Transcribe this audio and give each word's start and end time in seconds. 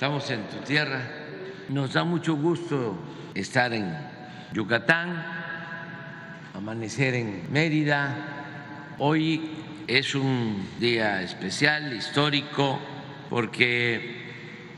estamos 0.00 0.30
en 0.30 0.44
tu 0.44 0.56
tierra. 0.64 1.02
Nos 1.68 1.92
da 1.92 2.04
mucho 2.04 2.34
gusto 2.34 2.96
estar 3.34 3.70
en 3.74 3.94
Yucatán, 4.50 5.22
amanecer 6.54 7.12
en 7.16 7.52
Mérida. 7.52 8.94
Hoy 8.96 9.50
es 9.86 10.14
un 10.14 10.66
día 10.78 11.20
especial, 11.20 11.92
histórico, 11.92 12.80
porque 13.28 14.24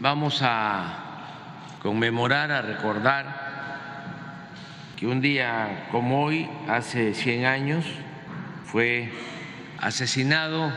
vamos 0.01 0.41
a 0.43 1.69
conmemorar, 1.81 2.51
a 2.51 2.61
recordar 2.61 4.49
que 4.97 5.07
un 5.07 5.21
día 5.21 5.87
como 5.93 6.25
hoy, 6.25 6.51
hace 6.69 7.15
100 7.15 7.45
años, 7.45 7.85
fue 8.65 9.09
asesinado 9.79 10.73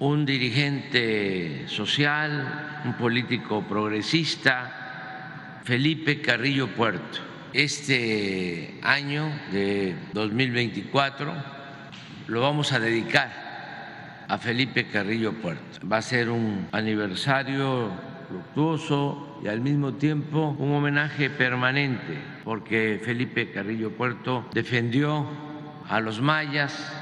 un 0.00 0.24
dirigente 0.24 1.68
social, 1.68 2.73
un 2.84 2.92
político 2.94 3.62
progresista, 3.62 5.60
Felipe 5.64 6.20
Carrillo 6.20 6.68
Puerto. 6.68 7.18
Este 7.52 8.78
año 8.82 9.30
de 9.52 9.94
2024 10.12 11.32
lo 12.26 12.40
vamos 12.40 12.72
a 12.72 12.80
dedicar 12.80 14.24
a 14.28 14.38
Felipe 14.38 14.88
Carrillo 14.88 15.32
Puerto. 15.32 15.86
Va 15.90 15.98
a 15.98 16.02
ser 16.02 16.28
un 16.28 16.68
aniversario 16.72 17.90
luctuoso 18.30 19.40
y 19.42 19.48
al 19.48 19.60
mismo 19.60 19.94
tiempo 19.94 20.54
un 20.58 20.72
homenaje 20.72 21.30
permanente, 21.30 22.18
porque 22.44 23.00
Felipe 23.02 23.50
Carrillo 23.50 23.92
Puerto 23.92 24.48
defendió 24.52 25.26
a 25.88 26.00
los 26.00 26.20
mayas, 26.20 26.92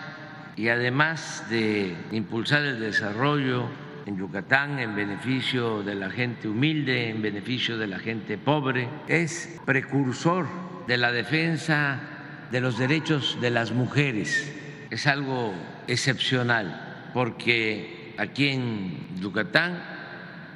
y 0.57 0.69
además 0.69 1.47
de 1.49 1.97
impulsar 2.11 2.63
el 2.63 2.81
desarrollo 2.81 3.69
en 4.07 4.17
Yucatán 4.17 4.79
en 4.79 4.95
beneficio 4.95 5.83
de 5.83 5.95
la 5.95 6.11
gente 6.11 6.49
humilde, 6.49 7.11
en 7.11 7.23
beneficio 7.23 7.79
de 7.79 7.87
la 7.87 7.99
gente 7.99 8.39
pobre, 8.39 8.89
es 9.09 9.61
precursor 9.65 10.47
de 10.87 10.97
la 10.97 11.13
defensa 11.13 12.01
de 12.51 12.61
los 12.61 12.79
derechos 12.79 13.39
de 13.41 13.51
las 13.51 13.73
mujeres. 13.73 14.53
Es 14.91 15.07
algo 15.07 15.55
excepcional 15.87 17.11
porque 17.15 18.15
aquí 18.19 18.49
en 18.49 19.21
Yucatán 19.21 19.83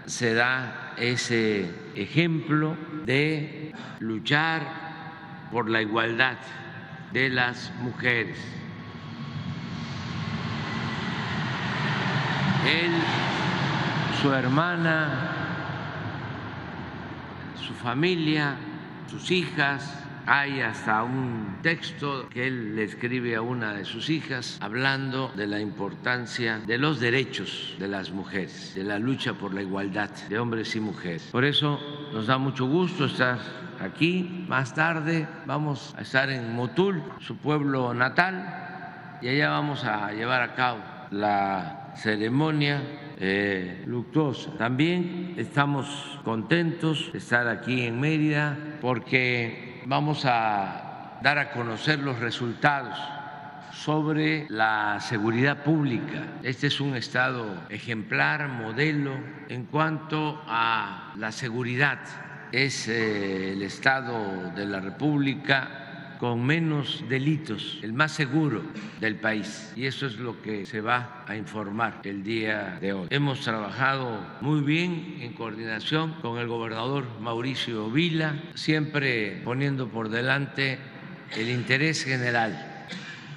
se 0.06 0.34
da 0.34 0.94
ese 0.98 1.66
ejemplo 1.94 2.76
de 3.04 3.72
luchar 4.00 4.62
por 5.50 5.68
la 5.68 5.82
igualdad 5.82 6.36
de 7.12 7.28
las 7.30 7.72
mujeres 7.80 8.36
él, 12.66 12.90
su 14.26 14.32
hermana, 14.32 15.08
su 17.64 17.72
familia, 17.74 18.56
sus 19.08 19.30
hijas. 19.30 20.02
Hay 20.26 20.60
hasta 20.60 21.04
un 21.04 21.58
texto 21.62 22.28
que 22.28 22.48
él 22.48 22.74
le 22.74 22.82
escribe 22.82 23.36
a 23.36 23.42
una 23.42 23.74
de 23.74 23.84
sus 23.84 24.10
hijas 24.10 24.58
hablando 24.60 25.30
de 25.36 25.46
la 25.46 25.60
importancia 25.60 26.58
de 26.66 26.76
los 26.76 26.98
derechos 26.98 27.76
de 27.78 27.86
las 27.86 28.10
mujeres, 28.10 28.74
de 28.74 28.82
la 28.82 28.98
lucha 28.98 29.34
por 29.34 29.54
la 29.54 29.62
igualdad 29.62 30.10
de 30.28 30.40
hombres 30.40 30.74
y 30.74 30.80
mujeres. 30.80 31.28
Por 31.30 31.44
eso 31.44 31.78
nos 32.12 32.26
da 32.26 32.36
mucho 32.36 32.66
gusto 32.66 33.04
estar 33.04 33.38
aquí. 33.80 34.44
Más 34.48 34.74
tarde 34.74 35.28
vamos 35.46 35.94
a 35.96 36.00
estar 36.00 36.30
en 36.30 36.52
Motul, 36.52 37.00
su 37.20 37.36
pueblo 37.36 37.94
natal, 37.94 39.18
y 39.22 39.28
allá 39.28 39.50
vamos 39.50 39.84
a 39.84 40.10
llevar 40.10 40.42
a 40.42 40.56
cabo 40.56 40.80
la 41.12 41.92
ceremonia 41.94 42.82
eh, 43.18 43.82
luctuosa. 43.86 44.52
También 44.58 45.34
estamos 45.36 46.18
contentos 46.24 47.10
de 47.12 47.18
estar 47.18 47.48
aquí 47.48 47.82
en 47.82 48.00
Mérida 48.00 48.56
porque 48.80 49.82
vamos 49.86 50.24
a 50.24 51.18
dar 51.22 51.38
a 51.38 51.50
conocer 51.50 51.98
los 52.00 52.18
resultados 52.18 52.98
sobre 53.72 54.46
la 54.48 54.98
seguridad 55.00 55.62
pública. 55.62 56.38
Este 56.42 56.66
es 56.66 56.80
un 56.80 56.96
estado 56.96 57.46
ejemplar, 57.68 58.48
modelo 58.48 59.12
en 59.48 59.64
cuanto 59.66 60.42
a 60.46 61.12
la 61.16 61.32
seguridad. 61.32 61.98
Es 62.52 62.88
eh, 62.88 63.52
el 63.52 63.62
estado 63.62 64.50
de 64.54 64.66
la 64.66 64.80
República 64.80 65.85
con 66.18 66.44
menos 66.44 67.04
delitos, 67.08 67.78
el 67.82 67.92
más 67.92 68.12
seguro 68.12 68.62
del 69.00 69.16
país. 69.16 69.72
Y 69.76 69.86
eso 69.86 70.06
es 70.06 70.16
lo 70.18 70.40
que 70.42 70.66
se 70.66 70.80
va 70.80 71.24
a 71.26 71.36
informar 71.36 72.00
el 72.04 72.22
día 72.22 72.78
de 72.80 72.92
hoy. 72.92 73.06
Hemos 73.10 73.40
trabajado 73.40 74.20
muy 74.40 74.60
bien 74.60 75.18
en 75.20 75.32
coordinación 75.32 76.14
con 76.22 76.38
el 76.38 76.48
gobernador 76.48 77.04
Mauricio 77.20 77.90
Vila, 77.90 78.34
siempre 78.54 79.40
poniendo 79.44 79.88
por 79.88 80.08
delante 80.08 80.78
el 81.36 81.50
interés 81.50 82.04
general 82.04 82.75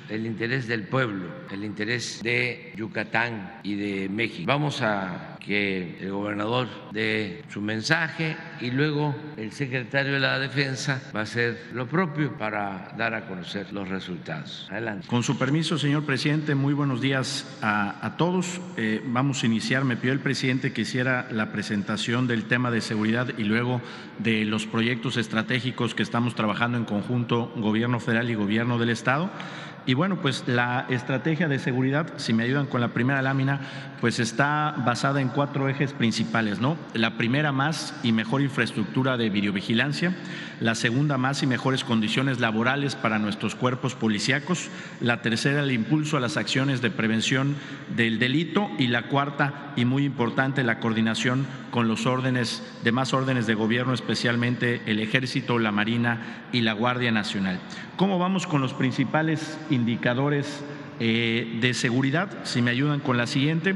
el 0.09 0.25
interés 0.25 0.67
del 0.67 0.83
pueblo, 0.83 1.27
el 1.51 1.63
interés 1.63 2.21
de 2.23 2.73
Yucatán 2.75 3.59
y 3.63 3.75
de 3.75 4.09
México. 4.09 4.45
Vamos 4.47 4.81
a 4.81 5.37
que 5.39 5.97
el 6.01 6.11
gobernador 6.11 6.67
dé 6.91 7.43
su 7.49 7.61
mensaje 7.61 8.35
y 8.61 8.71
luego 8.71 9.15
el 9.37 9.51
secretario 9.51 10.13
de 10.13 10.19
la 10.19 10.37
Defensa 10.37 11.01
va 11.15 11.21
a 11.21 11.23
hacer 11.23 11.69
lo 11.73 11.87
propio 11.87 12.37
para 12.37 12.93
dar 12.97 13.13
a 13.13 13.25
conocer 13.27 13.71
los 13.73 13.87
resultados. 13.87 14.67
Adelante. 14.69 15.07
Con 15.07 15.23
su 15.23 15.37
permiso, 15.37 15.77
señor 15.77 16.05
presidente, 16.05 16.55
muy 16.55 16.73
buenos 16.73 17.01
días 17.01 17.57
a, 17.61 18.15
todos. 18.17 18.59
Eh, 18.77 19.01
vamos 19.05 19.43
a 19.43 19.45
iniciar. 19.45 19.85
Me 19.85 19.97
pidió 19.97 20.13
el 20.13 20.19
presidente 20.19 20.73
que 20.73 20.81
hiciera 20.81 21.27
la 21.31 21.51
presentación 21.51 22.27
del 22.27 22.45
tema 22.45 22.69
de 22.69 22.81
seguridad 22.81 23.29
y 23.37 23.43
luego 23.43 23.81
de 24.19 24.45
los 24.45 24.67
proyectos 24.67 25.17
estratégicos 25.17 25.95
que 25.95 26.03
estamos 26.03 26.35
trabajando 26.35 26.77
en 26.77 26.85
conjunto, 26.85 27.51
gobierno 27.55 27.99
federal 27.99 28.29
y 28.29 28.35
gobierno 28.35 28.77
del 28.77 28.89
Estado. 28.89 29.31
Y 29.85 29.93
bueno, 29.93 30.21
pues 30.21 30.43
la 30.47 30.85
estrategia 30.89 31.47
de 31.47 31.57
seguridad, 31.59 32.07
si 32.17 32.33
me 32.33 32.43
ayudan 32.43 32.67
con 32.67 32.81
la 32.81 32.89
primera 32.89 33.21
lámina, 33.21 33.59
pues 34.01 34.19
está 34.19 34.75
basada 34.85 35.21
en 35.21 35.29
cuatro 35.29 35.67
ejes 35.67 35.93
principales, 35.93 36.59
¿no? 36.59 36.77
La 36.93 37.17
primera, 37.17 37.51
más 37.51 37.95
y 38.03 38.11
mejor 38.11 38.41
infraestructura 38.41 39.17
de 39.17 39.29
videovigilancia. 39.29 40.13
La 40.59 40.75
segunda, 40.75 41.17
más 41.17 41.41
y 41.41 41.47
mejores 41.47 41.85
condiciones 41.85 42.41
laborales 42.41 42.95
para 42.95 43.17
nuestros 43.17 43.55
cuerpos 43.55 43.95
policíacos. 43.95 44.69
La 44.99 45.21
tercera, 45.21 45.63
el 45.63 45.71
impulso 45.71 46.17
a 46.17 46.19
las 46.19 46.35
acciones 46.35 46.81
de 46.81 46.91
prevención 46.91 47.55
del 47.95 48.19
delito. 48.19 48.69
Y 48.77 48.87
la 48.87 49.03
cuarta, 49.03 49.73
y 49.77 49.85
muy 49.85 50.03
importante, 50.03 50.63
la 50.63 50.79
coordinación 50.79 51.47
con 51.71 51.87
los 51.87 52.05
órdenes, 52.05 52.61
demás 52.83 53.13
órdenes 53.13 53.47
de 53.47 53.53
gobierno, 53.53 53.93
especialmente 53.93 54.81
el 54.85 54.99
Ejército, 54.99 55.59
la 55.59 55.71
Marina 55.71 56.47
y 56.51 56.61
la 56.61 56.73
Guardia 56.73 57.11
Nacional. 57.11 57.59
¿Cómo 57.95 58.19
vamos 58.19 58.45
con 58.45 58.59
los 58.59 58.73
principales 58.73 59.57
indicadores 59.69 60.61
eh, 60.99 61.57
de 61.61 61.73
seguridad? 61.73 62.29
Si 62.43 62.61
me 62.61 62.71
ayudan 62.71 62.99
con 62.99 63.15
la 63.15 63.27
siguiente. 63.27 63.75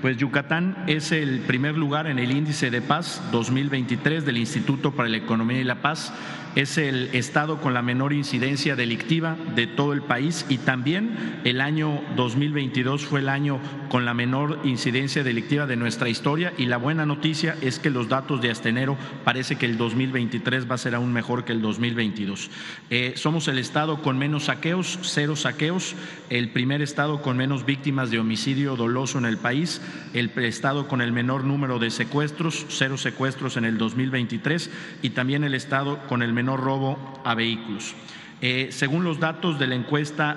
Pues 0.00 0.16
Yucatán 0.16 0.84
es 0.86 1.12
el 1.12 1.40
primer 1.40 1.76
lugar 1.76 2.06
en 2.06 2.18
el 2.18 2.30
índice 2.30 2.70
de 2.70 2.80
paz 2.80 3.20
2023 3.32 4.24
del 4.24 4.38
Instituto 4.38 4.92
para 4.92 5.10
la 5.10 5.18
Economía 5.18 5.60
y 5.60 5.64
la 5.64 5.82
Paz 5.82 6.14
es 6.56 6.78
el 6.78 7.10
estado 7.12 7.60
con 7.60 7.74
la 7.74 7.82
menor 7.82 8.12
incidencia 8.12 8.76
delictiva 8.76 9.36
de 9.54 9.66
todo 9.66 9.92
el 9.92 10.02
país 10.02 10.46
y 10.48 10.58
también 10.58 11.40
el 11.44 11.60
año 11.60 12.02
2022 12.16 13.04
fue 13.04 13.20
el 13.20 13.28
año 13.28 13.60
con 13.88 14.04
la 14.04 14.14
menor 14.14 14.58
incidencia 14.64 15.22
delictiva 15.22 15.66
de 15.66 15.76
nuestra 15.76 16.08
historia 16.08 16.52
y 16.58 16.66
la 16.66 16.76
buena 16.76 17.06
noticia 17.06 17.56
es 17.60 17.78
que 17.78 17.90
los 17.90 18.08
datos 18.08 18.40
de 18.40 18.50
hasta 18.50 18.68
enero 18.68 18.96
parece 19.24 19.56
que 19.56 19.66
el 19.66 19.76
2023 19.76 20.68
va 20.68 20.74
a 20.74 20.78
ser 20.78 20.94
aún 20.94 21.12
mejor 21.12 21.44
que 21.44 21.52
el 21.52 21.62
2022. 21.62 22.50
Eh, 22.90 23.12
somos 23.16 23.48
el 23.48 23.58
estado 23.58 24.02
con 24.02 24.18
menos 24.18 24.44
saqueos, 24.44 24.98
cero 25.02 25.36
saqueos, 25.36 25.94
el 26.30 26.50
primer 26.50 26.82
estado 26.82 27.22
con 27.22 27.36
menos 27.36 27.64
víctimas 27.64 28.10
de 28.10 28.18
homicidio 28.18 28.76
doloso 28.76 29.18
en 29.18 29.24
el 29.24 29.38
país, 29.38 29.80
el 30.14 30.30
estado 30.36 30.88
con 30.88 31.00
el 31.00 31.12
menor 31.12 31.44
número 31.44 31.78
de 31.78 31.90
secuestros, 31.90 32.66
cero 32.68 32.96
secuestros 32.96 33.56
en 33.56 33.64
el 33.64 33.78
2023 33.78 34.70
y 35.02 35.10
también 35.10 35.44
el 35.44 35.54
estado 35.54 35.98
con 36.06 36.22
el 36.22 36.32
menor 36.32 36.39
robo 36.48 36.98
a 37.24 37.34
vehículos. 37.34 37.94
Eh, 38.42 38.68
según 38.70 39.04
los 39.04 39.20
datos 39.20 39.58
de 39.58 39.66
la 39.66 39.74
encuesta 39.74 40.34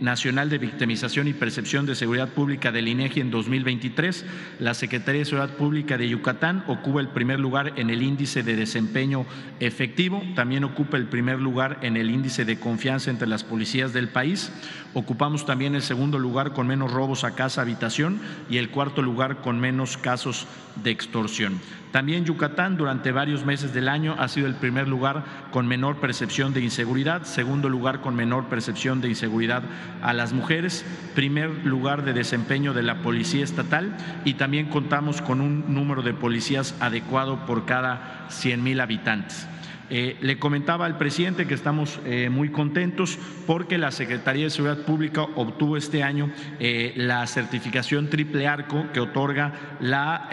nacional 0.00 0.48
de 0.48 0.58
victimización 0.58 1.26
y 1.26 1.32
percepción 1.32 1.84
de 1.84 1.96
seguridad 1.96 2.28
pública 2.28 2.70
del 2.70 2.86
INEGI 2.86 3.22
en 3.22 3.30
2023, 3.32 4.24
la 4.60 4.72
Secretaría 4.72 5.20
de 5.20 5.24
Seguridad 5.24 5.56
Pública 5.56 5.98
de 5.98 6.08
Yucatán 6.08 6.62
ocupa 6.68 7.00
el 7.00 7.08
primer 7.08 7.40
lugar 7.40 7.72
en 7.74 7.90
el 7.90 8.02
índice 8.02 8.44
de 8.44 8.54
desempeño 8.54 9.26
efectivo, 9.58 10.22
también 10.36 10.62
ocupa 10.62 10.96
el 10.96 11.06
primer 11.06 11.40
lugar 11.40 11.78
en 11.82 11.96
el 11.96 12.08
índice 12.08 12.44
de 12.44 12.60
confianza 12.60 13.10
entre 13.10 13.26
las 13.26 13.42
policías 13.42 13.92
del 13.92 14.08
país, 14.08 14.52
ocupamos 14.94 15.44
también 15.44 15.74
el 15.74 15.82
segundo 15.82 16.20
lugar 16.20 16.52
con 16.52 16.68
menos 16.68 16.92
robos 16.92 17.24
a 17.24 17.34
casa 17.34 17.62
habitación 17.62 18.20
y 18.48 18.58
el 18.58 18.70
cuarto 18.70 19.02
lugar 19.02 19.40
con 19.40 19.58
menos 19.58 19.96
casos 19.96 20.46
de 20.84 20.92
extorsión. 20.92 21.60
También 21.96 22.26
Yucatán 22.26 22.76
durante 22.76 23.10
varios 23.10 23.46
meses 23.46 23.72
del 23.72 23.88
año 23.88 24.16
ha 24.18 24.28
sido 24.28 24.46
el 24.46 24.54
primer 24.54 24.86
lugar 24.86 25.24
con 25.50 25.66
menor 25.66 25.96
percepción 25.96 26.52
de 26.52 26.60
inseguridad, 26.60 27.22
segundo 27.22 27.70
lugar 27.70 28.02
con 28.02 28.14
menor 28.14 28.50
percepción 28.50 29.00
de 29.00 29.08
inseguridad 29.08 29.62
a 30.02 30.12
las 30.12 30.34
mujeres, 30.34 30.84
primer 31.14 31.64
lugar 31.64 32.04
de 32.04 32.12
desempeño 32.12 32.74
de 32.74 32.82
la 32.82 33.00
Policía 33.00 33.42
Estatal 33.42 33.96
y 34.26 34.34
también 34.34 34.68
contamos 34.68 35.22
con 35.22 35.40
un 35.40 35.72
número 35.72 36.02
de 36.02 36.12
policías 36.12 36.74
adecuado 36.80 37.46
por 37.46 37.64
cada 37.64 38.26
100 38.28 38.62
mil 38.62 38.80
habitantes. 38.82 39.48
Eh, 39.88 40.16
le 40.20 40.38
comentaba 40.38 40.86
al 40.86 40.98
presidente 40.98 41.46
que 41.46 41.54
estamos 41.54 42.00
eh, 42.04 42.28
muy 42.28 42.50
contentos 42.50 43.18
porque 43.46 43.78
la 43.78 43.92
Secretaría 43.92 44.44
de 44.44 44.50
Seguridad 44.50 44.84
Pública 44.84 45.22
obtuvo 45.36 45.76
este 45.76 46.02
año 46.02 46.30
eh, 46.58 46.92
la 46.96 47.24
certificación 47.26 48.10
triple 48.10 48.48
arco 48.48 48.86
que 48.92 49.00
otorga 49.00 49.76
la, 49.80 50.28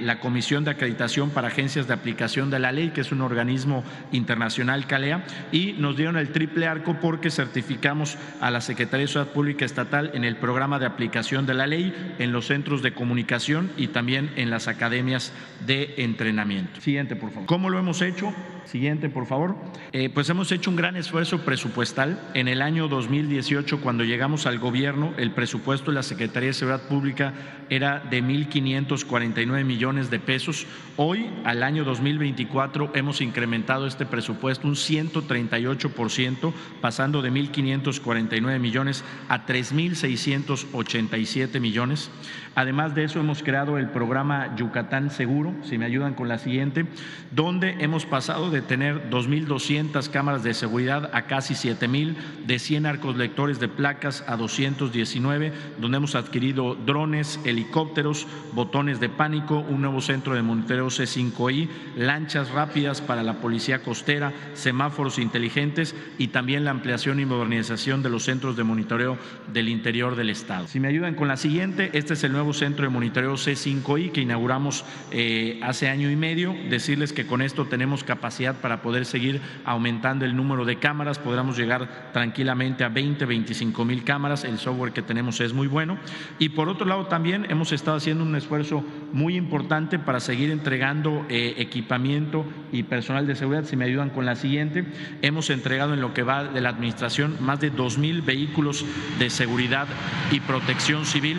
la 0.00 0.20
Comisión 0.20 0.64
de 0.64 0.70
Acreditación 0.72 1.30
para 1.30 1.48
Agencias 1.48 1.88
de 1.88 1.94
Aplicación 1.94 2.50
de 2.50 2.58
la 2.58 2.72
Ley, 2.72 2.90
que 2.90 3.00
es 3.00 3.12
un 3.12 3.20
organismo 3.20 3.82
internacional 4.12 4.86
CALEA, 4.86 5.24
y 5.50 5.74
nos 5.78 5.96
dieron 5.96 6.16
el 6.16 6.30
triple 6.30 6.66
arco 6.66 6.98
porque 7.00 7.30
certificamos 7.30 8.16
a 8.40 8.50
la 8.50 8.60
Secretaría 8.60 9.06
de 9.06 9.12
Seguridad 9.12 9.32
Pública 9.32 9.64
Estatal 9.64 10.10
en 10.14 10.24
el 10.24 10.36
programa 10.36 10.78
de 10.78 10.86
aplicación 10.86 11.46
de 11.46 11.54
la 11.54 11.66
ley, 11.66 12.14
en 12.18 12.32
los 12.32 12.46
centros 12.46 12.82
de 12.82 12.94
comunicación 12.94 13.70
y 13.76 13.88
también 13.88 14.30
en 14.36 14.50
las 14.50 14.68
academias 14.68 15.32
de 15.66 15.94
entrenamiento. 15.98 16.80
Siguiente, 16.80 17.16
por 17.16 17.30
favor. 17.30 17.46
¿Cómo 17.46 17.70
lo 17.70 17.78
hemos 17.78 18.00
hecho? 18.02 18.32
Siguiente, 18.64 19.08
por 19.08 19.26
favor. 19.26 19.54
Eh, 19.92 20.10
pues 20.12 20.28
hemos 20.30 20.50
hecho 20.50 20.70
un 20.70 20.76
gran 20.76 20.96
esfuerzo 20.96 21.44
presupuestal. 21.44 22.18
En 22.34 22.48
el 22.48 22.60
año 22.62 22.88
2018, 22.88 23.80
cuando 23.80 24.02
llegamos 24.04 24.46
al 24.46 24.58
gobierno, 24.58 25.12
el 25.16 25.30
presupuesto 25.32 25.90
de 25.90 25.96
la 25.96 26.02
Secretaría 26.02 26.48
de 26.48 26.54
Seguridad 26.54 26.88
Pública 26.88 27.34
era 27.70 28.00
de 28.00 28.22
1.549 28.22 29.64
millones 29.64 30.10
de 30.10 30.18
pesos. 30.18 30.66
Hoy, 30.96 31.30
al 31.44 31.62
año 31.62 31.84
2024, 31.84 32.90
hemos 32.94 33.20
incrementado 33.20 33.86
este 33.86 34.06
presupuesto 34.06 34.66
un 34.66 34.74
138%, 34.74 36.52
pasando 36.80 37.22
de 37.22 37.30
1.549 37.30 38.58
millones 38.58 39.04
a 39.28 39.46
3.687 39.46 41.60
millones. 41.60 42.10
Además 42.54 42.94
de 42.94 43.04
eso, 43.04 43.20
hemos 43.20 43.42
creado 43.42 43.78
el 43.78 43.88
programa 43.88 44.54
Yucatán 44.56 45.10
Seguro, 45.10 45.54
si 45.64 45.76
me 45.76 45.86
ayudan 45.86 46.14
con 46.14 46.28
la 46.28 46.38
siguiente, 46.38 46.86
donde 47.32 47.76
hemos 47.80 48.06
pasado 48.06 48.50
de 48.50 48.62
tener 48.62 49.10
2.200 49.10 50.08
cámaras 50.10 50.44
de 50.44 50.54
seguridad 50.54 51.10
a 51.12 51.22
casi 51.22 51.54
7.000, 51.54 52.14
de 52.46 52.58
100 52.58 52.86
arcos 52.86 53.16
lectores 53.16 53.58
de 53.58 53.68
placas 53.68 54.24
a 54.28 54.36
219, 54.36 55.52
donde 55.80 55.96
hemos 55.96 56.14
adquirido 56.14 56.74
drones, 56.74 57.40
helicópteros, 57.44 58.26
botones 58.52 59.00
de 59.00 59.08
pánico, 59.08 59.58
un 59.58 59.80
nuevo 59.80 60.00
centro 60.00 60.34
de 60.34 60.42
monitoreo 60.42 60.86
C5I, 60.86 61.68
lanchas 61.96 62.50
rápidas 62.50 63.00
para 63.00 63.22
la 63.22 63.34
policía 63.34 63.82
costera, 63.82 64.32
semáforos 64.54 65.18
inteligentes 65.18 65.94
y 66.18 66.28
también 66.28 66.64
la 66.64 66.70
ampliación 66.70 67.18
y 67.18 67.24
modernización 67.24 68.02
de 68.02 68.10
los 68.10 68.24
centros 68.24 68.56
de 68.56 68.64
monitoreo 68.64 69.18
del 69.52 69.68
interior 69.68 70.14
del 70.14 70.30
Estado. 70.30 70.68
Si 70.68 70.78
me 70.78 70.88
ayudan 70.88 71.14
con 71.14 71.28
la 71.28 71.36
siguiente, 71.36 71.90
este 71.94 72.14
es 72.14 72.24
el 72.24 72.32
nuevo 72.32 72.43
centro 72.52 72.84
de 72.84 72.90
monitoreo 72.90 73.34
C5I 73.34 74.12
que 74.12 74.20
inauguramos 74.20 74.84
eh, 75.10 75.58
hace 75.62 75.88
año 75.88 76.10
y 76.10 76.16
medio. 76.16 76.54
Decirles 76.68 77.12
que 77.12 77.26
con 77.26 77.42
esto 77.42 77.66
tenemos 77.66 78.04
capacidad 78.04 78.56
para 78.56 78.82
poder 78.82 79.06
seguir 79.06 79.40
aumentando 79.64 80.24
el 80.24 80.36
número 80.36 80.64
de 80.64 80.76
cámaras. 80.76 81.18
Podremos 81.18 81.56
llegar 81.56 82.10
tranquilamente 82.12 82.84
a 82.84 82.88
20, 82.88 83.24
25 83.24 83.84
mil 83.84 84.04
cámaras. 84.04 84.44
El 84.44 84.58
software 84.58 84.92
que 84.92 85.02
tenemos 85.02 85.40
es 85.40 85.52
muy 85.52 85.66
bueno. 85.66 85.98
Y 86.38 86.50
por 86.50 86.68
otro 86.68 86.86
lado 86.86 87.06
también 87.06 87.46
hemos 87.50 87.72
estado 87.72 87.96
haciendo 87.96 88.24
un 88.24 88.36
esfuerzo 88.36 88.84
muy 89.12 89.36
importante 89.36 89.98
para 89.98 90.20
seguir 90.20 90.50
entregando 90.50 91.24
eh, 91.28 91.54
equipamiento 91.58 92.44
y 92.72 92.82
personal 92.82 93.26
de 93.26 93.36
seguridad. 93.36 93.64
Si 93.64 93.76
me 93.76 93.84
ayudan 93.84 94.10
con 94.10 94.26
la 94.26 94.36
siguiente, 94.36 94.84
hemos 95.22 95.50
entregado 95.50 95.94
en 95.94 96.00
lo 96.00 96.12
que 96.12 96.22
va 96.22 96.44
de 96.44 96.60
la 96.60 96.70
administración 96.70 97.36
más 97.40 97.60
de 97.60 97.70
2 97.70 97.98
mil 97.98 98.22
vehículos 98.22 98.84
de 99.18 99.30
seguridad 99.30 99.86
y 100.30 100.40
protección 100.40 101.06
civil. 101.06 101.38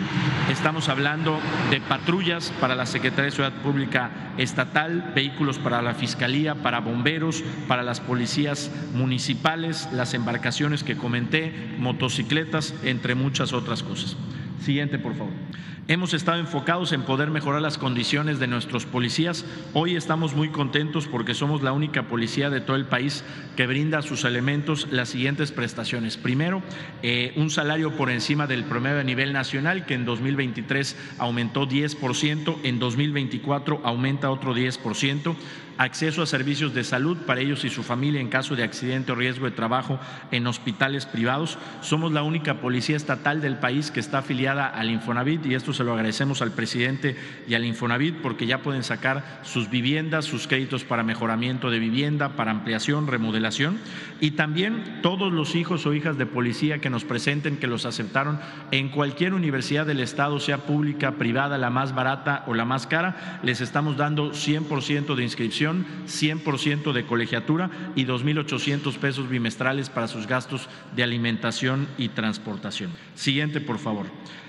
Estamos 0.50 0.88
hablando 0.96 1.38
de 1.70 1.78
patrullas 1.82 2.50
para 2.58 2.74
la 2.74 2.86
Secretaría 2.86 3.26
de 3.26 3.30
Seguridad 3.30 3.60
Pública 3.60 4.10
Estatal, 4.38 5.12
vehículos 5.14 5.58
para 5.58 5.82
la 5.82 5.92
Fiscalía, 5.92 6.54
para 6.54 6.80
bomberos, 6.80 7.44
para 7.68 7.82
las 7.82 8.00
policías 8.00 8.70
municipales, 8.94 9.90
las 9.92 10.14
embarcaciones 10.14 10.84
que 10.84 10.96
comenté, 10.96 11.52
motocicletas, 11.76 12.72
entre 12.82 13.14
muchas 13.14 13.52
otras 13.52 13.82
cosas. 13.82 14.16
Siguiente, 14.62 14.98
por 14.98 15.14
favor. 15.14 15.34
Hemos 15.88 16.14
estado 16.14 16.40
enfocados 16.40 16.90
en 16.90 17.02
poder 17.02 17.30
mejorar 17.30 17.62
las 17.62 17.78
condiciones 17.78 18.40
de 18.40 18.48
nuestros 18.48 18.86
policías. 18.86 19.44
Hoy 19.72 19.94
estamos 19.94 20.34
muy 20.34 20.48
contentos 20.48 21.06
porque 21.06 21.32
somos 21.32 21.62
la 21.62 21.70
única 21.70 22.08
policía 22.08 22.50
de 22.50 22.60
todo 22.60 22.74
el 22.74 22.86
país 22.86 23.22
que 23.54 23.68
brinda 23.68 23.98
a 23.98 24.02
sus 24.02 24.24
elementos 24.24 24.88
las 24.90 25.10
siguientes 25.10 25.52
prestaciones. 25.52 26.16
Primero, 26.16 26.60
eh, 27.04 27.32
un 27.36 27.50
salario 27.50 27.92
por 27.96 28.10
encima 28.10 28.48
del 28.48 28.64
promedio 28.64 28.98
a 28.98 29.04
nivel 29.04 29.32
nacional, 29.32 29.86
que 29.86 29.94
en 29.94 30.04
2023 30.04 30.96
aumentó 31.18 31.68
10%, 31.68 32.56
en 32.64 32.80
2024 32.80 33.80
aumenta 33.84 34.32
otro 34.32 34.56
10% 34.56 35.36
acceso 35.78 36.22
a 36.22 36.26
servicios 36.26 36.74
de 36.74 36.84
salud 36.84 37.16
para 37.26 37.40
ellos 37.40 37.64
y 37.64 37.70
su 37.70 37.82
familia 37.82 38.20
en 38.20 38.28
caso 38.28 38.56
de 38.56 38.62
accidente 38.62 39.12
o 39.12 39.14
riesgo 39.14 39.46
de 39.46 39.50
trabajo 39.50 39.98
en 40.30 40.46
hospitales 40.46 41.06
privados. 41.06 41.58
Somos 41.80 42.12
la 42.12 42.22
única 42.22 42.60
policía 42.60 42.96
estatal 42.96 43.40
del 43.40 43.56
país 43.56 43.90
que 43.90 44.00
está 44.00 44.18
afiliada 44.18 44.66
al 44.66 44.90
Infonavit 44.90 45.44
y 45.46 45.54
esto 45.54 45.72
se 45.72 45.84
lo 45.84 45.92
agradecemos 45.92 46.42
al 46.42 46.52
presidente 46.52 47.16
y 47.46 47.54
al 47.54 47.64
Infonavit 47.64 48.16
porque 48.22 48.46
ya 48.46 48.62
pueden 48.62 48.82
sacar 48.82 49.40
sus 49.42 49.70
viviendas, 49.70 50.24
sus 50.24 50.46
créditos 50.46 50.84
para 50.84 51.02
mejoramiento 51.02 51.70
de 51.70 51.78
vivienda, 51.78 52.30
para 52.30 52.50
ampliación, 52.50 53.06
remodelación 53.06 53.78
y 54.20 54.32
también 54.32 55.00
todos 55.02 55.32
los 55.32 55.54
hijos 55.54 55.86
o 55.86 55.94
hijas 55.94 56.16
de 56.16 56.26
policía 56.26 56.78
que 56.78 56.90
nos 56.90 57.04
presenten 57.04 57.58
que 57.58 57.66
los 57.66 57.84
aceptaron 57.84 58.40
en 58.70 58.88
cualquier 58.88 59.34
universidad 59.34 59.86
del 59.86 60.00
estado, 60.00 60.40
sea 60.40 60.58
pública, 60.58 61.12
privada, 61.12 61.58
la 61.58 61.70
más 61.70 61.94
barata 61.94 62.44
o 62.46 62.54
la 62.54 62.64
más 62.64 62.86
cara, 62.86 63.40
les 63.42 63.60
estamos 63.60 63.96
dando 63.96 64.32
100% 64.32 65.14
de 65.14 65.22
inscripción 65.22 65.65
100% 65.74 66.92
de 66.92 67.06
colegiatura 67.06 67.70
y 67.94 68.04
2.800 68.04 68.96
pesos 68.98 69.28
bimestrales 69.28 69.90
para 69.90 70.08
sus 70.08 70.26
gastos 70.26 70.68
de 70.94 71.02
alimentación 71.02 71.88
y 71.98 72.08
transportación. 72.08 72.90
Siguiente, 73.14 73.60
por 73.60 73.78
favor. 73.78 74.06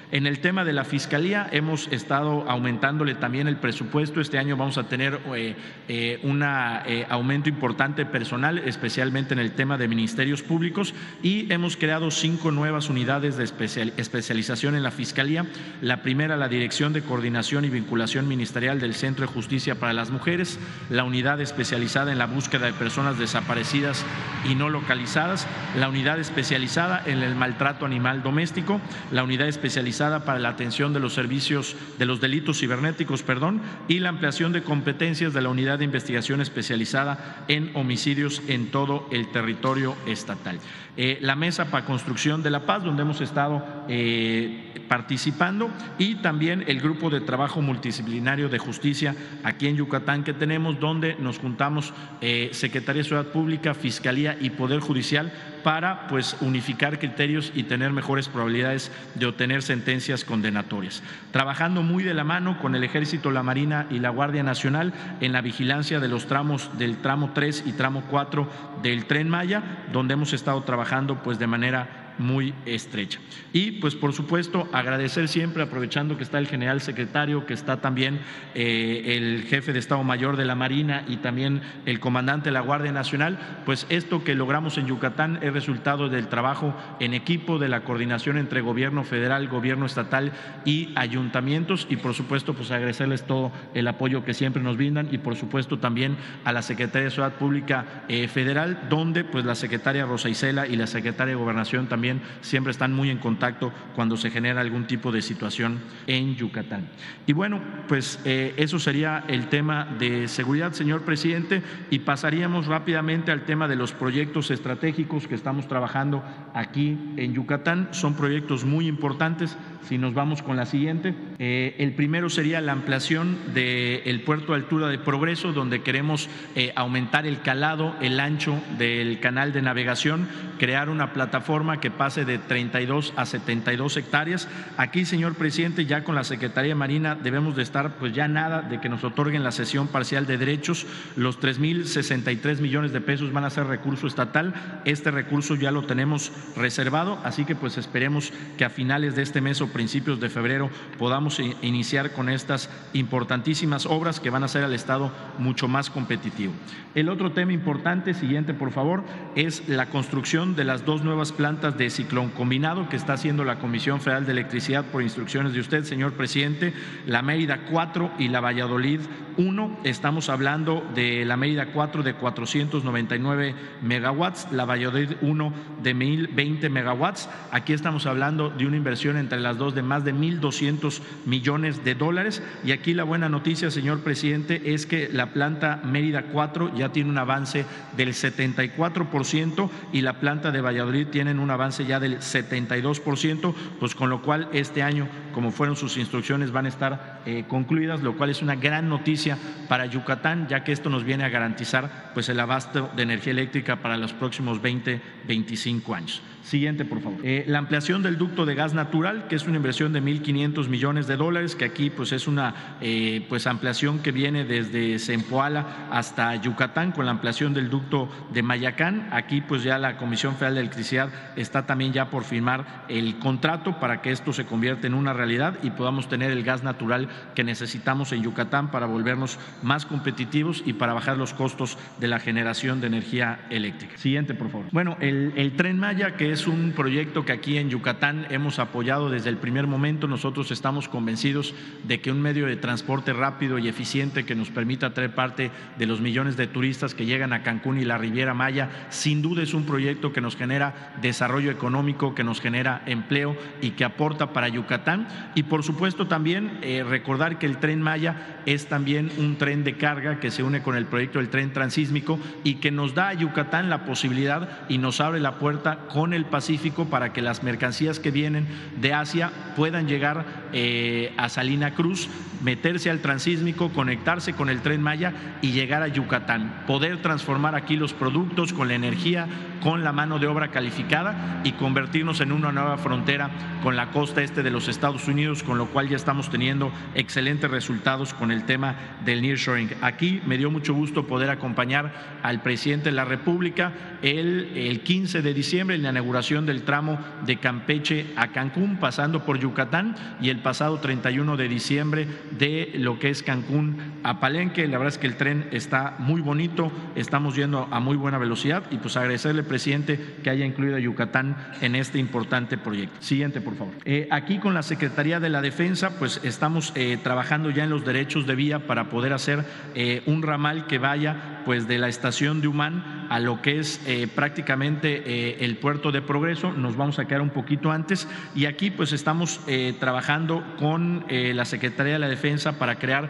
En 0.09 0.25
el 0.25 0.39
tema 0.39 0.63
de 0.63 0.71
la 0.71 0.85
fiscalía 0.85 1.49
hemos 1.51 1.89
estado 1.89 2.49
aumentándole 2.49 3.15
también 3.15 3.49
el 3.49 3.57
presupuesto. 3.57 4.21
Este 4.21 4.37
año 4.37 4.55
vamos 4.55 4.77
a 4.77 4.83
tener 4.83 5.19
eh, 5.35 5.53
eh, 5.89 6.19
un 6.23 6.41
eh, 6.43 7.05
aumento 7.09 7.49
importante 7.49 8.05
personal, 8.05 8.59
especialmente 8.59 9.33
en 9.33 9.39
el 9.39 9.51
tema 9.51 9.77
de 9.77 9.89
ministerios 9.89 10.43
públicos, 10.43 10.93
y 11.21 11.51
hemos 11.51 11.75
creado 11.75 12.09
cinco 12.09 12.51
nuevas 12.51 12.89
unidades 12.89 13.35
de 13.35 13.43
especialización 13.43 14.75
en 14.75 14.83
la 14.83 14.91
fiscalía. 14.91 15.45
La 15.81 16.01
primera, 16.03 16.37
la 16.37 16.47
Dirección 16.47 16.93
de 16.93 17.01
Coordinación 17.01 17.65
y 17.65 17.69
Vinculación 17.69 18.29
Ministerial 18.29 18.79
del 18.79 18.93
Centro 18.93 19.27
de 19.27 19.33
Justicia 19.33 19.75
para 19.75 19.91
las 19.91 20.09
Mujeres, 20.09 20.57
la 20.89 21.03
unidad 21.03 21.41
especializada 21.41 22.13
en 22.13 22.17
la 22.17 22.27
búsqueda 22.27 22.67
de 22.67 22.73
personas 22.73 23.19
desaparecidas 23.19 24.05
y 24.49 24.55
no 24.55 24.69
localizadas, 24.69 25.47
la 25.77 25.89
unidad 25.89 26.17
especializada 26.17 27.03
en 27.05 27.23
el 27.23 27.35
maltrato 27.35 27.85
animal 27.85 28.23
doméstico, 28.23 28.79
la 29.11 29.25
unidad 29.25 29.49
especializada 29.49 29.96
para 29.97 30.37
la 30.37 30.49
atención 30.49 30.93
de 30.93 30.99
los 30.99 31.13
servicios 31.13 31.75
de 31.97 32.05
los 32.05 32.21
delitos 32.21 32.59
cibernéticos, 32.59 33.23
perdón, 33.23 33.61
y 33.87 33.97
la 33.97 34.09
ampliación 34.09 34.53
de 34.53 34.61
competencias 34.61 35.33
de 35.33 35.41
la 35.41 35.49
unidad 35.49 35.79
de 35.79 35.85
investigación 35.85 36.39
especializada 36.39 37.45
en 37.47 37.71
homicidios 37.73 38.43
en 38.47 38.69
todo 38.69 39.07
el 39.11 39.31
territorio 39.31 39.95
estatal. 40.05 40.59
Eh, 40.97 41.17
la 41.21 41.35
Mesa 41.35 41.71
para 41.71 41.85
Construcción 41.85 42.43
de 42.43 42.51
la 42.51 42.67
Paz, 42.67 42.83
donde 42.83 43.01
hemos 43.01 43.21
estado 43.21 43.65
eh, 43.87 44.66
participando, 44.87 45.69
y 45.97 46.15
también 46.15 46.63
el 46.67 46.81
Grupo 46.81 47.09
de 47.09 47.21
Trabajo 47.21 47.61
Multidisciplinario 47.61 48.49
de 48.49 48.57
Justicia 48.57 49.15
aquí 49.43 49.67
en 49.67 49.77
Yucatán 49.77 50.23
que 50.23 50.33
tenemos, 50.33 50.79
donde 50.79 51.15
nos 51.19 51.39
juntamos 51.39 51.93
eh, 52.21 52.49
Secretaría 52.53 53.03
de 53.03 53.07
Ciudad 53.07 53.27
Pública, 53.27 53.73
Fiscalía 53.73 54.37
y 54.39 54.49
Poder 54.51 54.79
Judicial 54.79 55.31
para 55.63 56.07
pues 56.07 56.37
unificar 56.41 56.99
criterios 56.99 57.51
y 57.53 57.63
tener 57.63 57.91
mejores 57.91 58.29
probabilidades 58.29 58.91
de 59.15 59.25
obtener 59.25 59.61
sentencias 59.61 60.23
condenatorias. 60.23 61.03
Trabajando 61.31 61.83
muy 61.83 62.03
de 62.03 62.13
la 62.13 62.23
mano 62.23 62.57
con 62.59 62.75
el 62.75 62.83
Ejército, 62.83 63.31
la 63.31 63.43
Marina 63.43 63.85
y 63.89 63.99
la 63.99 64.09
Guardia 64.09 64.43
Nacional 64.43 64.93
en 65.19 65.33
la 65.33 65.41
vigilancia 65.41 65.99
de 65.99 66.07
los 66.07 66.27
tramos 66.27 66.77
del 66.77 66.97
tramo 66.97 67.31
3 67.33 67.63
y 67.65 67.73
tramo 67.73 68.03
4 68.09 68.49
del 68.81 69.05
Tren 69.05 69.29
Maya, 69.29 69.85
donde 69.91 70.13
hemos 70.13 70.33
estado 70.33 70.61
trabajando 70.63 71.21
pues 71.21 71.39
de 71.39 71.47
manera 71.47 72.06
muy 72.17 72.53
estrecha. 72.65 73.19
Y 73.53 73.73
pues 73.73 73.95
por 73.95 74.13
supuesto 74.13 74.67
agradecer 74.71 75.27
siempre, 75.27 75.63
aprovechando 75.63 76.17
que 76.17 76.23
está 76.23 76.37
el 76.37 76.47
general 76.47 76.81
secretario, 76.81 77.45
que 77.45 77.53
está 77.53 77.81
también 77.81 78.19
eh, 78.55 79.15
el 79.17 79.43
jefe 79.43 79.73
de 79.73 79.79
Estado 79.79 80.03
Mayor 80.03 80.37
de 80.37 80.45
la 80.45 80.55
Marina 80.55 81.05
y 81.07 81.17
también 81.17 81.61
el 81.85 81.99
comandante 81.99 82.49
de 82.49 82.53
la 82.53 82.61
Guardia 82.61 82.91
Nacional, 82.91 83.61
pues 83.65 83.85
esto 83.89 84.23
que 84.23 84.35
logramos 84.35 84.77
en 84.77 84.87
Yucatán 84.87 85.39
es 85.41 85.53
resultado 85.53 86.09
del 86.09 86.27
trabajo 86.27 86.75
en 86.99 87.13
equipo, 87.13 87.59
de 87.59 87.69
la 87.69 87.81
coordinación 87.81 88.37
entre 88.37 88.61
gobierno 88.61 89.03
federal, 89.03 89.47
gobierno 89.47 89.85
estatal 89.85 90.31
y 90.65 90.91
ayuntamientos 90.95 91.87
y 91.89 91.97
por 91.97 92.13
supuesto 92.13 92.53
pues 92.53 92.71
agradecerles 92.71 93.25
todo 93.25 93.51
el 93.73 93.87
apoyo 93.87 94.23
que 94.23 94.33
siempre 94.33 94.61
nos 94.61 94.77
brindan 94.77 95.07
y 95.11 95.17
por 95.17 95.35
supuesto 95.35 95.79
también 95.79 96.17
a 96.43 96.51
la 96.51 96.61
Secretaría 96.61 97.05
de 97.05 97.11
Ciudad 97.11 97.33
Pública 97.33 98.03
eh, 98.07 98.27
Federal, 98.27 98.87
donde 98.89 99.23
pues 99.23 99.45
la 99.45 99.55
secretaria 99.55 100.05
Rosa 100.05 100.29
Isela 100.29 100.67
y 100.67 100.75
la 100.75 100.87
secretaria 100.87 101.33
de 101.33 101.39
Gobernación 101.39 101.87
también 101.87 102.06
siempre 102.41 102.71
están 102.71 102.93
muy 102.93 103.09
en 103.09 103.17
contacto 103.17 103.71
cuando 103.95 104.17
se 104.17 104.29
genera 104.29 104.61
algún 104.61 104.87
tipo 104.87 105.11
de 105.11 105.21
situación 105.21 105.79
en 106.07 106.35
Yucatán. 106.35 106.87
Y 107.25 107.33
bueno, 107.33 107.61
pues 107.87 108.19
eh, 108.25 108.53
eso 108.57 108.79
sería 108.79 109.23
el 109.27 109.47
tema 109.47 109.85
de 109.99 110.27
seguridad, 110.27 110.73
señor 110.73 111.01
presidente, 111.03 111.61
y 111.89 111.99
pasaríamos 111.99 112.67
rápidamente 112.67 113.31
al 113.31 113.45
tema 113.45 113.67
de 113.67 113.75
los 113.75 113.91
proyectos 113.91 114.51
estratégicos 114.51 115.27
que 115.27 115.35
estamos 115.35 115.67
trabajando 115.67 116.23
aquí 116.53 116.97
en 117.17 117.33
Yucatán. 117.33 117.89
Son 117.91 118.15
proyectos 118.15 118.65
muy 118.65 118.87
importantes. 118.87 119.57
Si 119.87 119.97
nos 119.97 120.13
vamos 120.13 120.41
con 120.41 120.57
la 120.57 120.65
siguiente, 120.65 121.15
eh, 121.39 121.75
el 121.77 121.93
primero 121.93 122.29
sería 122.29 122.59
la 122.59 122.73
ampliación 122.73 123.37
del 123.53 124.21
puerto 124.21 124.51
de 124.51 124.59
altura 124.59 124.89
de 124.89 124.97
Progreso, 124.99 125.53
donde 125.53 125.81
queremos 125.81 126.29
eh, 126.55 126.73
aumentar 126.75 127.25
el 127.25 127.41
calado, 127.41 127.95
el 128.01 128.19
ancho 128.19 128.61
del 128.77 129.19
canal 129.19 129.53
de 129.53 129.61
navegación, 129.61 130.27
crear 130.57 130.89
una 130.89 131.13
plataforma 131.13 131.79
que 131.79 131.91
pase 131.91 132.25
de 132.25 132.37
32 132.37 133.13
a 133.15 133.25
72 133.25 133.97
hectáreas. 133.97 134.47
Aquí, 134.77 135.05
señor 135.05 135.35
presidente, 135.35 135.85
ya 135.85 136.03
con 136.03 136.15
la 136.15 136.23
Secretaría 136.23 136.69
de 136.69 136.75
Marina 136.75 137.15
debemos 137.15 137.55
de 137.55 137.63
estar, 137.63 137.95
pues 137.97 138.13
ya 138.13 138.27
nada 138.27 138.61
de 138.61 138.79
que 138.79 138.89
nos 138.89 139.03
otorguen 139.03 139.43
la 139.43 139.51
cesión 139.51 139.87
parcial 139.87 140.25
de 140.25 140.37
derechos. 140.37 140.85
Los 141.15 141.39
3.063 141.39 142.59
millones 142.59 142.91
de 142.91 143.01
pesos 143.01 143.31
van 143.31 143.45
a 143.45 143.49
ser 143.49 143.67
recurso 143.67 144.07
estatal. 144.07 144.53
Este 144.85 145.11
recurso 145.11 145.55
ya 145.55 145.71
lo 145.71 145.83
tenemos 145.83 146.31
reservado, 146.55 147.19
así 147.23 147.45
que 147.45 147.55
pues 147.55 147.77
esperemos 147.77 148.31
que 148.57 148.65
a 148.65 148.69
finales 148.69 149.15
de 149.15 149.23
este 149.23 149.41
mes 149.41 149.61
o 149.61 149.67
principios 149.67 150.19
de 150.19 150.29
febrero 150.29 150.69
podamos 150.97 151.39
iniciar 151.61 152.11
con 152.11 152.29
estas 152.29 152.69
importantísimas 152.93 153.85
obras 153.85 154.19
que 154.19 154.29
van 154.29 154.43
a 154.43 154.47
hacer 154.47 154.63
al 154.63 154.73
Estado 154.73 155.11
mucho 155.37 155.67
más 155.67 155.89
competitivo. 155.89 156.53
El 156.95 157.09
otro 157.09 157.31
tema 157.31 157.53
importante, 157.53 158.13
siguiente 158.13 158.53
por 158.53 158.71
favor, 158.71 159.03
es 159.35 159.67
la 159.67 159.87
construcción 159.87 160.46
de 160.55 160.63
las 160.63 160.85
dos 160.85 161.03
nuevas 161.03 161.31
plantas 161.31 161.77
de 161.77 161.89
ciclón 161.89 162.29
combinado 162.29 162.87
que 162.89 162.95
está 162.95 163.13
haciendo 163.13 163.43
la 163.43 163.59
Comisión 163.59 163.99
Federal 163.99 164.25
de 164.25 164.31
Electricidad 164.31 164.85
por 164.85 165.01
instrucciones 165.01 165.53
de 165.53 165.59
usted, 165.59 165.83
señor 165.83 166.13
presidente, 166.13 166.73
la 167.05 167.21
Mérida 167.21 167.65
4 167.69 168.11
y 168.19 168.27
la 168.27 168.39
Valladolid 168.39 169.01
1. 169.37 169.79
Estamos 169.83 170.29
hablando 170.29 170.85
de 170.95 171.25
la 171.25 171.37
Mérida 171.37 171.67
4 171.73 172.03
de 172.03 172.13
499 172.13 173.55
megawatts, 173.81 174.51
la 174.51 174.65
Valladolid 174.65 175.11
1 175.21 175.53
de 175.83 175.93
1020 175.93 176.69
megawatts. 176.69 177.29
Aquí 177.51 177.73
estamos 177.73 178.05
hablando 178.05 178.49
de 178.49 178.65
una 178.65 178.77
inversión 178.77 179.17
entre 179.17 179.39
las 179.39 179.57
dos 179.57 179.75
de 179.75 179.81
más 179.81 180.03
de 180.03 180.13
1.200 180.13 181.01
millones 181.25 181.83
de 181.83 181.95
dólares. 181.95 182.41
Y 182.63 182.71
aquí 182.71 182.93
la 182.93 183.03
buena 183.03 183.29
noticia, 183.29 183.71
señor 183.71 184.01
presidente, 184.01 184.73
es 184.73 184.85
que 184.85 185.09
la 185.11 185.33
planta 185.33 185.81
Mérida 185.83 186.23
4 186.31 186.75
ya 186.75 186.89
tiene 186.89 187.09
un 187.09 187.17
avance 187.17 187.65
del 187.95 188.09
74% 188.09 189.69
y 189.93 190.01
la 190.01 190.19
planta 190.19 190.36
de 190.41 190.61
Valladolid 190.61 191.07
tiene 191.07 191.31
un 191.31 191.49
avance 191.49 191.85
ya 191.85 191.99
del 191.99 192.19
72%, 192.19 193.53
pues 193.79 193.95
con 193.95 194.09
lo 194.09 194.21
cual 194.21 194.49
este 194.53 194.83
año, 194.83 195.07
como 195.33 195.51
fueron 195.51 195.75
sus 195.75 195.97
instrucciones, 195.97 196.51
van 196.51 196.65
a 196.65 196.69
estar 196.69 197.21
eh, 197.25 197.45
concluidas, 197.47 198.01
lo 198.03 198.15
cual 198.15 198.29
es 198.29 198.41
una 198.41 198.55
gran 198.55 198.87
noticia 198.87 199.37
para 199.67 199.85
Yucatán, 199.87 200.47
ya 200.47 200.63
que 200.63 200.71
esto 200.71 200.89
nos 200.89 201.03
viene 201.03 201.23
a 201.23 201.29
garantizar 201.29 202.11
pues 202.13 202.29
el 202.29 202.39
abasto 202.39 202.89
de 202.95 203.03
energía 203.03 203.31
eléctrica 203.31 203.77
para 203.77 203.97
los 203.97 204.13
próximos 204.13 204.61
20, 204.61 205.01
25 205.27 205.95
años. 205.95 206.21
Siguiente, 206.47 206.85
por 206.85 207.01
favor. 207.01 207.19
Eh, 207.23 207.43
la 207.45 207.57
ampliación 207.59 208.01
del 208.03 208.17
ducto 208.17 208.45
de 208.45 208.55
gas 208.55 208.73
natural, 208.73 209.27
que 209.27 209.35
es 209.35 209.45
una 209.47 209.57
inversión 209.57 209.91
de 209.91 210.01
1.500 210.01 210.69
millones 210.69 211.05
de 211.05 211.17
dólares, 211.17 211.57
que 211.57 211.65
aquí 211.65 211.89
pues 211.89 212.13
es 212.13 212.25
una 212.25 212.77
eh, 212.79 213.25
pues 213.27 213.47
ampliación 213.47 213.99
que 213.99 214.13
viene 214.13 214.45
desde 214.45 214.97
Zempoala 214.97 215.89
hasta 215.91 216.33
Yucatán 216.37 216.93
con 216.93 217.03
la 217.03 217.11
ampliación 217.11 217.53
del 217.53 217.69
ducto 217.69 218.07
de 218.31 218.43
Mayacán. 218.43 219.09
Aquí 219.11 219.41
pues 219.41 219.63
ya 219.63 219.77
la 219.77 219.97
Comisión 219.97 220.35
Federal 220.35 220.55
de 220.55 220.61
Electricidad 220.61 221.09
está 221.35 221.65
también 221.65 221.91
ya 221.91 222.09
por 222.09 222.23
firmar 222.23 222.85
el 222.87 223.19
contrato 223.19 223.81
para 223.81 224.01
que 224.01 224.13
esto 224.13 224.31
se 224.31 224.45
convierta 224.45 224.87
en 224.87 224.93
una 224.93 225.11
realidad 225.11 225.57
y 225.63 225.71
podamos 225.71 226.07
tener 226.07 226.31
el 226.31 226.45
gas 226.45 226.63
natural 226.63 227.09
que 227.35 227.43
necesitamos 227.43 228.13
en 228.13 228.23
Yucatán 228.23 228.71
para 228.71 228.85
volvernos 228.85 229.37
más 229.63 229.85
competitivos 229.85 230.63
y 230.65 230.71
para 230.71 230.93
bajar 230.93 231.17
los 231.17 231.33
costos 231.33 231.77
de 231.99 232.07
la 232.07 232.19
generación 232.19 232.79
de 232.79 232.87
energía 232.87 233.45
eléctrica. 233.49 233.97
Siguiente, 233.97 234.33
por 234.33 234.49
favor. 234.49 234.67
Bueno, 234.71 234.95
el 235.01 235.53
tren 235.57 235.77
Maya, 235.77 236.15
que 236.15 236.31
es 236.31 236.36
es 236.37 236.45
un 236.45 236.71
proyecto 236.73 237.25
que 237.25 237.31
aquí 237.31 237.57
en 237.57 237.71
Yucatán 237.71 238.27
hemos 238.29 238.59
apoyado 238.59 239.09
desde 239.09 239.31
el 239.31 239.37
primer 239.37 239.65
momento. 239.65 240.07
Nosotros 240.07 240.51
estamos 240.51 240.87
convencidos 240.87 241.55
de 241.87 241.99
que 241.99 242.11
un 242.11 242.21
medio 242.21 242.45
de 242.45 242.57
transporte 242.57 243.11
rápido 243.11 243.57
y 243.57 243.67
eficiente 243.67 244.23
que 244.23 244.35
nos 244.35 244.51
permita 244.51 244.93
traer 244.93 245.15
parte 245.15 245.49
de 245.79 245.87
los 245.87 245.99
millones 245.99 246.37
de 246.37 246.45
turistas 246.45 246.93
que 246.93 247.07
llegan 247.07 247.33
a 247.33 247.41
Cancún 247.41 247.79
y 247.79 247.85
la 247.85 247.97
Riviera 247.97 248.35
Maya, 248.35 248.69
sin 248.91 249.23
duda 249.23 249.41
es 249.41 249.55
un 249.55 249.63
proyecto 249.65 250.13
que 250.13 250.21
nos 250.21 250.35
genera 250.35 250.93
desarrollo 251.01 251.49
económico, 251.49 252.13
que 252.13 252.23
nos 252.23 252.39
genera 252.39 252.83
empleo 252.85 253.35
y 253.59 253.71
que 253.71 253.83
aporta 253.83 254.31
para 254.31 254.47
Yucatán. 254.47 255.07
Y 255.33 255.41
por 255.41 255.63
supuesto 255.63 256.05
también 256.05 256.59
eh, 256.61 256.85
recordar 256.87 257.39
que 257.39 257.47
el 257.47 257.57
tren 257.57 257.81
Maya 257.81 258.43
es 258.45 258.67
también 258.67 259.09
un 259.17 259.37
tren 259.39 259.63
de 259.63 259.75
carga 259.75 260.19
que 260.19 260.29
se 260.29 260.43
une 260.43 260.61
con 260.61 260.75
el 260.75 260.85
proyecto 260.85 261.17
del 261.17 261.29
tren 261.29 261.51
transísmico 261.51 262.19
y 262.43 262.55
que 262.55 262.69
nos 262.69 262.93
da 262.93 263.07
a 263.07 263.13
Yucatán 263.15 263.71
la 263.71 263.85
posibilidad 263.85 264.67
y 264.69 264.77
nos 264.77 265.01
abre 265.01 265.19
la 265.19 265.39
puerta 265.39 265.79
con 265.91 266.13
el 266.13 266.26
Pacífico 266.27 266.85
para 266.85 267.13
que 267.13 267.21
las 267.21 267.43
mercancías 267.43 267.99
que 267.99 268.11
vienen 268.11 268.47
de 268.79 268.93
Asia 268.93 269.31
puedan 269.55 269.87
llegar 269.87 270.25
eh, 270.53 271.13
a 271.17 271.29
Salina 271.29 271.73
Cruz, 271.73 272.09
meterse 272.43 272.89
al 272.89 272.99
transísmico, 272.99 273.69
conectarse 273.69 274.33
con 274.33 274.49
el 274.49 274.61
tren 274.61 274.81
Maya 274.81 275.13
y 275.41 275.51
llegar 275.51 275.81
a 275.81 275.87
Yucatán, 275.87 276.63
poder 276.67 277.01
transformar 277.01 277.55
aquí 277.55 277.75
los 277.75 277.93
productos 277.93 278.53
con 278.53 278.67
la 278.67 278.75
energía, 278.75 279.27
con 279.63 279.83
la 279.83 279.91
mano 279.91 280.19
de 280.19 280.27
obra 280.27 280.49
calificada 280.49 281.41
y 281.43 281.53
convertirnos 281.53 282.21
en 282.21 282.31
una 282.31 282.51
nueva 282.51 282.77
frontera 282.77 283.29
con 283.63 283.75
la 283.75 283.91
costa 283.91 284.21
este 284.21 284.43
de 284.43 284.51
los 284.51 284.67
Estados 284.67 285.07
Unidos, 285.07 285.43
con 285.43 285.57
lo 285.57 285.67
cual 285.67 285.89
ya 285.89 285.95
estamos 285.95 286.29
teniendo 286.29 286.71
excelentes 286.93 287.49
resultados 287.49 288.13
con 288.13 288.31
el 288.31 288.43
tema 288.43 288.75
del 289.03 289.21
nearshoring. 289.21 289.71
Aquí 289.81 290.21
me 290.25 290.37
dio 290.37 290.51
mucho 290.51 290.73
gusto 290.73 291.07
poder 291.07 291.29
acompañar 291.29 292.19
al 292.23 292.41
presidente 292.41 292.89
de 292.89 292.95
la 292.95 293.05
República 293.05 293.73
el, 294.01 294.51
el 294.55 294.81
15 294.81 295.21
de 295.21 295.33
diciembre 295.33 295.75
en 295.75 295.83
la 295.83 295.89
inauguración 295.89 296.16
del 296.17 296.63
tramo 296.63 296.97
de 297.27 297.37
Campeche 297.37 298.07
a 298.15 298.29
Cancún, 298.29 298.77
pasando 298.77 299.23
por 299.23 299.37
Yucatán, 299.37 299.95
y 300.19 300.29
el 300.29 300.39
pasado 300.39 300.79
31 300.79 301.37
de 301.37 301.47
diciembre 301.47 302.07
de 302.31 302.71
lo 302.75 302.97
que 302.97 303.11
es 303.11 303.21
Cancún 303.21 303.77
a 304.01 304.19
Palenque. 304.19 304.67
La 304.67 304.79
verdad 304.79 304.93
es 304.93 304.97
que 304.97 305.05
el 305.05 305.15
tren 305.15 305.47
está 305.51 305.95
muy 305.99 306.21
bonito, 306.21 306.71
estamos 306.95 307.35
yendo 307.35 307.67
a 307.69 307.79
muy 307.79 307.95
buena 307.95 308.17
velocidad 308.17 308.63
y 308.71 308.77
pues 308.77 308.97
agradecerle 308.97 309.43
presidente, 309.43 309.99
que 310.23 310.31
haya 310.31 310.43
incluido 310.43 310.77
a 310.77 310.79
Yucatán 310.79 311.37
en 311.61 311.75
este 311.75 311.99
importante 311.99 312.57
proyecto. 312.57 312.95
Siguiente, 312.99 313.39
por 313.39 313.55
favor. 313.55 313.75
Eh, 313.85 314.07
aquí 314.09 314.39
con 314.39 314.55
la 314.55 314.63
Secretaría 314.63 315.19
de 315.19 315.29
la 315.29 315.43
Defensa, 315.43 315.99
pues 315.99 316.19
estamos 316.23 316.73
eh, 316.73 316.97
trabajando 317.03 317.51
ya 317.51 317.63
en 317.63 317.69
los 317.69 317.85
derechos 317.85 318.25
de 318.25 318.33
vía 318.33 318.65
para 318.65 318.89
poder 318.89 319.13
hacer 319.13 319.45
eh, 319.75 320.01
un 320.07 320.23
ramal 320.23 320.65
que 320.65 320.79
vaya 320.79 321.43
pues 321.45 321.67
de 321.67 321.77
la 321.77 321.89
estación 321.89 322.41
de 322.41 322.47
Humán 322.47 323.05
a 323.09 323.19
lo 323.19 323.41
que 323.41 323.59
es 323.59 323.79
prácticamente 324.15 325.45
el 325.45 325.55
puerto 325.57 325.93
de 325.93 326.01
Progreso. 326.07 326.51
Nos 326.51 326.75
vamos 326.75 326.97
a 326.97 327.05
quedar 327.05 327.21
un 327.21 327.29
poquito 327.29 327.71
antes 327.71 328.07
y 328.33 328.45
aquí 328.45 328.71
pues 328.71 328.93
estamos 328.93 329.39
trabajando 329.79 330.43
con 330.57 331.05
la 331.09 331.45
Secretaría 331.45 331.93
de 331.93 331.99
la 331.99 332.07
Defensa 332.07 332.57
para 332.57 332.79
crear 332.79 333.09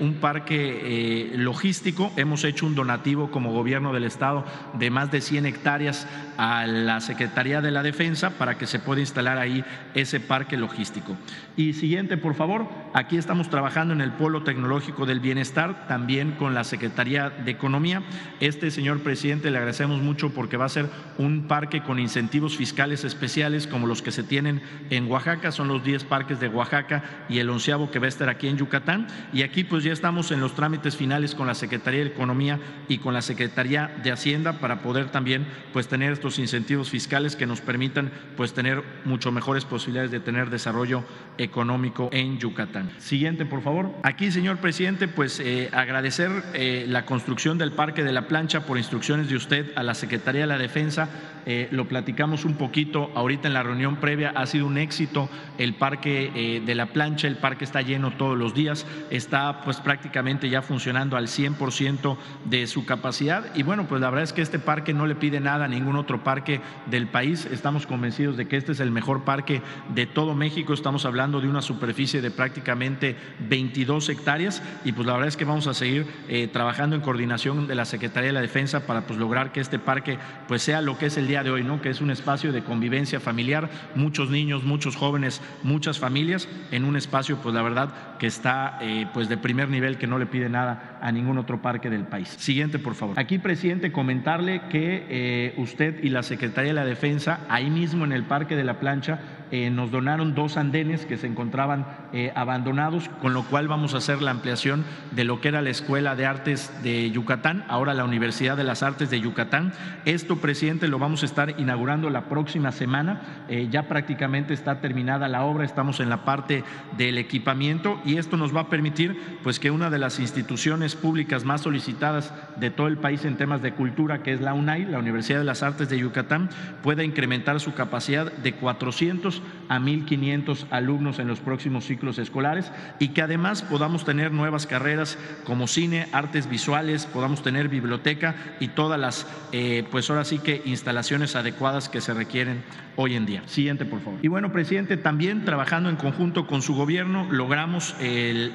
un 0.00 0.14
parque 0.14 1.30
logístico. 1.36 2.12
Hemos 2.16 2.42
hecho 2.42 2.66
un 2.66 2.74
donativo 2.74 3.30
como 3.30 3.52
gobierno 3.52 3.92
del 3.92 4.04
estado 4.04 4.44
de 4.74 4.90
más 4.90 5.12
de 5.12 5.20
100 5.20 5.46
hectáreas 5.46 6.08
a 6.42 6.66
la 6.66 7.02
Secretaría 7.02 7.60
de 7.60 7.70
la 7.70 7.82
Defensa 7.82 8.30
para 8.30 8.56
que 8.56 8.66
se 8.66 8.78
pueda 8.78 9.02
instalar 9.02 9.36
ahí 9.36 9.62
ese 9.92 10.20
parque 10.20 10.56
logístico. 10.56 11.14
Y 11.54 11.74
siguiente, 11.74 12.16
por 12.16 12.34
favor, 12.34 12.66
aquí 12.94 13.18
estamos 13.18 13.50
trabajando 13.50 13.92
en 13.92 14.00
el 14.00 14.12
Polo 14.12 14.42
Tecnológico 14.42 15.04
del 15.04 15.20
Bienestar, 15.20 15.86
también 15.86 16.32
con 16.32 16.54
la 16.54 16.64
Secretaría 16.64 17.28
de 17.28 17.50
Economía. 17.50 18.02
Este, 18.40 18.70
señor 18.70 19.00
presidente, 19.00 19.50
le 19.50 19.58
agradecemos 19.58 20.00
mucho 20.00 20.30
porque 20.30 20.56
va 20.56 20.64
a 20.64 20.70
ser 20.70 20.88
un 21.18 21.46
parque 21.46 21.82
con 21.82 21.98
incentivos 21.98 22.56
fiscales 22.56 23.04
especiales 23.04 23.66
como 23.66 23.86
los 23.86 24.00
que 24.00 24.10
se 24.10 24.22
tienen 24.22 24.62
en 24.88 25.10
Oaxaca, 25.10 25.52
son 25.52 25.68
los 25.68 25.84
10 25.84 26.04
parques 26.04 26.40
de 26.40 26.48
Oaxaca 26.48 27.04
y 27.28 27.40
el 27.40 27.50
onceavo 27.50 27.90
que 27.90 27.98
va 27.98 28.06
a 28.06 28.08
estar 28.08 28.30
aquí 28.30 28.48
en 28.48 28.56
Yucatán. 28.56 29.08
Y 29.34 29.42
aquí 29.42 29.62
pues 29.62 29.84
ya 29.84 29.92
estamos 29.92 30.30
en 30.30 30.40
los 30.40 30.54
trámites 30.54 30.96
finales 30.96 31.34
con 31.34 31.46
la 31.46 31.54
Secretaría 31.54 32.00
de 32.00 32.06
Economía 32.06 32.58
y 32.88 32.96
con 32.96 33.12
la 33.12 33.20
Secretaría 33.20 33.94
de 34.02 34.10
Hacienda 34.10 34.54
para 34.54 34.80
poder 34.80 35.10
también 35.10 35.46
pues 35.74 35.86
tener 35.86 36.14
estos 36.14 36.29
incentivos 36.38 36.90
fiscales 36.90 37.36
que 37.36 37.46
nos 37.46 37.60
permitan 37.60 38.10
pues 38.36 38.52
tener 38.52 38.82
mucho 39.04 39.32
mejores 39.32 39.64
posibilidades 39.64 40.10
de 40.10 40.20
tener 40.20 40.50
desarrollo 40.50 41.04
económico 41.38 42.08
en 42.12 42.38
Yucatán. 42.38 42.90
Siguiente, 42.98 43.46
por 43.46 43.62
favor. 43.62 43.90
Aquí, 44.02 44.30
señor 44.30 44.58
presidente, 44.58 45.08
pues 45.08 45.40
eh, 45.40 45.70
agradecer 45.72 46.30
eh, 46.54 46.84
la 46.88 47.04
construcción 47.06 47.58
del 47.58 47.72
Parque 47.72 48.04
de 48.04 48.12
la 48.12 48.28
Plancha 48.28 48.66
por 48.66 48.78
instrucciones 48.78 49.28
de 49.28 49.36
usted 49.36 49.72
a 49.76 49.82
la 49.82 49.94
Secretaría 49.94 50.42
de 50.42 50.46
la 50.46 50.58
Defensa. 50.58 51.08
Eh, 51.46 51.68
lo 51.70 51.86
platicamos 51.88 52.44
un 52.44 52.54
poquito 52.54 53.10
ahorita 53.14 53.48
en 53.48 53.54
la 53.54 53.62
reunión 53.62 53.96
previa. 53.96 54.32
Ha 54.34 54.46
sido 54.46 54.66
un 54.66 54.78
éxito 54.78 55.28
el 55.58 55.74
Parque 55.74 56.62
de 56.64 56.74
la 56.74 56.86
Plancha. 56.86 57.28
El 57.28 57.36
parque 57.36 57.64
está 57.64 57.82
lleno 57.82 58.12
todos 58.12 58.36
los 58.36 58.54
días. 58.54 58.86
Está 59.10 59.62
pues 59.62 59.78
prácticamente 59.78 60.48
ya 60.48 60.62
funcionando 60.62 61.16
al 61.16 61.26
100% 61.26 62.16
de 62.44 62.66
su 62.66 62.84
capacidad. 62.84 63.54
Y 63.54 63.62
bueno, 63.62 63.86
pues 63.86 64.00
la 64.00 64.10
verdad 64.10 64.24
es 64.24 64.32
que 64.32 64.42
este 64.42 64.58
parque 64.58 64.92
no 64.94 65.06
le 65.06 65.14
pide 65.14 65.40
nada 65.40 65.66
a 65.66 65.68
ningún 65.68 65.96
otro 65.96 66.22
parque 66.24 66.60
del 66.86 67.06
país. 67.06 67.46
Estamos 67.46 67.86
convencidos 67.86 68.36
de 68.36 68.48
que 68.48 68.56
este 68.56 68.72
es 68.72 68.80
el 68.80 68.90
mejor 68.90 69.24
parque 69.24 69.62
de 69.94 70.06
todo 70.06 70.34
México. 70.34 70.72
Estamos 70.72 71.04
hablando 71.04 71.40
de 71.40 71.48
una 71.48 71.62
superficie 71.62 72.20
de 72.20 72.30
prácticamente 72.30 73.16
22 73.48 74.08
hectáreas 74.08 74.62
y 74.84 74.92
pues 74.92 75.06
la 75.06 75.14
verdad 75.14 75.28
es 75.28 75.36
que 75.36 75.44
vamos 75.44 75.66
a 75.66 75.74
seguir 75.74 76.06
eh, 76.28 76.48
trabajando 76.48 76.96
en 76.96 77.02
coordinación 77.02 77.66
de 77.66 77.74
la 77.74 77.84
Secretaría 77.84 78.28
de 78.28 78.32
la 78.32 78.40
Defensa 78.40 78.86
para 78.86 79.02
pues 79.06 79.18
lograr 79.18 79.52
que 79.52 79.60
este 79.60 79.78
parque 79.78 80.18
pues 80.48 80.62
sea 80.62 80.80
lo 80.80 80.98
que 80.98 81.06
es 81.06 81.16
el 81.16 81.26
día 81.30 81.42
de 81.42 81.50
hoy, 81.50 81.64
¿no? 81.64 81.80
Que 81.80 81.90
es 81.90 82.00
un 82.00 82.10
espacio 82.10 82.52
de 82.52 82.62
convivencia 82.62 83.20
familiar, 83.20 83.70
muchos 83.94 84.30
niños, 84.30 84.64
muchos 84.64 84.96
jóvenes, 84.96 85.40
muchas 85.62 85.98
familias 85.98 86.48
en 86.70 86.84
un 86.84 86.96
espacio 86.96 87.38
pues 87.38 87.54
la 87.54 87.62
verdad 87.62 87.90
que 88.18 88.26
está 88.26 88.78
eh, 88.80 89.06
pues 89.14 89.28
de 89.28 89.36
primer 89.36 89.68
nivel 89.68 89.96
que 89.96 90.06
no 90.06 90.18
le 90.18 90.26
pide 90.26 90.48
nada 90.48 90.98
a 91.00 91.12
ningún 91.12 91.38
otro 91.38 91.62
parque 91.62 91.88
del 91.88 92.04
país. 92.04 92.28
Siguiente, 92.28 92.78
por 92.78 92.94
favor. 92.94 93.18
Aquí, 93.18 93.38
presidente, 93.38 93.92
comentarle 93.92 94.62
que 94.70 95.06
eh, 95.08 95.54
usted 95.56 96.02
y 96.02 96.10
la 96.10 96.22
Secretaría 96.22 96.70
de 96.70 96.74
la 96.74 96.84
Defensa, 96.84 97.40
ahí 97.48 97.70
mismo 97.70 98.04
en 98.04 98.12
el 98.12 98.24
Parque 98.24 98.56
de 98.56 98.64
la 98.64 98.78
Plancha, 98.78 99.20
eh, 99.52 99.70
nos 99.70 99.90
donaron 99.90 100.34
dos 100.34 100.56
andenes 100.56 101.06
que 101.06 101.16
se 101.16 101.26
encontraban 101.26 101.86
abandonados, 102.34 103.08
con 103.20 103.34
lo 103.34 103.44
cual 103.44 103.68
vamos 103.68 103.94
a 103.94 103.98
hacer 103.98 104.20
la 104.20 104.32
ampliación 104.32 104.84
de 105.12 105.22
lo 105.22 105.40
que 105.40 105.46
era 105.46 105.62
la 105.62 105.70
Escuela 105.70 106.16
de 106.16 106.26
Artes 106.26 106.72
de 106.82 107.08
Yucatán, 107.12 107.64
ahora 107.68 107.94
la 107.94 108.04
Universidad 108.04 108.56
de 108.56 108.64
las 108.64 108.82
Artes 108.82 109.10
de 109.10 109.20
Yucatán. 109.20 109.72
Esto, 110.04 110.38
presidente, 110.38 110.88
lo 110.88 110.98
vamos 110.98 111.19
estar 111.22 111.54
inaugurando 111.58 112.10
la 112.10 112.24
próxima 112.28 112.72
semana. 112.72 113.44
Eh, 113.48 113.68
ya 113.70 113.88
prácticamente 113.88 114.54
está 114.54 114.80
terminada 114.80 115.28
la 115.28 115.44
obra, 115.44 115.64
estamos 115.64 116.00
en 116.00 116.08
la 116.08 116.24
parte 116.24 116.64
del 116.96 117.18
equipamiento 117.18 118.00
y 118.04 118.16
esto 118.16 118.36
nos 118.36 118.54
va 118.54 118.62
a 118.62 118.68
permitir 118.68 119.38
pues 119.42 119.58
que 119.58 119.70
una 119.70 119.90
de 119.90 119.98
las 119.98 120.18
instituciones 120.18 120.94
públicas 120.96 121.44
más 121.44 121.62
solicitadas 121.62 122.32
de 122.56 122.70
todo 122.70 122.86
el 122.86 122.98
país 122.98 123.24
en 123.24 123.36
temas 123.36 123.62
de 123.62 123.72
cultura, 123.72 124.22
que 124.22 124.32
es 124.32 124.40
la 124.40 124.54
UNAI, 124.54 124.86
la 124.86 124.98
Universidad 124.98 125.38
de 125.38 125.44
las 125.44 125.62
Artes 125.62 125.88
de 125.88 125.98
Yucatán, 125.98 126.50
pueda 126.82 127.04
incrementar 127.04 127.60
su 127.60 127.74
capacidad 127.74 128.32
de 128.32 128.54
400 128.54 129.42
a 129.68 129.78
1.500 129.78 130.66
alumnos 130.70 131.18
en 131.18 131.28
los 131.28 131.40
próximos 131.40 131.84
ciclos 131.84 132.18
escolares 132.18 132.70
y 132.98 133.08
que 133.08 133.22
además 133.22 133.62
podamos 133.62 134.04
tener 134.04 134.32
nuevas 134.32 134.66
carreras 134.66 135.18
como 135.44 135.66
cine, 135.66 136.06
artes 136.12 136.48
visuales, 136.48 137.06
podamos 137.06 137.42
tener 137.42 137.68
biblioteca 137.68 138.34
y 138.60 138.68
todas 138.68 138.98
las, 139.00 139.26
eh, 139.52 139.84
pues 139.90 140.08
ahora 140.10 140.24
sí 140.24 140.38
que 140.38 140.62
instalaciones 140.64 141.09
adecuadas 141.10 141.88
que 141.88 142.00
se 142.00 142.14
requieren 142.14 142.62
hoy 142.94 143.16
en 143.16 143.26
día. 143.26 143.42
Siguiente, 143.46 143.84
por 143.84 144.00
favor. 144.00 144.20
Y 144.22 144.28
bueno, 144.28 144.52
presidente, 144.52 144.96
también 144.96 145.44
trabajando 145.44 145.90
en 145.90 145.96
conjunto 145.96 146.46
con 146.46 146.62
su 146.62 146.74
gobierno, 146.74 147.26
logramos 147.30 147.96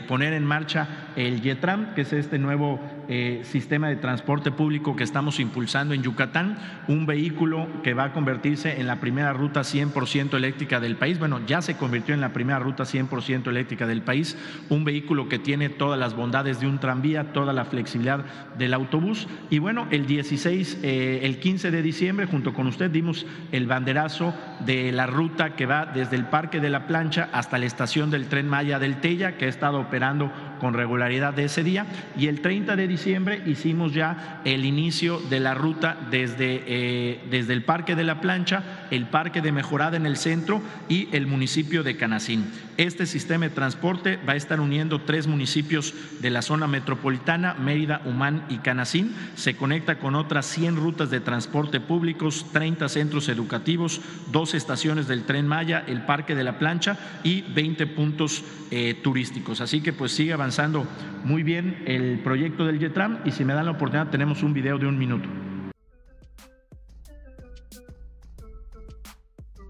poner 0.07 0.33
en 0.33 0.45
marcha 0.45 0.87
el 1.15 1.41
YETRAM, 1.41 1.93
que 1.95 2.01
es 2.01 2.13
este 2.13 2.39
nuevo 2.39 2.79
eh, 3.07 3.41
sistema 3.43 3.89
de 3.89 3.95
transporte 3.95 4.51
público 4.51 4.95
que 4.95 5.03
estamos 5.03 5.39
impulsando 5.39 5.93
en 5.93 6.03
Yucatán, 6.03 6.57
un 6.87 7.05
vehículo 7.05 7.67
que 7.83 7.93
va 7.93 8.05
a 8.05 8.13
convertirse 8.13 8.79
en 8.79 8.87
la 8.87 8.99
primera 8.99 9.33
ruta 9.33 9.61
100% 9.61 10.35
eléctrica 10.35 10.79
del 10.79 10.95
país. 10.95 11.19
Bueno, 11.19 11.41
ya 11.45 11.61
se 11.61 11.77
convirtió 11.77 12.15
en 12.15 12.21
la 12.21 12.33
primera 12.33 12.59
ruta 12.59 12.83
100% 12.83 13.47
eléctrica 13.47 13.87
del 13.87 14.01
país, 14.01 14.37
un 14.69 14.83
vehículo 14.83 15.29
que 15.29 15.39
tiene 15.39 15.69
todas 15.69 15.99
las 15.99 16.15
bondades 16.15 16.59
de 16.59 16.67
un 16.67 16.79
tranvía, 16.79 17.33
toda 17.33 17.53
la 17.53 17.65
flexibilidad 17.65 18.25
del 18.57 18.73
autobús. 18.73 19.27
Y 19.49 19.59
bueno, 19.59 19.87
el 19.91 20.07
16, 20.07 20.79
eh, 20.83 21.19
el 21.23 21.39
15 21.39 21.71
de 21.71 21.81
diciembre, 21.81 22.25
junto 22.25 22.53
con 22.53 22.67
usted, 22.67 22.89
dimos 22.89 23.25
el 23.51 23.67
banderazo 23.67 24.33
de 24.65 24.91
la 24.91 25.05
ruta 25.05 25.55
que 25.55 25.65
va 25.65 25.85
desde 25.85 26.15
el 26.15 26.25
Parque 26.25 26.59
de 26.59 26.69
la 26.69 26.87
Plancha 26.87 27.29
hasta 27.33 27.57
la 27.57 27.65
estación 27.65 28.09
del 28.09 28.27
tren 28.27 28.47
Maya 28.47 28.79
del 28.79 28.99
Tella, 29.01 29.37
que 29.37 29.45
ha 29.45 29.49
estado 29.49 29.79
operando 29.79 30.31
con 30.59 30.73
regularidad 30.73 31.33
de 31.33 31.45
ese 31.45 31.63
día. 31.63 31.85
Y 32.17 32.27
el 32.27 32.41
30 32.41 32.75
de 32.75 32.87
diciembre 32.87 32.94
hicimos 32.95 33.93
ya 33.93 34.41
el 34.45 34.65
inicio 34.65 35.19
de 35.19 35.39
la 35.39 35.53
ruta 35.53 35.97
desde, 36.09 36.63
eh, 36.65 37.19
desde 37.29 37.53
el 37.53 37.63
Parque 37.63 37.95
de 37.95 38.03
la 38.03 38.21
Plancha, 38.21 38.87
el 38.91 39.05
Parque 39.05 39.41
de 39.41 39.51
Mejorada 39.51 39.97
en 39.97 40.05
el 40.05 40.17
centro 40.17 40.61
y 40.89 41.09
el 41.11 41.27
municipio 41.27 41.83
de 41.83 41.97
Canacín. 41.97 42.45
Este 42.77 43.05
sistema 43.05 43.45
de 43.45 43.55
transporte 43.55 44.19
va 44.27 44.33
a 44.33 44.35
estar 44.35 44.59
uniendo 44.59 44.99
tres 44.99 45.27
municipios 45.27 45.93
de 46.19 46.29
la 46.29 46.41
zona 46.41 46.67
metropolitana, 46.67 47.53
Mérida, 47.53 48.01
Humán 48.03 48.45
y 48.49 48.57
Canacín. 48.57 49.15
Se 49.35 49.55
conecta 49.55 49.97
con 49.97 50.13
otras 50.15 50.45
100 50.47 50.75
rutas 50.75 51.09
de 51.09 51.21
transporte 51.21 51.79
públicos, 51.79 52.45
30 52.51 52.89
centros 52.89 53.29
educativos, 53.29 54.01
dos 54.29 54.53
estaciones 54.53 55.07
del 55.07 55.23
tren 55.23 55.47
Maya, 55.47 55.85
el 55.87 56.01
Parque 56.01 56.35
de 56.35 56.43
la 56.43 56.59
Plancha 56.59 56.97
y 57.23 57.43
20 57.43 57.87
puntos 57.87 58.43
eh, 58.71 58.99
turísticos. 59.01 59.61
Así 59.61 59.79
que 59.79 59.93
pues 59.93 60.11
sigue 60.11 60.33
avanzando 60.33 60.85
muy 61.23 61.43
bien 61.43 61.81
el 61.85 62.19
proyecto 62.19 62.65
del 62.65 62.79
YETRAM 62.79 63.19
y 63.23 63.31
si 63.31 63.45
me 63.45 63.53
dan 63.53 63.65
la 63.65 63.71
oportunidad 63.71 64.09
tenemos 64.09 64.43
un 64.43 64.53
video 64.53 64.77
de 64.77 64.87
un 64.87 64.97
minuto. 64.97 65.29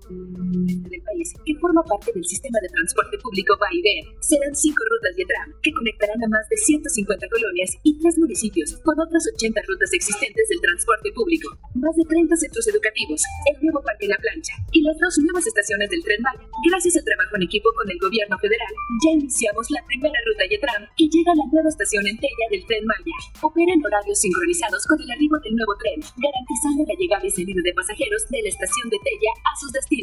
Del 0.09 1.01
país 1.01 1.33
que 1.45 1.55
forma 1.57 1.81
parte 1.83 2.11
del 2.13 2.25
sistema 2.25 2.59
de 2.61 2.69
transporte 2.69 3.17
público 3.17 3.57
va 3.57 3.67
y 3.73 3.81
ven. 3.81 4.05
Serán 4.21 4.53
cinco 4.53 4.83
rutas 4.85 5.15
de 5.17 5.25
tram 5.25 5.49
que 5.61 5.73
conectarán 5.73 6.21
a 6.23 6.29
más 6.29 6.45
de 6.49 6.57
150 6.57 7.27
colonias 7.29 7.77
y 7.83 7.97
tres 7.97 8.17
municipios 8.17 8.77
con 8.85 8.99
otras 8.99 9.25
80 9.35 9.61
rutas 9.67 9.89
existentes 9.93 10.45
del 10.49 10.61
transporte 10.61 11.11
público, 11.13 11.57
más 11.73 11.95
de 11.95 12.05
30 12.05 12.35
centros 12.37 12.67
educativos, 12.67 13.21
el 13.49 13.57
nuevo 13.65 13.81
Parque 13.81 14.07
La 14.07 14.17
Plancha 14.17 14.53
y 14.71 14.81
las 14.81 14.97
dos 14.99 15.17
nuevas 15.19 15.45
estaciones 15.47 15.89
del 15.89 16.03
Tren 16.03 16.21
Maya. 16.21 16.45
Gracias 16.69 16.97
al 16.97 17.05
trabajo 17.05 17.35
en 17.35 17.43
equipo 17.43 17.69
con 17.73 17.89
el 17.89 17.97
gobierno 17.97 18.37
federal, 18.37 18.73
ya 19.03 19.11
iniciamos 19.11 19.65
la 19.71 19.81
primera 19.89 20.19
ruta 20.25 20.45
Yetram 20.45 20.85
que 20.97 21.09
llega 21.09 21.31
a 21.33 21.39
la 21.39 21.49
nueva 21.49 21.69
estación 21.69 22.05
en 22.05 22.17
Tella 22.17 22.47
del 22.51 22.65
Tren 22.65 22.85
Maya. 22.85 23.15
Opera 23.41 23.73
en 23.73 23.81
horarios 23.81 24.19
sincronizados 24.19 24.85
con 24.85 25.01
el 25.01 25.09
arribo 25.09 25.37
del 25.41 25.55
nuevo 25.55 25.73
tren, 25.81 25.99
garantizando 26.21 26.85
la 26.85 26.93
llegada 26.93 27.25
y 27.25 27.31
salida 27.31 27.61
de 27.63 27.73
pasajeros 27.73 28.29
de 28.29 28.41
la 28.41 28.49
estación 28.49 28.89
de 28.89 28.99
Tella 29.01 29.31
a 29.41 29.53
sus 29.59 29.71
destinos. 29.71 29.94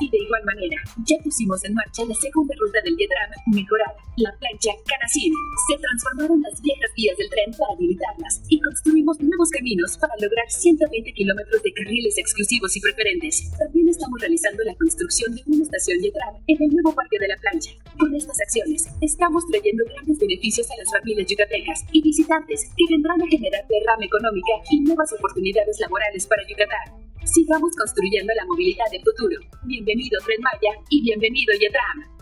Y 0.00 0.10
de 0.10 0.18
igual 0.18 0.42
manera, 0.44 0.76
ya 1.06 1.16
pusimos 1.22 1.62
en 1.64 1.74
marcha 1.74 2.04
la 2.04 2.14
segunda 2.14 2.54
ruta 2.58 2.78
del 2.82 2.96
Yedram, 2.96 3.30
mejorada, 3.54 3.96
la 4.16 4.34
plancha 4.38 4.72
Canacín. 4.84 5.32
Se 5.68 5.78
transformaron 5.78 6.42
las 6.42 6.60
viejas 6.60 6.90
vías 6.96 7.16
del 7.16 7.30
tren 7.30 7.50
para 7.52 7.72
habilitarlas 7.74 8.42
y 8.48 8.60
construimos 8.60 9.20
nuevos 9.20 9.50
caminos 9.50 9.98
para 9.98 10.14
lograr 10.20 10.50
120 10.50 11.12
kilómetros 11.12 11.62
de 11.62 11.72
carriles 11.72 12.18
exclusivos 12.18 12.76
y 12.76 12.80
preferentes. 12.80 13.50
También 13.58 13.88
estamos 13.88 14.20
realizando 14.20 14.62
la 14.64 14.74
construcción 14.74 15.34
de 15.34 15.42
una 15.46 15.62
estación 15.62 16.00
Yedram 16.00 16.34
en 16.46 16.62
el 16.62 16.70
nuevo 16.70 16.94
parque 16.94 17.18
de 17.20 17.28
la 17.28 17.36
plancha. 17.36 17.70
Con 17.98 18.14
estas 18.14 18.40
acciones, 18.40 18.88
estamos 19.00 19.46
trayendo 19.46 19.84
grandes 19.84 20.18
beneficios 20.18 20.70
a 20.70 20.76
las 20.76 20.90
familias 20.90 21.28
yucatecas 21.28 21.84
y 21.92 22.02
visitantes 22.02 22.68
que 22.76 22.84
vendrán 22.90 23.22
a 23.22 23.26
generar 23.26 23.64
derrama 23.68 24.04
económica 24.04 24.52
y 24.70 24.80
nuevas 24.80 25.12
oportunidades 25.12 25.78
laborales 25.80 26.26
para 26.26 26.42
Yucatán. 26.48 27.06
Sigamos 27.26 27.74
construyendo 27.76 28.32
la 28.34 28.46
movilidad 28.46 28.84
del 28.92 29.02
futuro. 29.02 29.36
Bienvenido 29.64 30.18
Tren 30.24 30.40
Maya 30.42 30.78
y 30.90 31.02
bienvenido 31.02 31.52
Yetram. 31.58 32.15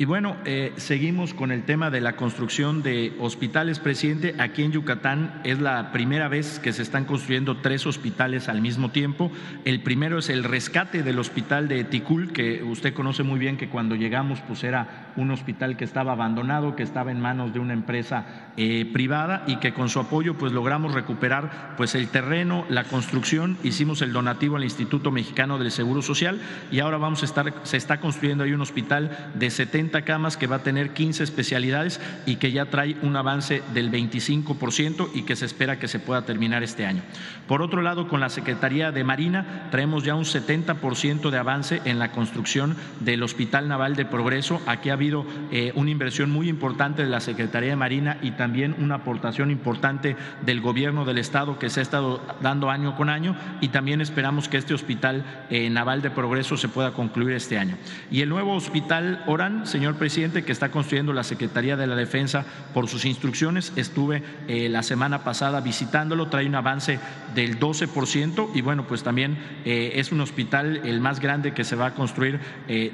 Y 0.00 0.06
bueno, 0.06 0.38
eh, 0.46 0.72
seguimos 0.78 1.34
con 1.34 1.52
el 1.52 1.64
tema 1.64 1.90
de 1.90 2.00
la 2.00 2.16
construcción 2.16 2.82
de 2.82 3.14
hospitales, 3.20 3.80
presidente. 3.80 4.34
Aquí 4.38 4.62
en 4.62 4.72
Yucatán 4.72 5.42
es 5.44 5.60
la 5.60 5.92
primera 5.92 6.26
vez 6.26 6.58
que 6.58 6.72
se 6.72 6.80
están 6.80 7.04
construyendo 7.04 7.58
tres 7.58 7.86
hospitales 7.86 8.48
al 8.48 8.62
mismo 8.62 8.92
tiempo. 8.92 9.30
El 9.66 9.82
primero 9.82 10.18
es 10.18 10.30
el 10.30 10.44
rescate 10.44 11.02
del 11.02 11.18
hospital 11.18 11.68
de 11.68 11.84
Ticul, 11.84 12.32
que 12.32 12.62
usted 12.62 12.94
conoce 12.94 13.24
muy 13.24 13.38
bien 13.38 13.58
que 13.58 13.68
cuando 13.68 13.94
llegamos 13.94 14.40
pues 14.48 14.64
era 14.64 15.12
un 15.16 15.32
hospital 15.32 15.76
que 15.76 15.84
estaba 15.84 16.12
abandonado, 16.12 16.76
que 16.76 16.82
estaba 16.82 17.12
en 17.12 17.20
manos 17.20 17.52
de 17.52 17.58
una 17.58 17.74
empresa 17.74 18.52
eh, 18.56 18.88
privada 18.90 19.44
y 19.46 19.56
que 19.56 19.74
con 19.74 19.90
su 19.90 20.00
apoyo 20.00 20.32
pues 20.38 20.52
logramos 20.52 20.94
recuperar 20.94 21.74
pues 21.76 21.94
el 21.94 22.08
terreno, 22.08 22.64
la 22.70 22.84
construcción, 22.84 23.58
hicimos 23.62 24.00
el 24.00 24.14
donativo 24.14 24.56
al 24.56 24.64
Instituto 24.64 25.10
Mexicano 25.10 25.58
del 25.58 25.70
Seguro 25.70 26.00
Social 26.00 26.40
y 26.70 26.80
ahora 26.80 26.96
vamos 26.96 27.20
a 27.20 27.26
estar, 27.26 27.52
se 27.64 27.76
está 27.76 28.00
construyendo 28.00 28.44
ahí 28.44 28.54
un 28.54 28.62
hospital 28.62 29.32
de 29.34 29.50
70 29.50 29.89
70 29.90 30.04
camas, 30.04 30.36
que 30.36 30.46
va 30.46 30.56
a 30.56 30.62
tener 30.62 30.90
15 30.90 31.24
especialidades 31.24 32.00
y 32.26 32.36
que 32.36 32.52
ya 32.52 32.66
trae 32.66 32.96
un 33.02 33.16
avance 33.16 33.62
del 33.74 33.90
25% 33.90 35.08
y 35.14 35.22
que 35.22 35.36
se 35.36 35.46
espera 35.46 35.78
que 35.78 35.88
se 35.88 35.98
pueda 35.98 36.24
terminar 36.24 36.62
este 36.62 36.86
año. 36.86 37.02
Por 37.48 37.62
otro 37.62 37.82
lado, 37.82 38.06
con 38.06 38.20
la 38.20 38.28
Secretaría 38.28 38.92
de 38.92 39.02
Marina 39.02 39.68
traemos 39.70 40.04
ya 40.04 40.14
un 40.14 40.24
70% 40.24 41.30
de 41.30 41.38
avance 41.38 41.82
en 41.84 41.98
la 41.98 42.12
construcción 42.12 42.76
del 43.00 43.22
Hospital 43.22 43.68
Naval 43.68 43.96
de 43.96 44.04
Progreso. 44.04 44.60
Aquí 44.66 44.90
ha 44.90 44.94
habido 44.94 45.26
eh, 45.50 45.72
una 45.74 45.90
inversión 45.90 46.30
muy 46.30 46.48
importante 46.48 47.02
de 47.02 47.08
la 47.08 47.20
Secretaría 47.20 47.70
de 47.70 47.76
Marina 47.76 48.18
y 48.22 48.32
también 48.32 48.76
una 48.78 48.96
aportación 48.96 49.50
importante 49.50 50.16
del 50.46 50.60
gobierno 50.60 51.04
del 51.04 51.18
Estado 51.18 51.58
que 51.58 51.70
se 51.70 51.80
ha 51.80 51.82
estado 51.82 52.22
dando 52.40 52.70
año 52.70 52.96
con 52.96 53.08
año 53.08 53.36
y 53.60 53.68
también 53.68 54.00
esperamos 54.00 54.48
que 54.48 54.56
este 54.56 54.74
Hospital 54.74 55.24
eh, 55.50 55.68
Naval 55.68 56.02
de 56.02 56.10
Progreso 56.10 56.56
se 56.56 56.68
pueda 56.68 56.92
concluir 56.92 57.34
este 57.34 57.58
año. 57.58 57.76
Y 58.10 58.20
el 58.20 58.28
nuevo 58.28 58.54
Hospital 58.54 59.24
Orán, 59.26 59.66
señor 59.80 59.94
presidente, 59.94 60.44
que 60.44 60.52
está 60.52 60.70
construyendo 60.70 61.14
la 61.14 61.24
Secretaría 61.24 61.74
de 61.74 61.86
la 61.86 61.96
Defensa 61.96 62.44
por 62.74 62.86
sus 62.86 63.06
instrucciones, 63.06 63.72
estuve 63.76 64.22
eh, 64.46 64.68
la 64.68 64.82
semana 64.82 65.24
pasada 65.24 65.62
visitándolo, 65.62 66.28
trae 66.28 66.46
un 66.46 66.54
avance 66.54 66.98
del 67.34 67.58
12% 67.58 68.50
y 68.54 68.60
bueno, 68.60 68.86
pues 68.86 69.02
también 69.02 69.38
eh, 69.64 69.92
es 69.94 70.12
un 70.12 70.20
hospital 70.20 70.82
el 70.84 71.00
más 71.00 71.18
grande 71.18 71.54
que 71.54 71.64
se 71.64 71.76
va 71.76 71.86
a 71.86 71.94
construir 71.94 72.40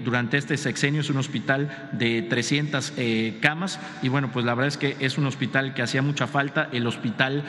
durante 0.05 0.38
este 0.38 0.57
sexenio, 0.57 1.01
es 1.01 1.11
un 1.11 1.16
hospital 1.16 1.88
de 1.90 2.22
300 2.22 2.92
camas 3.40 3.81
y 4.01 4.09
bueno, 4.09 4.31
pues 4.33 4.44
la 4.44 4.55
verdad 4.55 4.68
es 4.68 4.77
que 4.77 4.96
es 5.01 5.18
un 5.18 5.27
hospital 5.27 5.75
que 5.75 5.83
hacía 5.83 6.03
mucha 6.03 6.29
falta, 6.29 6.68
el 6.72 6.87
Hospital 6.87 7.44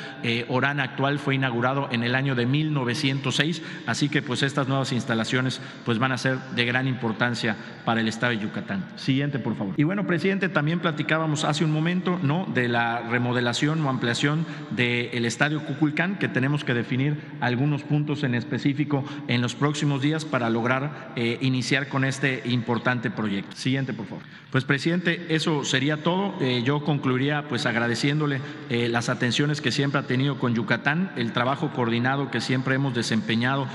Orán 0.47 0.79
actual 0.79 1.19
fue 1.19 1.35
inaugurado 1.35 1.89
en 1.91 2.03
el 2.03 2.15
año 2.15 2.33
de 2.33 2.45
1906, 2.45 3.61
así 3.85 4.09
que 4.09 4.21
pues 4.21 4.41
estas 4.41 4.67
nuevas 4.67 4.91
instalaciones 4.91 5.61
pues 5.85 5.99
van 5.99 6.11
a 6.11 6.17
ser 6.17 6.39
de 6.55 6.65
gran 6.65 6.87
importancia 6.87 7.55
para 7.85 8.01
el 8.01 8.07
estado 8.07 8.31
de 8.31 8.39
Yucatán. 8.39 8.87
Siguiente, 8.95 9.26
por 9.39 9.55
favor. 9.55 9.73
Y 9.77 9.83
bueno, 9.83 10.07
presidente, 10.07 10.49
también 10.49 10.79
platicábamos 10.79 11.43
hace 11.43 11.63
un 11.63 11.71
momento, 11.71 12.19
¿no?, 12.21 12.45
de 12.53 12.67
la 12.67 13.01
remodelación 13.09 13.85
o 13.85 13.89
ampliación 13.89 14.45
del 14.71 15.25
estadio 15.25 15.63
Cuculcán, 15.63 16.17
que 16.17 16.27
tenemos 16.27 16.63
que 16.63 16.73
definir 16.73 17.17
algunos 17.41 17.83
puntos 17.83 18.23
en 18.23 18.35
específico 18.35 19.03
en 19.27 19.41
los 19.41 19.55
próximos 19.55 20.01
días 20.01 20.25
para 20.25 20.49
lograr 20.49 21.11
eh, 21.15 21.37
iniciar 21.41 21.87
con 21.87 22.03
este 22.03 22.41
importante 22.45 23.11
proyecto. 23.11 23.55
Siguiente, 23.55 23.93
por 23.93 24.05
favor. 24.05 24.23
Pues, 24.51 24.63
presidente, 24.63 25.27
eso 25.29 25.63
sería 25.63 25.97
todo. 26.01 26.33
Eh, 26.41 26.63
yo 26.65 26.83
concluiría 26.83 27.47
pues 27.47 27.67
agradeciéndole 27.67 28.41
eh, 28.69 28.89
las 28.89 29.07
atenciones 29.07 29.61
que 29.61 29.71
siempre 29.71 29.99
ha 29.99 30.07
tenido 30.07 30.39
con 30.39 30.55
Yucatán, 30.55 31.11
el 31.15 31.31
trabajo 31.31 31.71
coordinado 31.73 32.31
que 32.31 32.41
siempre 32.41 32.73
hemos 32.73 32.95
desempeñado, 32.95 33.67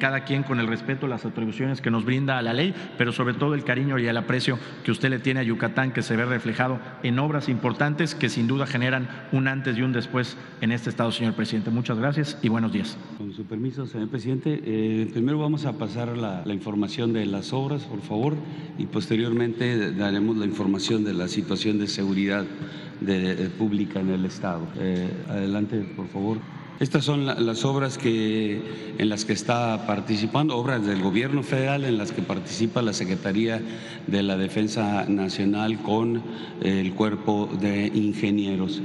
cada 0.00 0.24
quien 0.24 0.42
con 0.42 0.58
el 0.58 0.66
respeto, 0.66 1.06
las 1.06 1.26
atribuciones 1.26 1.80
que 1.82 1.90
nos 1.90 2.04
brinda 2.04 2.38
a 2.38 2.42
la 2.42 2.54
ley, 2.54 2.74
pero 2.96 3.12
sobre 3.12 3.34
todo 3.34 3.54
el 3.54 3.64
cariño 3.64 3.98
y 3.98 4.06
el 4.06 4.16
aprecio 4.16 4.58
que 4.84 4.90
usted 4.90 5.10
le 5.10 5.18
tiene 5.18 5.40
a 5.40 5.42
Yucatán, 5.42 5.92
que 5.92 6.02
se 6.02 6.16
ve 6.16 6.24
reflejado 6.24 6.78
en 7.02 7.18
obras 7.18 7.48
importantes 7.48 8.14
que 8.14 8.28
sin 8.28 8.46
duda 8.46 8.66
generan 8.66 9.08
un 9.32 9.48
antes 9.48 9.76
y 9.76 9.82
un 9.82 9.92
después 9.92 10.36
en 10.60 10.72
este 10.72 10.90
Estado, 10.90 11.12
señor 11.12 11.34
presidente. 11.34 11.70
Muchas 11.70 11.98
gracias 11.98 12.38
y 12.42 12.48
buenos 12.48 12.72
días. 12.72 12.96
Con 13.18 13.32
su 13.32 13.44
permiso, 13.44 13.86
señor 13.86 14.08
presidente, 14.08 14.60
eh, 14.64 15.08
primero 15.12 15.38
vamos 15.38 15.64
a 15.66 15.72
pasar 15.72 16.16
la, 16.16 16.42
información 16.52 17.12
de 17.12 17.26
las 17.26 17.52
obras, 17.52 17.84
por 17.84 18.00
favor, 18.00 18.36
y 18.78 18.86
posteriormente 18.86 19.92
daremos 19.92 20.36
la 20.36 20.44
información 20.44 21.04
de 21.04 21.14
la 21.14 21.28
situación 21.28 21.78
de 21.78 21.86
seguridad 21.88 22.44
pública 23.58 24.00
en 24.00 24.10
el 24.10 24.24
Estado. 24.24 24.66
Eh, 24.78 25.08
adelante, 25.28 25.78
por 25.96 26.08
favor. 26.08 26.38
Estas 26.82 27.04
son 27.04 27.26
las 27.26 27.64
obras 27.64 27.96
que, 27.96 28.60
en 28.98 29.08
las 29.08 29.24
que 29.24 29.32
está 29.32 29.86
participando, 29.86 30.56
obras 30.56 30.84
del 30.84 31.00
gobierno 31.00 31.44
federal 31.44 31.84
en 31.84 31.96
las 31.96 32.10
que 32.10 32.22
participa 32.22 32.82
la 32.82 32.92
Secretaría 32.92 33.62
de 34.08 34.22
la 34.24 34.36
Defensa 34.36 35.04
Nacional 35.06 35.78
con 35.80 36.20
el 36.60 36.92
cuerpo 36.94 37.48
de 37.60 37.86
ingenieros. 37.86 38.82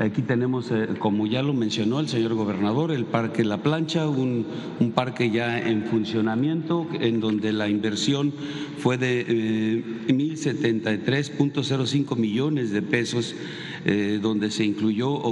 Aquí 0.00 0.22
tenemos, 0.22 0.70
eh, 0.70 0.88
como 0.98 1.26
ya 1.26 1.42
lo 1.42 1.52
mencionó 1.52 2.00
el 2.00 2.08
señor 2.08 2.32
gobernador, 2.32 2.90
el 2.90 3.04
Parque 3.04 3.44
La 3.44 3.58
Plancha, 3.58 4.08
un, 4.08 4.46
parque 4.94 5.30
ya 5.30 5.60
en 5.60 5.84
funcionamiento, 5.84 6.88
en 6.98 7.20
donde 7.20 7.52
la 7.52 7.68
inversión 7.68 8.32
fue 8.78 8.96
de 8.96 9.26
eh, 9.28 9.84
1.073.05 10.08 12.16
millones 12.16 12.70
de 12.70 12.80
pesos 12.80 13.34
eh, 13.86 14.18
donde 14.20 14.50
se 14.50 14.62
incluyó 14.62 15.22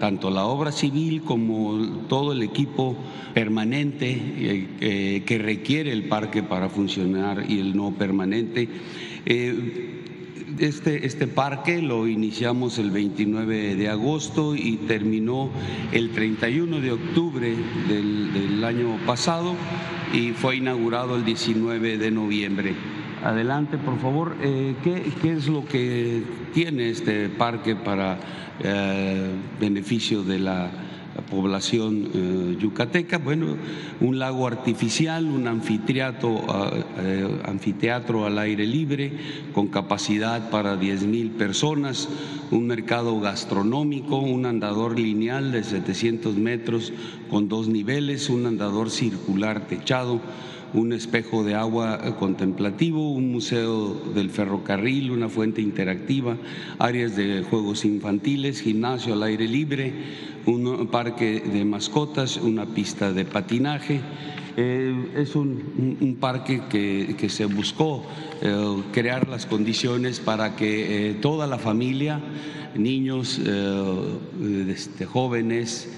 tanto 0.00 0.30
la 0.30 0.44
obra 0.44 0.72
civil 0.72 1.22
como 1.22 2.02
todo 2.08 2.32
el 2.32 2.42
equipo 2.42 2.96
permanente 3.32 4.10
eh, 4.10 4.68
eh, 4.80 5.22
que 5.24 5.38
requiere 5.38 5.92
el 5.92 6.08
parque 6.08 6.42
para 6.42 6.68
funcionar 6.68 7.44
y 7.48 7.60
el 7.60 7.76
no 7.76 7.92
permanente. 7.92 8.68
Este, 10.58 11.06
este, 11.06 11.26
parque 11.26 11.80
lo 11.80 12.06
iniciamos 12.06 12.78
el 12.78 12.90
29 12.90 13.76
de 13.76 13.88
agosto 13.88 14.54
y 14.54 14.76
terminó 14.76 15.50
el 15.92 16.10
31 16.10 16.80
de 16.80 16.92
octubre 16.92 17.54
del, 17.88 18.62
año 18.64 18.96
pasado 19.06 19.56
y 20.12 20.30
fue 20.30 20.56
inaugurado 20.56 21.16
el 21.16 21.24
19 21.24 21.98
de 21.98 22.10
noviembre. 22.10 22.74
Adelante, 23.24 23.76
por 23.76 23.98
favor. 23.98 24.36
Eh, 24.40 24.74
¿qué, 24.84 25.32
es 25.32 25.48
lo 25.48 25.64
que 25.64 26.22
tiene 26.54 26.90
este 26.90 27.28
parque 27.28 27.74
para 27.74 28.18
eh, 28.60 29.30
beneficio 29.60 30.22
de 30.22 30.38
la 30.38 30.70
población 31.20 32.08
eh, 32.14 32.56
yucateca? 32.58 33.18
Bueno, 33.18 33.56
un 34.00 34.18
lago 34.18 34.46
artificial, 34.46 35.26
un 35.26 35.46
anfiteatro, 35.46 36.46
anfiteatro 37.44 38.26
al 38.26 38.38
aire 38.38 38.66
libre 38.66 39.12
con 39.52 39.68
capacidad 39.68 40.50
para 40.50 40.76
10 40.76 41.04
mil 41.04 41.30
personas, 41.30 42.08
un 42.50 42.66
mercado 42.66 43.20
gastronómico, 43.20 44.16
un 44.18 44.46
andador 44.46 44.98
lineal 44.98 45.52
de 45.52 45.64
700 45.64 46.36
metros 46.36 46.92
con 47.30 47.48
dos 47.48 47.68
niveles, 47.68 48.28
un 48.28 48.46
andador 48.46 48.90
circular 48.90 49.66
techado 49.66 50.20
un 50.74 50.92
espejo 50.92 51.44
de 51.44 51.54
agua 51.54 52.00
eh, 52.02 52.12
contemplativo, 52.18 53.10
un 53.10 53.30
museo 53.30 53.94
del 54.14 54.30
ferrocarril, 54.30 55.10
una 55.10 55.28
fuente 55.28 55.60
interactiva, 55.60 56.36
áreas 56.78 57.16
de 57.16 57.42
juegos 57.42 57.84
infantiles, 57.84 58.62
gimnasio 58.62 59.14
al 59.14 59.22
aire 59.22 59.46
libre, 59.46 59.92
un 60.46 60.88
parque 60.88 61.40
de 61.40 61.64
mascotas, 61.64 62.36
una 62.36 62.66
pista 62.66 63.12
de 63.12 63.24
patinaje. 63.24 64.00
Eh, 64.56 65.12
es 65.16 65.34
un, 65.34 66.16
parque 66.20 66.62
que, 66.68 67.28
se 67.28 67.46
buscó 67.46 68.04
eh, 68.42 68.82
crear 68.92 69.28
las 69.28 69.46
condiciones 69.46 70.20
para 70.20 70.56
que 70.56 71.16
toda 71.22 71.46
la 71.46 71.58
familia, 71.58 72.20
niños, 72.74 73.40
este, 74.68 75.06
jóvenes, 75.06 75.88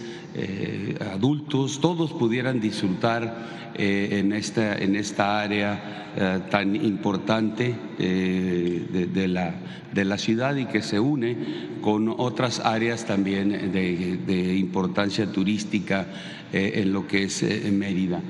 adultos, 1.13 1.81
todos 1.81 2.13
pudieran 2.13 2.61
disfrutar 2.61 3.73
eh, 3.77 4.21
en, 4.21 4.33
esta, 4.33 4.77
en 4.77 4.95
esta 4.95 5.41
área 5.41 6.13
eh, 6.17 6.41
tan 6.49 6.77
importante 6.77 7.75
eh, 7.99 9.09
de, 9.13 9.27
la, 9.27 9.53
de 9.93 10.05
la 10.05 10.17
ciudad 10.17 10.55
y 10.55 10.67
que 10.67 10.81
se 10.81 11.01
une 11.01 11.37
con 11.81 12.09
otras 12.09 12.61
áreas 12.61 13.05
también 13.05 13.73
de, 13.73 14.21
de 14.25 14.57
importancia 14.57 15.27
turística 15.27 16.07
en 16.53 16.93
lo 16.93 17.09
que 17.09 17.25
es 17.25 17.43
Mérida. 17.73 18.21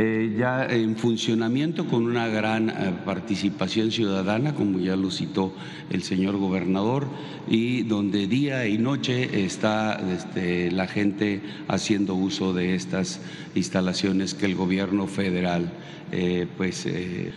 Eh, 0.00 0.36
ya 0.38 0.64
en 0.64 0.94
funcionamiento 0.94 1.88
con 1.88 2.06
una 2.06 2.28
gran 2.28 2.70
eh, 2.70 2.94
participación 3.04 3.90
ciudadana, 3.90 4.54
como 4.54 4.78
ya 4.78 4.94
lo 4.94 5.10
citó 5.10 5.52
el 5.90 6.04
señor 6.04 6.36
gobernador, 6.36 7.08
y 7.48 7.82
donde 7.82 8.28
día 8.28 8.68
y 8.68 8.78
noche 8.78 9.44
está 9.44 10.00
este, 10.14 10.70
la 10.70 10.86
gente 10.86 11.42
haciendo 11.66 12.14
uso 12.14 12.52
de 12.52 12.76
estas 12.76 13.20
instalaciones 13.56 14.34
que 14.34 14.46
el 14.46 14.54
gobierno 14.54 15.08
federal 15.08 15.72
eh, 16.12 16.46
pues, 16.56 16.86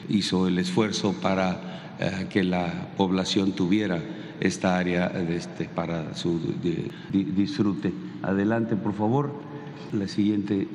hizo 0.08 0.48
el 0.48 0.60
esfuerzo 0.60 1.16
para 1.20 1.98
que 2.30 2.44
la 2.44 2.90
población 2.96 3.54
tuviera 3.54 4.00
esta 4.40 4.78
área 4.78 5.08
este, 5.08 5.66
para 5.66 6.14
su 6.14 6.40
disfrute. 7.12 7.92
Adelante, 8.22 8.76
por 8.76 8.94
favor. 8.94 9.51
La 9.94 10.08
siguiente, 10.08 10.68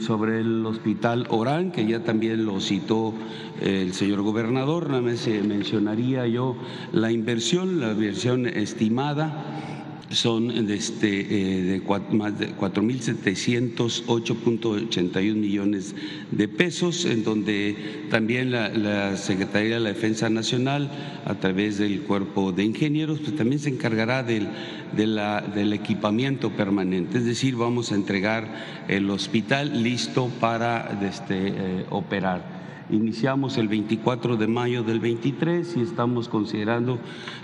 sobre 0.00 0.40
el 0.40 0.64
hospital 0.64 1.26
Orán, 1.28 1.72
que 1.72 1.86
ya 1.86 2.02
también 2.02 2.46
lo 2.46 2.58
citó 2.60 3.12
el 3.60 3.92
señor 3.92 4.22
gobernador, 4.22 4.88
nada 4.88 5.02
más 5.02 5.28
mencionaría 5.28 6.26
yo 6.26 6.56
la 6.92 7.12
inversión, 7.12 7.80
la 7.80 7.92
inversión 7.92 8.46
estimada 8.46 9.75
son 10.10 10.50
este, 10.70 11.20
eh, 11.20 11.62
de, 11.62 11.82
más 12.12 12.38
de 12.38 12.54
4.708.81 12.54 15.34
millones 15.34 15.96
de 16.30 16.46
pesos, 16.48 17.04
en 17.04 17.24
donde 17.24 18.06
también 18.10 18.52
la, 18.52 19.16
Secretaría 19.16 19.74
de 19.74 19.80
la 19.80 19.88
Defensa 19.90 20.30
Nacional, 20.30 20.88
a 21.24 21.34
través 21.34 21.78
del 21.78 22.00
Cuerpo 22.02 22.52
de 22.52 22.62
Ingenieros, 22.64 23.18
pues 23.20 23.36
también 23.36 23.60
se 23.60 23.70
encargará 23.70 24.22
del, 24.22 24.48
del 24.94 25.72
equipamiento 25.72 26.50
permanente, 26.50 27.18
es 27.18 27.24
decir, 27.24 27.56
vamos 27.56 27.90
a 27.92 27.96
entregar 27.96 28.84
el 28.88 29.10
hospital 29.10 29.82
listo 29.82 30.30
para 30.40 30.98
este, 31.02 31.48
eh, 31.48 31.86
operar. 31.90 32.55
Iniciamos 32.88 33.58
el 33.58 33.66
24 33.66 34.36
de 34.36 34.46
mayo 34.46 34.84
del 34.84 35.00
23 35.00 35.76
y 35.76 35.80
estamos 35.80 36.28
considerando 36.28 37.00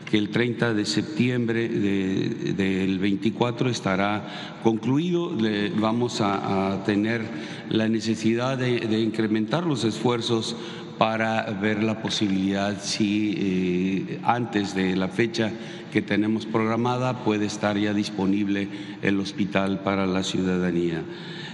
que 0.09 0.17
el 0.17 0.31
30 0.31 0.73
de 0.73 0.85
septiembre 0.85 1.69
del 1.69 2.99
24 3.01 3.69
estará 3.69 4.61
concluido. 4.63 5.33
vamos 5.81 6.21
a, 6.21 6.85
tener 6.85 7.23
la 7.71 7.89
necesidad 7.89 8.57
de, 8.57 9.01
incrementar 9.01 9.67
los 9.67 9.83
esfuerzos 9.83 10.55
para 10.97 11.43
ver 11.61 11.83
la 11.83 12.01
posibilidad 12.01 12.81
si 12.81 13.35
eh, 13.37 14.21
antes 14.23 14.77
de 14.77 14.95
la 14.95 15.09
fecha 15.09 15.51
que 15.93 16.03
tenemos 16.03 16.47
programada 16.47 17.25
puede 17.25 17.47
estar 17.47 17.77
ya 17.77 17.93
disponible 17.93 18.69
el 19.03 19.19
hospital 19.19 19.81
para 19.81 20.07
la 20.07 20.23
ciudadanía. 20.23 21.03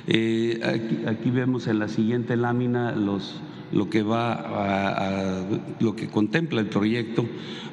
Eh, 0.06 0.60
aquí, 1.06 1.30
vemos 1.30 1.66
en 1.66 1.78
la 1.78 1.88
siguiente 1.88 2.36
lámina 2.36 2.92
los, 2.92 3.40
lo 3.72 3.90
que 3.90 4.02
va 4.02 4.32
a, 4.32 5.44
lo 5.80 5.94
que 5.94 6.08
contempla 6.08 6.60
el 6.60 6.66
proyecto, 6.66 7.26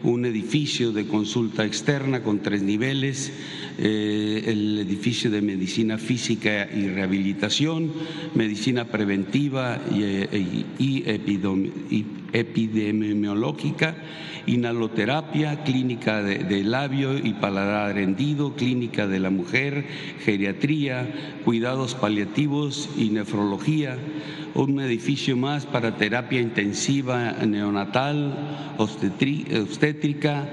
un 0.03 0.25
edificio 0.25 0.91
de 0.91 1.07
consulta 1.07 1.65
externa 1.65 2.21
con 2.21 2.39
tres 2.39 2.61
niveles, 2.61 3.31
eh, 3.77 4.43
el 4.47 4.79
edificio 4.79 5.29
de 5.31 5.41
medicina 5.41 5.97
física 5.97 6.69
y 6.71 6.87
rehabilitación, 6.87 7.91
medicina 8.33 8.85
preventiva 8.85 9.79
y, 9.91 10.03
eh, 10.03 10.65
y 11.89 12.05
epidemiológica 12.35 13.95
inhaloterapia, 14.45 15.63
clínica 15.63 16.21
de, 16.21 16.63
labio 16.63 17.17
y 17.17 17.33
paladar 17.33 17.97
hendido, 17.97 18.55
clínica 18.55 19.07
de 19.07 19.19
la 19.19 19.29
mujer, 19.29 19.85
geriatría, 20.23 21.39
cuidados 21.43 21.95
paliativos 21.95 22.89
y 22.97 23.09
nefrología, 23.09 23.97
un 24.53 24.79
edificio 24.79 25.35
más 25.35 25.65
para 25.65 25.97
terapia 25.97 26.41
intensiva 26.41 27.33
neonatal, 27.45 28.75
obstétrica, 28.77 30.47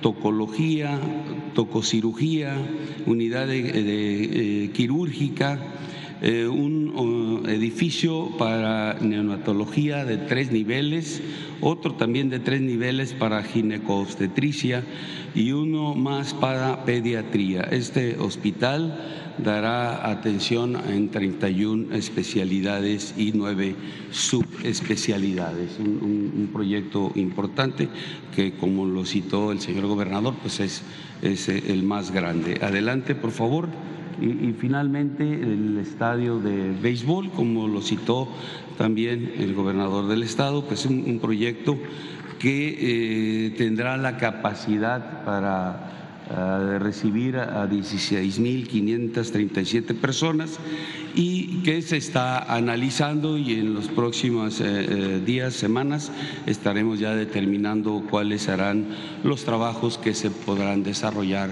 tocología, 0.00 0.98
tococirugía, 1.54 2.56
unidad 3.06 3.46
de, 3.46 4.64
eh, 4.64 4.70
quirúrgica, 4.70 5.58
eh, 6.22 6.46
un 6.46 6.84
edificio 7.48 8.30
para 8.38 8.94
neonatología 9.00 10.04
de 10.04 10.16
tres 10.16 10.50
niveles, 10.50 11.22
otro 11.60 11.94
también 11.94 12.30
de 12.30 12.38
tres 12.38 12.60
niveles 12.60 13.12
para 13.12 13.42
ginecobstetricia 13.42 14.82
y 15.34 15.52
uno 15.52 15.94
más 15.94 16.34
para 16.34 16.84
pediatría. 16.84 17.62
Este 17.62 18.16
hospital 18.18 18.98
dará 19.38 20.08
atención 20.08 20.76
en 20.88 21.10
31 21.10 21.94
especialidades 21.94 23.14
y 23.16 23.32
nueve 23.32 23.74
subespecialidades. 24.10 25.78
Un, 25.78 26.50
proyecto 26.52 27.10
importante 27.16 27.88
que, 28.36 28.52
como 28.52 28.86
lo 28.86 29.04
citó 29.04 29.50
el 29.50 29.60
señor 29.60 29.86
gobernador, 29.86 30.34
pues 30.40 30.60
es, 30.60 30.82
es 31.20 31.48
el 31.48 31.82
más 31.82 32.12
grande. 32.12 32.60
Adelante, 32.62 33.16
por 33.16 33.32
favor. 33.32 33.68
Y, 34.20 34.52
finalmente 34.52 35.24
el 35.24 35.78
estadio 35.78 36.38
de 36.38 36.70
béisbol, 36.70 37.30
como 37.30 37.68
lo 37.68 37.82
citó 37.82 38.28
también 38.78 39.32
el 39.38 39.54
gobernador 39.54 40.08
del 40.08 40.22
estado, 40.22 40.64
pues 40.64 40.86
un, 40.86 41.04
un 41.06 41.18
proyecto 41.18 41.76
que 42.44 43.46
eh, 43.46 43.50
tendrá 43.56 43.96
la 43.96 44.18
capacidad 44.18 45.24
para 45.24 46.20
uh, 46.30 46.78
recibir 46.78 47.38
a 47.38 47.66
16.537 47.66 49.94
personas 49.94 50.58
y 51.14 51.62
que 51.62 51.80
se 51.80 51.96
está 51.96 52.54
analizando 52.54 53.38
y 53.38 53.54
en 53.54 53.72
los 53.72 53.88
próximos 53.88 54.60
eh, 54.60 54.64
eh, 54.66 55.22
días, 55.24 55.54
semanas, 55.54 56.12
estaremos 56.44 56.98
ya 56.98 57.14
determinando 57.14 58.04
cuáles 58.10 58.42
serán 58.42 58.88
los 59.22 59.44
trabajos 59.44 59.96
que 59.96 60.12
se 60.12 60.30
podrán 60.30 60.82
desarrollar 60.82 61.48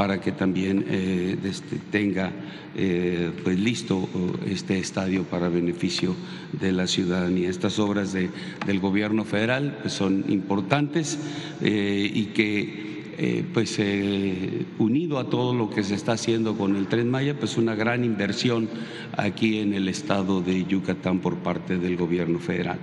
para 0.00 0.18
que 0.18 0.32
también 0.32 0.86
eh, 0.88 1.36
este, 1.44 1.76
tenga 1.90 2.32
eh, 2.74 3.32
pues 3.44 3.58
listo 3.60 4.08
este 4.46 4.78
estadio 4.78 5.24
para 5.24 5.50
beneficio 5.50 6.16
de 6.58 6.72
la 6.72 6.86
ciudadanía. 6.86 7.50
Estas 7.50 7.78
obras 7.78 8.14
de, 8.14 8.30
del 8.64 8.80
gobierno 8.80 9.26
federal 9.26 9.76
pues, 9.82 9.92
son 9.92 10.24
importantes 10.28 11.18
eh, 11.60 12.10
y 12.14 12.24
que 12.28 12.99
eh, 13.22 13.44
pues 13.52 13.76
eh, 13.78 14.64
unido 14.78 15.18
a 15.18 15.28
todo 15.28 15.52
lo 15.52 15.68
que 15.68 15.82
se 15.82 15.94
está 15.94 16.12
haciendo 16.12 16.56
con 16.56 16.74
el 16.74 16.86
Tren 16.86 17.10
Maya, 17.10 17.38
pues 17.38 17.58
una 17.58 17.74
gran 17.74 18.02
inversión 18.02 18.66
aquí 19.14 19.58
en 19.58 19.74
el 19.74 19.88
estado 19.88 20.40
de 20.40 20.64
Yucatán 20.64 21.18
por 21.18 21.36
parte 21.36 21.76
del 21.76 21.98
gobierno 21.98 22.38
federal. 22.38 22.78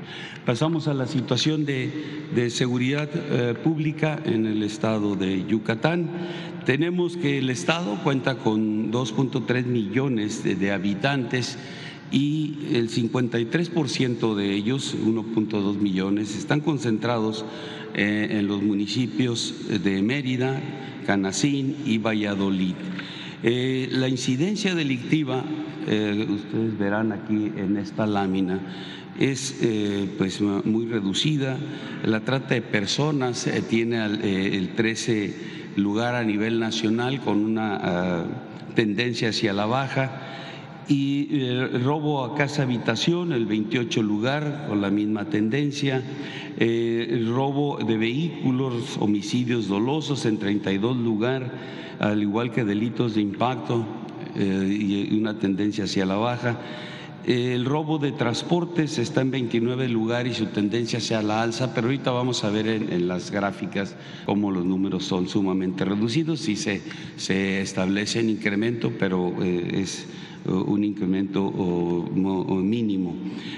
Pasamos 0.46 0.88
a 0.88 0.94
la 0.94 1.08
situación 1.08 1.66
de, 1.66 2.52
seguridad 2.52 3.10
eh, 3.14 3.56
pública 3.56 4.20
en 4.26 4.46
el 4.46 4.62
estado 4.62 5.16
de 5.16 5.44
Yucatán. 5.48 6.08
Tenemos 6.68 7.18
que 7.18 7.40
el 7.40 7.50
estado 7.50 7.98
cuenta 8.04 8.38
con 8.38 8.92
2.3 8.92 9.66
millones 9.66 10.44
de 10.44 10.72
habitantes 10.72 11.58
y 12.12 12.56
el 12.74 12.90
53% 12.90 14.36
de 14.36 14.54
ellos, 14.54 14.96
1.2 14.96 15.78
millones, 15.78 16.36
están 16.38 16.62
concentrados 16.62 17.46
eh, 17.94 18.28
en 18.32 18.48
los 18.48 18.62
municipios 18.62 19.54
de 19.84 20.02
Mérida, 20.02 20.62
Canacín 21.06 21.78
y 21.86 21.98
Valladolid. 21.98 22.76
Eh, 23.44 23.90
la 23.92 24.08
incidencia 24.08 24.74
delictiva, 24.76 25.44
eh, 25.88 26.28
ustedes 26.30 26.78
verán 26.78 27.12
aquí 27.12 27.52
en 27.56 27.78
esta 27.78 28.08
lámina, 28.08 28.60
es 29.20 29.56
pues 30.20 30.42
muy 30.42 30.86
reducida. 30.86 31.58
La 32.04 32.20
trata 32.20 32.54
de 32.54 32.62
personas 32.62 33.50
tiene 33.68 34.06
el 34.06 34.76
13 34.76 35.34
lugar 35.78 36.14
a 36.14 36.24
nivel 36.24 36.60
nacional 36.60 37.22
con 37.22 37.44
una 37.44 37.80
ah, 37.82 38.26
tendencia 38.76 39.30
hacia 39.30 39.54
la 39.54 39.66
baja 39.66 40.22
y 40.88 41.44
el 41.46 41.84
robo 41.84 42.24
a 42.24 42.36
casa 42.36 42.64
habitación, 42.64 43.34
el 43.34 43.46
28 43.46 44.02
lugar, 44.02 44.66
con 44.68 44.82
la 44.82 44.90
misma 44.90 45.26
tendencia, 45.26 46.02
eh, 46.58 47.08
el 47.10 47.34
robo 47.34 47.78
de 47.78 47.98
vehículos, 47.98 48.98
homicidios 49.00 49.68
dolosos 49.68 50.26
en 50.26 50.38
32 50.38 50.96
lugar, 50.98 51.52
al 52.00 52.22
igual 52.22 52.52
que 52.52 52.64
delitos 52.64 53.16
de 53.16 53.22
impacto 53.22 53.86
eh, 54.36 54.78
y 55.12 55.18
una 55.18 55.38
tendencia 55.38 55.84
hacia 55.84 56.06
la 56.06 56.16
baja. 56.16 56.60
El 57.28 57.66
robo 57.66 57.98
de 57.98 58.14
transportes 58.14 58.98
está 58.98 59.20
en 59.20 59.32
29 59.32 59.90
lugares 59.90 60.38
y 60.38 60.40
su 60.40 60.46
tendencia 60.46 61.00
hacia 61.00 61.22
la 61.22 61.42
alza, 61.42 61.74
pero 61.74 61.88
ahorita 61.88 62.10
vamos 62.12 62.46
a 62.46 62.50
ver 62.50 62.68
en, 62.70 63.06
las 63.10 63.32
gráficas 63.32 63.98
cómo 64.26 64.50
los 64.50 64.64
números 64.64 65.04
son 65.04 65.28
sumamente 65.28 65.84
reducidos 65.84 66.48
y 66.48 66.56
se, 66.56 66.82
se 67.18 67.60
establece 67.60 68.22
en 68.22 68.30
incremento, 68.30 68.94
pero 68.98 69.44
eh, 69.44 69.82
es 69.82 70.08
un 70.48 70.84
incremento 70.84 71.52
mínimo. 72.12 73.16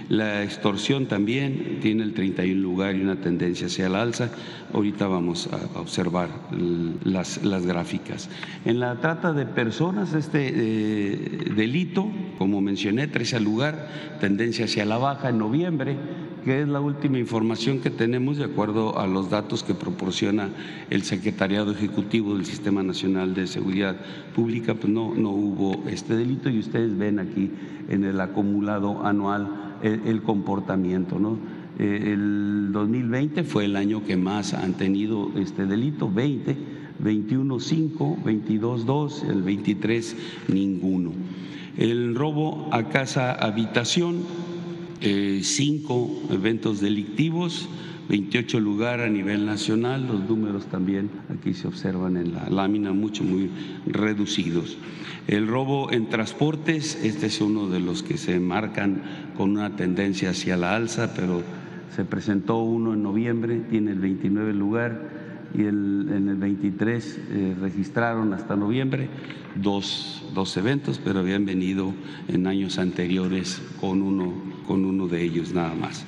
La 0.10 0.43
extorsión 0.43 1.06
también 1.08 1.80
tiene 1.82 2.04
el 2.04 2.13
31 2.13 2.62
lugar 2.62 2.95
y 2.95 3.02
una 3.02 3.21
tendencia 3.21 3.67
hacia 3.67 3.89
la 3.89 4.02
alza. 4.02 4.32
Ahorita 4.73 5.08
vamos 5.08 5.49
a 5.51 5.79
observar 5.79 6.29
las, 7.03 7.43
las 7.43 7.65
gráficas. 7.65 8.29
En 8.65 8.79
la 8.79 8.99
trata 9.01 9.34
de 9.34 9.45
personas, 9.45 10.13
este 10.13 10.47
eh, 10.53 11.51
delito, 11.55 12.08
como 12.38 12.62
mencioné, 12.62 13.08
13 13.08 13.39
lugar, 13.39 13.88
tendencia 14.19 14.65
hacia 14.65 14.86
la 14.86 14.97
baja 14.97 15.29
en 15.29 15.38
noviembre 15.39 15.97
que 16.43 16.62
es 16.62 16.67
la 16.67 16.79
última 16.79 17.19
información 17.19 17.79
que 17.79 17.89
tenemos 17.89 18.38
de 18.38 18.45
acuerdo 18.45 18.97
a 18.97 19.08
los 19.08 19.29
datos 19.29 19.63
que 19.63 19.73
proporciona 19.73 20.49
el 20.89 21.03
Secretariado 21.03 21.71
Ejecutivo 21.71 22.36
del 22.36 22.45
Sistema 22.45 22.84
Nacional 22.84 23.34
de 23.34 23.47
Seguridad 23.47 23.97
Pública, 24.36 24.73
pues 24.73 24.91
no, 24.91 25.13
no 25.15 25.32
hubo 25.32 25.84
este 25.88 26.15
delito 26.15 26.49
y 26.49 26.60
ustedes 26.60 26.97
ven 26.97 27.19
aquí 27.19 27.51
en 27.89 28.03
el 28.03 28.19
acumulado 28.21 29.05
anual 29.05 29.77
el, 29.82 30.21
comportamiento. 30.21 31.19
¿no? 31.19 31.38
Eh, 31.79 32.11
el 32.13 32.71
2020 32.73 33.43
fue 33.45 33.65
el 33.65 33.77
año 33.77 34.03
que 34.05 34.17
más 34.17 34.53
han 34.53 34.73
tenido 34.73 35.31
este 35.37 35.65
delito, 35.65 36.11
20, 36.11 36.55
21, 36.99 37.59
5, 37.59 38.17
22, 38.25 38.85
2, 38.85 39.23
el 39.29 39.41
23, 39.41 40.17
ninguno. 40.49 41.13
El 41.77 42.15
robo 42.15 42.67
a 42.73 42.89
casa 42.89 43.31
habitación 43.31 44.17
eh, 45.01 45.41
eventos 46.29 46.81
delictivos, 46.81 47.69
28 48.09 48.59
lugares 48.59 49.05
a 49.05 49.09
nivel 49.09 49.45
nacional, 49.45 50.05
los 50.07 50.27
números 50.27 50.65
también 50.65 51.09
aquí 51.29 51.53
se 51.53 51.67
observan 51.67 52.17
en 52.17 52.33
la 52.33 52.49
lámina, 52.49 52.91
mucho, 52.91 53.23
muy 53.23 53.49
reducidos. 53.85 54.77
El 55.27 55.47
robo 55.47 55.91
en 55.91 56.09
transportes, 56.09 56.99
este 57.03 57.27
es 57.27 57.39
uno 57.39 57.69
de 57.69 57.79
los 57.79 58.01
que 58.03 58.17
se 58.17 58.39
marcan 58.39 59.03
con 59.37 59.51
una 59.51 59.75
tendencia 59.75 60.31
hacia 60.31 60.57
la 60.57 60.75
alza, 60.75 61.13
pero 61.13 61.43
se 61.95 62.06
presentó 62.06 62.58
uno 62.60 62.93
en 62.93 63.04
noviembre, 63.04 63.62
tiene 63.69 63.91
el 63.91 63.99
29 63.99 64.54
lugar 64.54 65.02
y 65.54 65.62
en 65.62 66.28
el 66.30 66.36
23 66.36 67.19
eh, 67.32 67.56
registraron 67.60 68.34
hasta 68.34 68.56
noviembre 68.56 69.10
dos, 69.56 70.23
dos, 70.34 70.56
eventos, 70.58 70.99
pero 71.04 71.19
habían 71.19 71.45
venido 71.45 71.93
en 72.28 72.47
años 72.47 72.78
anteriores 72.78 73.62
con 73.80 74.02
uno, 74.02 74.34
con 74.67 74.86
uno 74.86 75.08
de 75.08 75.23
ellos 75.23 75.54
nada 75.54 75.73
más. 75.73 76.06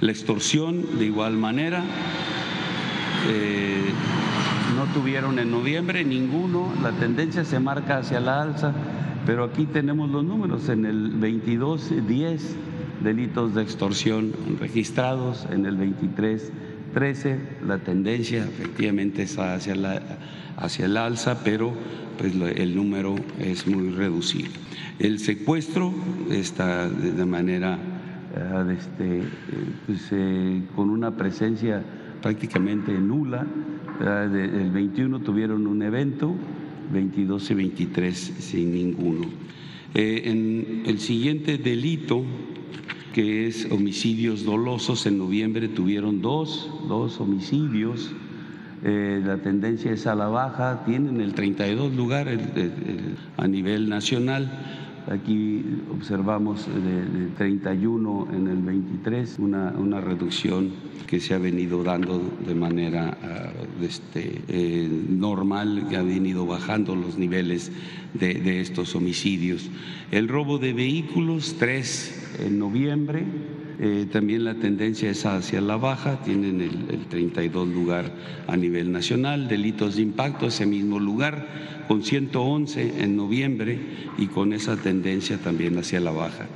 La 0.00 0.12
extorsión, 0.12 0.98
de 0.98 1.04
igual 1.04 1.36
manera, 1.36 1.84
eh, 3.28 3.90
no 4.76 4.86
tuvieron 4.94 5.38
en 5.38 5.50
noviembre 5.50 6.04
ninguno, 6.04 6.72
la 6.82 6.92
tendencia 6.92 7.44
se 7.44 7.60
marca 7.60 7.98
hacia 7.98 8.20
la 8.20 8.42
alza, 8.42 8.72
pero 9.26 9.44
aquí 9.44 9.66
tenemos 9.66 10.10
los 10.10 10.24
números, 10.24 10.68
en 10.70 10.86
el 10.86 11.10
22, 11.10 12.06
10 12.06 12.56
delitos 13.02 13.54
de 13.54 13.62
extorsión 13.62 14.32
registrados, 14.58 15.46
en 15.50 15.66
el 15.66 15.76
23, 15.76 16.52
13, 16.94 17.38
la 17.66 17.78
tendencia 17.78 18.44
efectivamente 18.44 19.22
está 19.22 19.54
hacia, 19.54 19.74
la, 19.74 20.02
hacia 20.56 20.86
el 20.86 20.96
alza, 20.96 21.42
pero 21.44 21.72
pues, 22.18 22.34
el 22.34 22.74
número 22.74 23.16
es 23.38 23.66
muy 23.66 23.90
reducido. 23.90 24.50
El 24.98 25.18
secuestro 25.18 25.94
está 26.30 26.88
de 26.88 27.24
manera 27.24 27.78
eh, 28.36 28.76
este, 28.78 29.22
pues, 29.86 30.08
eh, 30.12 30.62
con 30.76 30.90
una 30.90 31.16
presencia 31.16 31.82
prácticamente 32.20 32.92
nula. 32.92 33.46
El 34.00 34.70
21 34.70 35.20
tuvieron 35.20 35.66
un 35.66 35.82
evento, 35.82 36.34
22 36.92 37.50
y 37.50 37.54
23 37.54 38.16
sin 38.16 38.72
ninguno. 38.72 39.26
Eh, 39.94 40.22
en 40.26 40.82
el 40.86 41.00
siguiente 41.00 41.58
delito, 41.58 42.22
que 43.12 43.46
es 43.46 43.68
homicidios 43.70 44.44
dolosos, 44.44 45.06
en 45.06 45.18
noviembre 45.18 45.68
tuvieron 45.68 46.22
dos, 46.22 46.70
dos 46.88 47.20
homicidios. 47.20 48.12
Eh, 48.82 49.20
la 49.24 49.38
tendencia 49.38 49.92
es 49.92 50.06
a 50.06 50.14
la 50.14 50.28
baja, 50.28 50.84
tienen 50.84 51.20
el 51.20 51.34
32 51.34 51.94
lugar 51.94 52.28
a 53.36 53.46
nivel 53.46 53.88
nacional 53.88 54.50
Aquí 55.08 55.64
observamos 55.90 56.66
de, 56.66 57.28
31 57.36 58.28
en 58.32 58.46
el 58.48 58.58
23 58.58 59.38
una, 59.38 59.70
una, 59.70 60.00
reducción 60.00 60.70
que 61.06 61.20
se 61.20 61.34
ha 61.34 61.38
venido 61.38 61.82
dando 61.82 62.22
de 62.46 62.54
manera 62.54 63.16
ah, 63.22 63.52
este, 63.82 64.42
eh, 64.48 64.88
normal, 65.08 65.86
que 65.88 65.96
ha 65.96 66.02
venido 66.02 66.46
bajando 66.46 66.94
los 66.94 67.18
niveles 67.18 67.72
de, 68.14 68.34
de 68.34 68.60
estos 68.60 68.94
homicidios. 68.94 69.70
El 70.10 70.28
robo 70.28 70.58
de 70.58 70.74
vehículos, 70.74 71.56
3 71.58 72.44
en 72.46 72.58
noviembre, 72.58 73.24
eh, 73.82 74.06
también 74.12 74.44
la 74.44 74.56
tendencia 74.56 75.08
es 75.08 75.24
hacia 75.24 75.62
la 75.62 75.78
baja, 75.78 76.22
tienen 76.22 76.60
el, 76.60 77.06
32 77.06 77.66
lugar 77.66 78.12
a 78.46 78.54
nivel 78.54 78.92
nacional. 78.92 79.48
Delitos 79.48 79.96
de 79.96 80.02
impacto, 80.02 80.48
ese 80.48 80.66
mismo 80.66 80.98
lugar, 80.98 81.46
con 81.88 82.04
111 82.04 83.02
en 83.02 83.16
noviembre 83.16 83.78
y 84.18 84.26
con 84.26 84.52
esa 84.52 84.76
tendencia 84.76 85.38
también 85.38 85.78
hacia 85.78 85.98
la 85.98 86.10
baja. 86.10 86.46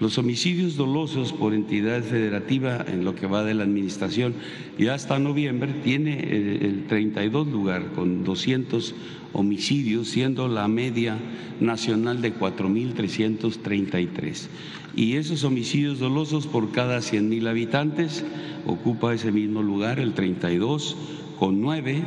Los 0.00 0.16
homicidios 0.16 0.76
dolosos 0.76 1.34
por 1.34 1.52
entidad 1.52 2.02
federativa 2.02 2.82
en 2.88 3.04
lo 3.04 3.14
que 3.14 3.26
va 3.26 3.44
de 3.44 3.52
la 3.52 3.64
administración 3.64 4.32
y 4.78 4.86
hasta 4.86 5.18
noviembre 5.18 5.74
tiene 5.84 6.30
el, 6.30 6.62
el 6.62 6.86
32 6.86 7.46
lugar 7.48 7.92
con 7.94 8.24
200 8.24 8.94
homicidios, 9.34 10.08
siendo 10.08 10.48
la 10.48 10.66
media 10.66 11.18
nacional 11.60 12.22
de 12.22 12.34
4.333 12.34 14.48
y 14.96 15.16
esos 15.16 15.44
homicidios 15.44 15.98
dolosos 15.98 16.46
por 16.46 16.72
cada 16.72 17.00
100 17.00 17.28
mil 17.28 17.46
habitantes 17.46 18.24
ocupa 18.66 19.14
ese 19.14 19.32
mismo 19.32 19.62
lugar 19.62 19.98
el 19.98 20.14
32 20.14 20.96
con 21.38 21.60
9 21.60 22.02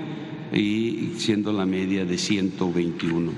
y 0.54 1.12
siendo 1.18 1.52
la 1.54 1.66
media 1.66 2.06
de 2.06 2.18
121. 2.18 3.32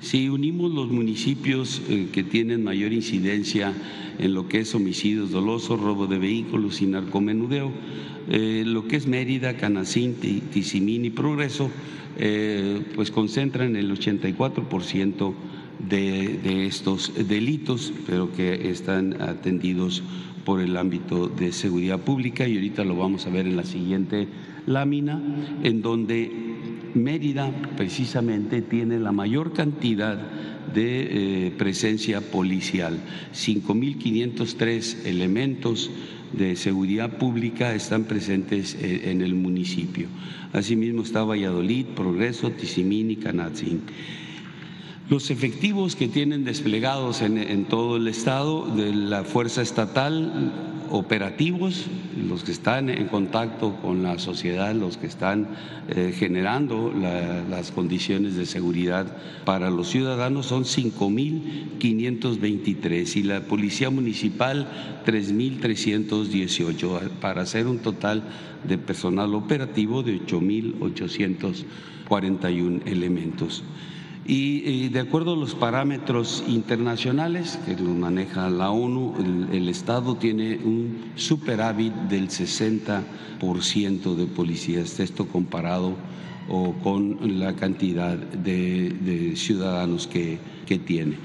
Si 0.00 0.28
unimos 0.28 0.72
los 0.72 0.90
municipios 0.90 1.80
eh, 1.88 2.08
que 2.12 2.24
tienen 2.24 2.64
mayor 2.64 2.92
incidencia 2.92 3.72
en 4.18 4.34
lo 4.34 4.48
que 4.48 4.60
es 4.60 4.74
homicidios 4.74 5.30
dolosos, 5.30 5.80
robo 5.80 6.06
de 6.06 6.18
vehículos 6.18 6.82
y 6.82 6.86
narcomenudeo, 6.86 7.70
eh, 8.28 8.64
lo 8.66 8.86
que 8.88 8.96
es 8.96 9.06
Mérida, 9.06 9.56
Canacín, 9.56 10.14
Tizimín 10.52 11.04
y 11.04 11.10
Progreso, 11.10 11.70
eh, 12.18 12.82
pues 12.94 13.10
concentran 13.10 13.76
el 13.76 13.90
84% 13.90 15.34
de, 15.88 16.66
estos 16.66 17.12
delitos, 17.28 17.92
pero 18.06 18.32
que 18.32 18.70
están 18.70 19.20
atendidos 19.20 20.02
por 20.44 20.60
el 20.60 20.76
ámbito 20.76 21.28
de 21.28 21.52
seguridad 21.52 22.00
pública 22.00 22.46
y 22.46 22.54
ahorita 22.56 22.84
lo 22.84 22.96
vamos 22.96 23.26
a 23.26 23.30
ver 23.30 23.46
en 23.46 23.56
la 23.56 23.64
siguiente 23.64 24.28
lámina, 24.66 25.20
en 25.62 25.82
donde 25.82 26.30
Mérida 26.94 27.50
precisamente 27.76 28.60
tiene 28.60 28.98
la 28.98 29.12
mayor 29.12 29.52
cantidad 29.52 30.18
de 30.74 31.46
eh, 31.46 31.50
presencia 31.56 32.20
policial. 32.20 32.98
5.503 33.34 35.06
elementos 35.06 35.90
de 36.32 36.56
seguridad 36.56 37.18
pública 37.18 37.74
están 37.74 38.04
presentes 38.04 38.74
eh, 38.80 39.10
en 39.10 39.22
el 39.22 39.34
municipio. 39.34 40.08
Asimismo 40.52 41.02
está 41.02 41.24
Valladolid, 41.24 41.86
Progreso, 41.86 42.50
Tizimín 42.50 43.10
y 43.10 43.16
Canatzin. 43.16 43.82
Los 45.10 45.30
efectivos 45.30 45.96
que 45.96 46.06
tienen 46.08 46.44
desplegados 46.44 47.22
en, 47.22 47.64
todo 47.64 47.96
el 47.96 48.06
estado 48.08 48.66
de 48.66 48.94
la 48.94 49.24
fuerza 49.24 49.60
estatal, 49.60 50.52
operativos, 50.90 51.86
los 52.28 52.44
que 52.44 52.52
están 52.52 52.88
en 52.88 53.08
contacto 53.08 53.74
con 53.82 54.04
la 54.04 54.20
sociedad, 54.20 54.72
los 54.74 54.98
que 54.98 55.08
están 55.08 55.48
eh, 55.88 56.14
generando 56.16 56.94
las 57.50 57.72
condiciones 57.72 58.36
de 58.36 58.46
seguridad 58.46 59.16
para 59.44 59.70
los 59.70 59.88
ciudadanos 59.88 60.46
son 60.46 60.62
5.523 60.64 63.16
y 63.16 63.24
la 63.24 63.40
Policía 63.40 63.90
Municipal 63.90 64.68
3.318 65.04 67.08
para 67.20 67.42
hacer 67.42 67.66
un 67.66 67.80
total 67.80 68.22
de 68.68 68.78
personal 68.78 69.34
operativo 69.34 70.04
de 70.04 70.20
8.841 70.20 72.82
elementos. 72.86 73.64
Y, 74.24 74.88
de 74.90 75.00
acuerdo 75.00 75.32
a 75.32 75.36
los 75.36 75.56
parámetros 75.56 76.44
internacionales 76.46 77.58
que 77.66 77.72
los 77.72 77.94
maneja 77.96 78.48
la 78.50 78.70
ONU, 78.70 79.14
el, 79.52 79.68
Estado 79.68 80.16
tiene 80.16 80.58
un 80.58 81.12
superávit 81.16 81.92
del 82.08 82.28
60% 82.28 84.14
de 84.14 84.26
policías, 84.26 85.00
esto 85.00 85.26
comparado 85.26 85.96
con 86.82 87.40
la 87.40 87.56
cantidad 87.56 88.16
de, 88.16 89.32
ciudadanos 89.34 90.06
que 90.06 90.38
tiene. 90.86 91.16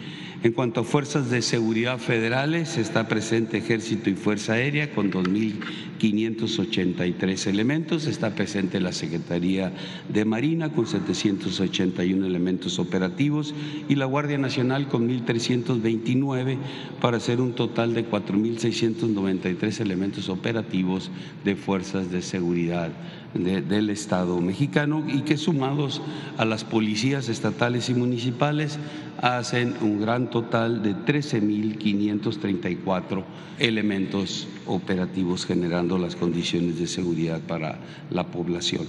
En 0.44 0.54
cuanto 0.54 0.82
a 0.82 0.84
fuerzas 0.84 1.32
de 1.32 1.42
seguridad 1.42 1.98
federales, 1.98 2.78
está 2.78 3.08
presente 3.08 3.58
Ejército 3.58 4.12
y 4.12 4.14
Fuerza 4.14 4.54
Aérea 4.54 4.92
con 4.92 5.12
2.583 5.12 7.48
elementos, 7.48 8.06
está 8.06 8.36
presente 8.36 8.80
la 8.80 8.92
Secretaría 8.92 9.74
de 10.10 10.26
Marina 10.26 10.72
con 10.72 10.86
781 10.86 12.24
elementos 12.24 12.78
operativos 12.78 13.56
y 13.90 13.96
la 13.96 14.06
Guardia 14.06 14.38
Nacional 14.38 14.88
con 14.88 15.10
1.329 15.10 16.60
para 17.02 17.18
hacer 17.18 17.42
un 17.42 17.54
total 17.54 17.96
de 17.96 18.08
4.693 18.08 19.82
elementos 19.82 20.30
operativos 20.30 21.10
de 21.44 21.56
fuerzas 21.56 22.12
de 22.12 22.22
seguridad 22.22 22.92
del 23.34 23.90
Estado 23.90 24.40
mexicano 24.40 25.04
y 25.08 25.22
que 25.22 25.38
sumados 25.38 26.02
a 26.38 26.46
las 26.46 26.64
policías 26.64 27.28
estatales 27.30 27.90
y 27.90 27.94
municipales 27.94 28.80
hacen 29.22 29.76
un 29.82 30.02
gran 30.02 30.30
total 30.30 30.84
de 30.84 30.96
13.534 30.96 33.24
elementos 33.60 34.48
operativos 34.66 35.46
generando 35.46 35.98
las 35.98 36.16
condiciones 36.16 36.80
de 36.80 36.88
seguridad 36.88 37.42
para 37.42 37.80
la 38.10 38.28
población. 38.28 38.88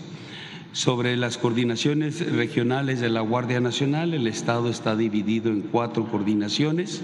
Sobre 0.72 1.16
las 1.16 1.38
coordinaciones 1.38 2.31
regionales 2.31 3.00
de 3.00 3.09
la 3.09 3.22
Guardia 3.22 3.59
Nacional, 3.59 4.12
el 4.12 4.26
Estado 4.26 4.69
está 4.69 4.96
dividido 4.96 5.50
en 5.50 5.62
cuatro 5.62 6.04
coordinaciones, 6.04 7.00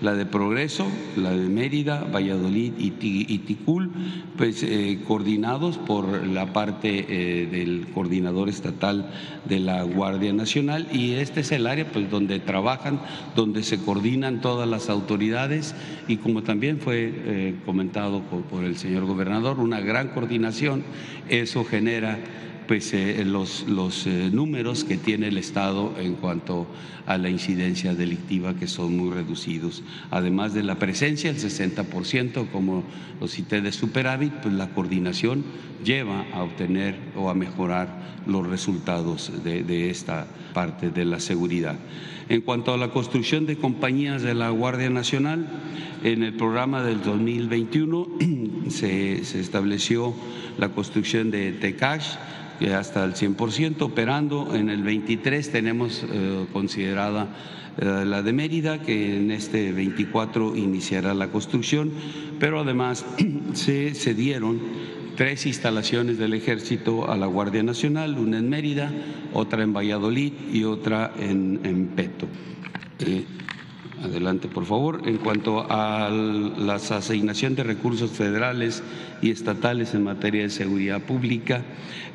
la 0.00 0.14
de 0.14 0.24
Progreso, 0.24 0.86
la 1.16 1.32
de 1.32 1.48
Mérida, 1.48 2.04
Valladolid 2.04 2.74
y, 2.78 3.38
Ticul, 3.38 3.90
pues 4.36 4.62
eh, 4.62 5.00
coordinados 5.08 5.78
por 5.78 6.26
la 6.28 6.52
parte 6.52 7.06
eh, 7.08 7.46
del 7.46 7.88
coordinador 7.92 8.48
estatal 8.48 9.10
de 9.46 9.58
la 9.58 9.82
Guardia 9.82 10.32
Nacional 10.32 10.86
y 10.92 11.14
este 11.14 11.40
es 11.40 11.50
el 11.50 11.66
área 11.66 11.90
pues 11.90 12.08
donde 12.08 12.38
trabajan, 12.38 13.00
donde 13.34 13.64
se 13.64 13.78
coordinan 13.78 14.40
todas 14.40 14.68
las 14.68 14.88
autoridades 14.88 15.74
y 16.06 16.18
como 16.18 16.44
también 16.44 16.78
fue 16.78 17.12
eh, 17.12 17.54
comentado 17.66 18.22
por 18.22 18.62
el 18.62 18.76
señor 18.76 19.06
gobernador, 19.06 19.58
una 19.58 19.80
gran 19.80 20.10
coordinación, 20.10 20.84
eso 21.28 21.64
genera 21.64 22.20
pues, 22.68 22.94
eh, 22.94 23.24
los, 23.24 23.66
los 23.66 24.06
eh, 24.06 24.30
números 24.32 24.84
que 24.84 24.96
tiene 24.96 25.28
el 25.28 25.38
Estado 25.38 25.94
en 25.98 26.14
cuanto 26.14 26.68
a 27.06 27.18
la 27.18 27.30
incidencia 27.30 27.94
delictiva 27.94 28.54
que 28.54 28.68
son 28.68 28.96
muy 28.96 29.10
reducidos. 29.10 29.82
Además 30.10 30.54
de 30.54 30.62
la 30.62 30.78
presencia, 30.78 31.30
el 31.30 31.38
60%, 31.38 32.50
como 32.52 32.84
lo 33.20 33.26
cité 33.26 33.60
de 33.60 33.72
superávit, 33.72 34.32
pues 34.34 34.54
la 34.54 34.68
coordinación 34.68 35.42
lleva 35.84 36.26
a 36.32 36.44
obtener 36.44 36.96
o 37.16 37.30
a 37.30 37.34
mejorar 37.34 38.20
los 38.26 38.46
resultados 38.46 39.32
de, 39.42 39.64
de 39.64 39.90
esta 39.90 40.28
parte 40.52 40.90
de 40.90 41.04
la 41.04 41.18
seguridad. 41.18 41.76
En 42.28 42.42
cuanto 42.42 42.74
a 42.74 42.76
la 42.76 42.90
construcción 42.90 43.46
de 43.46 43.56
compañías 43.56 44.22
de 44.22 44.34
la 44.34 44.50
Guardia 44.50 44.90
Nacional, 44.90 45.46
en 46.04 46.22
el 46.22 46.34
programa 46.34 46.82
del 46.82 47.02
2021 47.02 48.08
se, 48.68 49.20
estableció 49.20 50.14
la 50.58 50.68
construcción 50.68 51.30
de 51.30 51.52
Tecash 51.52 52.16
hasta 52.66 53.04
el 53.04 53.14
100% 53.14 53.82
operando. 53.82 54.54
En 54.54 54.70
el 54.70 54.82
23 54.82 55.50
tenemos 55.50 56.04
eh, 56.10 56.46
considerada 56.52 57.28
eh, 57.78 58.04
la 58.04 58.22
de 58.22 58.32
Mérida, 58.32 58.82
que 58.82 59.16
en 59.16 59.30
este 59.30 59.72
24 59.72 60.56
iniciará 60.56 61.14
la 61.14 61.28
construcción, 61.28 61.92
pero 62.40 62.60
además 62.60 63.04
se 63.54 63.94
cedieron 63.94 64.60
tres 65.16 65.46
instalaciones 65.46 66.18
del 66.18 66.34
ejército 66.34 67.10
a 67.10 67.16
la 67.16 67.26
Guardia 67.26 67.62
Nacional, 67.62 68.18
una 68.18 68.38
en 68.38 68.48
Mérida, 68.48 68.92
otra 69.32 69.62
en 69.62 69.72
Valladolid 69.72 70.32
y 70.52 70.64
otra 70.64 71.12
en, 71.18 71.90
Peto. 71.94 72.26
Eh, 73.00 73.24
Adelante, 74.02 74.46
por 74.46 74.64
favor. 74.64 75.02
En 75.06 75.18
cuanto 75.18 75.66
a 75.68 76.08
la 76.08 76.74
asignación 76.74 77.56
de 77.56 77.64
recursos 77.64 78.10
federales 78.12 78.82
y 79.20 79.30
estatales 79.30 79.92
en 79.94 80.04
materia 80.04 80.42
de 80.42 80.50
seguridad 80.50 81.02
pública, 81.02 81.64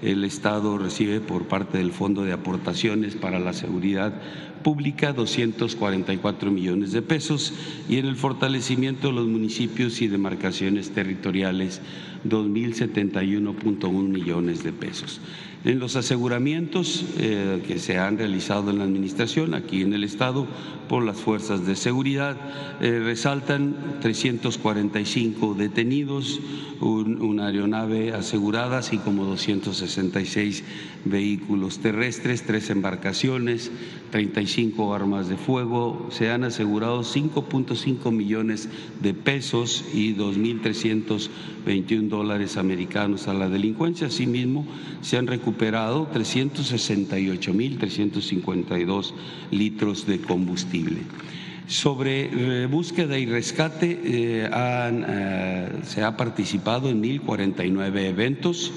el 0.02 0.24
Estado 0.24 0.78
recibe 0.78 1.20
por 1.20 1.48
parte 1.48 1.78
del 1.78 1.92
Fondo 1.92 2.24
de 2.24 2.32
Aportaciones 2.32 3.16
para 3.16 3.40
la 3.40 3.52
Seguridad 3.52 4.14
Pública 4.64 5.12
244 5.12 6.50
millones 6.50 6.94
de 6.94 7.02
pesos 7.02 7.54
y 7.90 7.98
en 7.98 8.06
el 8.06 8.16
fortalecimiento 8.16 9.10
de 9.10 9.14
los 9.14 9.28
municipios 9.28 10.02
y 10.02 10.08
demarcaciones 10.08 10.92
territoriales 10.92 11.82
2.071.1 12.26 13.92
millones 13.92 14.64
de 14.64 14.72
pesos. 14.72 15.20
En 15.66 15.80
los 15.80 15.96
aseguramientos 15.96 17.06
eh, 17.20 17.62
que 17.68 17.80
se 17.80 17.98
han 17.98 18.18
realizado 18.18 18.72
en 18.72 18.80
la 18.80 18.84
Administración, 18.86 19.54
aquí 19.54 19.82
en 19.82 19.94
el 19.94 20.04
Estado, 20.04 20.48
por 20.94 21.04
las 21.04 21.18
fuerzas 21.18 21.66
de 21.66 21.76
seguridad, 21.76 22.38
eh, 22.80 23.02
resaltan 23.04 23.98
345 24.00 25.56
detenidos, 25.56 26.40
una 26.82 27.48
aeronave 27.48 28.14
asegurada, 28.14 28.78
así 28.78 29.00
como 29.00 29.26
266 29.26 30.64
vehículos 31.06 31.80
terrestres, 31.80 32.44
tres 32.44 32.70
embarcaciones, 32.70 33.72
35 34.12 34.94
armas 34.94 35.30
de 35.30 35.38
fuego. 35.38 36.10
Se 36.12 36.30
han 36.30 36.44
asegurado 36.44 37.04
5.5 37.04 38.12
millones 38.12 38.70
de 39.02 39.16
pesos 39.16 39.86
y 39.94 40.14
2.321 40.14 42.10
dólares 42.10 42.58
americanos 42.58 43.28
a 43.28 43.34
la 43.34 43.50
delincuencia. 43.50 44.06
Asimismo, 44.08 44.68
se 45.02 45.18
han 45.18 45.26
recuperado 45.26 45.26
recuperado 45.26 46.08
368.352 46.14 49.14
litros 49.52 50.06
de 50.06 50.20
combustible. 50.20 50.83
Sobre 51.68 52.64
eh, 52.64 52.68
búsqueda 52.68 53.18
y 53.18 53.26
rescate, 53.26 54.00
eh, 54.04 54.50
eh, 54.52 55.70
se 55.86 56.04
ha 56.04 56.18
participado 56.18 56.90
en 56.90 57.02
1.049 57.02 58.00
eventos 58.00 58.72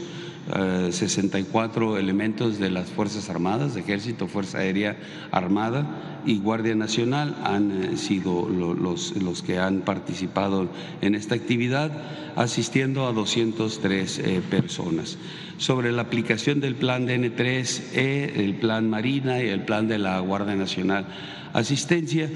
64 0.47 1.97
eh, 1.97 2.01
elementos 2.01 2.59
de 2.59 2.71
las 2.71 2.89
Fuerzas 2.89 3.29
Armadas, 3.31 3.77
Ejército, 3.77 4.29
Fuerza 4.29 4.59
Aérea 4.59 4.97
Armada 5.33 6.23
y 6.25 6.39
Guardia 6.39 6.75
Nacional 6.75 7.37
han 7.43 7.97
sido 7.97 8.49
los, 8.49 9.43
que 9.43 9.59
han 9.59 9.81
participado 9.81 10.69
en 11.01 11.15
esta 11.15 11.35
actividad, 11.35 11.91
asistiendo 12.37 13.07
a 13.07 13.13
203 13.13 14.19
eh, 14.19 14.43
personas. 14.49 15.19
Sobre 15.59 15.91
la 15.91 16.03
aplicación 16.03 16.61
del 16.61 16.75
plan 16.75 17.09
DN3E, 17.09 18.37
el 18.37 18.57
plan 18.57 18.91
Marina 18.91 19.43
y 19.43 19.49
el 19.49 19.63
plan 19.63 19.89
de 19.89 19.99
la 19.99 20.21
Guardia 20.21 20.55
Nacional 20.55 21.07
Asistencia, 21.53 22.31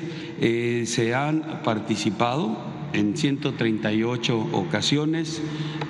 se 0.85 1.15
han 1.15 1.61
participado 1.63 2.57
en 2.93 3.17
138 3.17 4.49
ocasiones, 4.53 5.41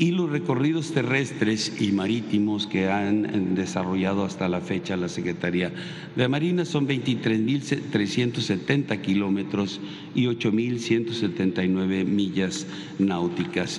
y 0.01 0.11
los 0.13 0.31
recorridos 0.31 0.93
terrestres 0.93 1.75
y 1.79 1.93
marítimos 1.93 2.67
que 2.67 2.89
han 2.89 3.55
desarrollado 3.55 4.25
hasta 4.25 4.49
la 4.49 4.63
fecha 4.63 4.97
la 4.97 5.11
Secretaría 5.11 5.75
de 6.17 6.27
Marina 6.27 6.65
son 6.65 6.89
23.370 6.89 8.99
kilómetros 9.03 9.79
y 10.15 10.25
8.179 10.25 12.07
millas 12.07 12.67
náuticas 12.99 13.79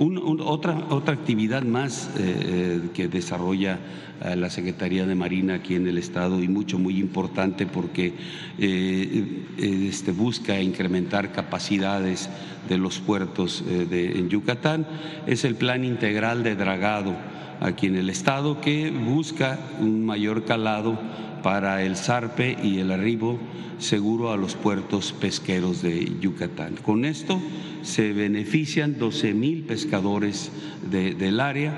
otra, 0.00 0.86
otra 0.90 1.14
actividad 1.14 1.62
más 1.62 2.08
eh, 2.08 2.18
eh, 2.18 2.80
que 2.94 3.08
desarrolla 3.08 3.78
eh, 4.24 4.34
la 4.34 4.48
Secretaría 4.48 5.06
de 5.06 5.14
Marina 5.14 5.54
aquí 5.54 5.74
en 5.74 5.86
el 5.86 5.98
Estado 5.98 6.42
y 6.42 6.48
mucho, 6.48 6.78
muy 6.78 6.98
importante 6.98 7.66
porque 7.66 8.14
este, 8.58 10.12
busca 10.12 10.60
incrementar 10.60 11.32
capacidades 11.32 12.30
de 12.68 12.78
los 12.78 12.98
puertos 12.98 13.64
de, 13.66 14.18
en 14.18 14.28
Yucatán, 14.28 14.86
es 15.26 15.44
el 15.44 15.54
Plan 15.54 15.84
Integral 15.84 16.42
de 16.42 16.56
Dragado 16.56 17.16
aquí 17.60 17.86
en 17.86 17.96
el 17.96 18.10
Estado 18.10 18.60
que 18.60 18.90
busca 18.90 19.58
un 19.80 20.04
mayor 20.04 20.44
calado 20.44 20.98
para 21.42 21.82
el 21.82 21.96
zarpe 21.96 22.56
y 22.62 22.78
el 22.78 22.90
arribo 22.90 23.38
seguro 23.78 24.30
a 24.30 24.36
los 24.36 24.54
puertos 24.54 25.12
pesqueros 25.12 25.82
de 25.82 26.12
Yucatán. 26.20 26.76
Con 26.76 27.04
esto 27.04 27.40
se 27.82 28.12
benefician 28.12 28.98
12 28.98 29.34
mil 29.34 29.62
pescadores 29.62 30.50
del 30.90 31.40
área. 31.40 31.72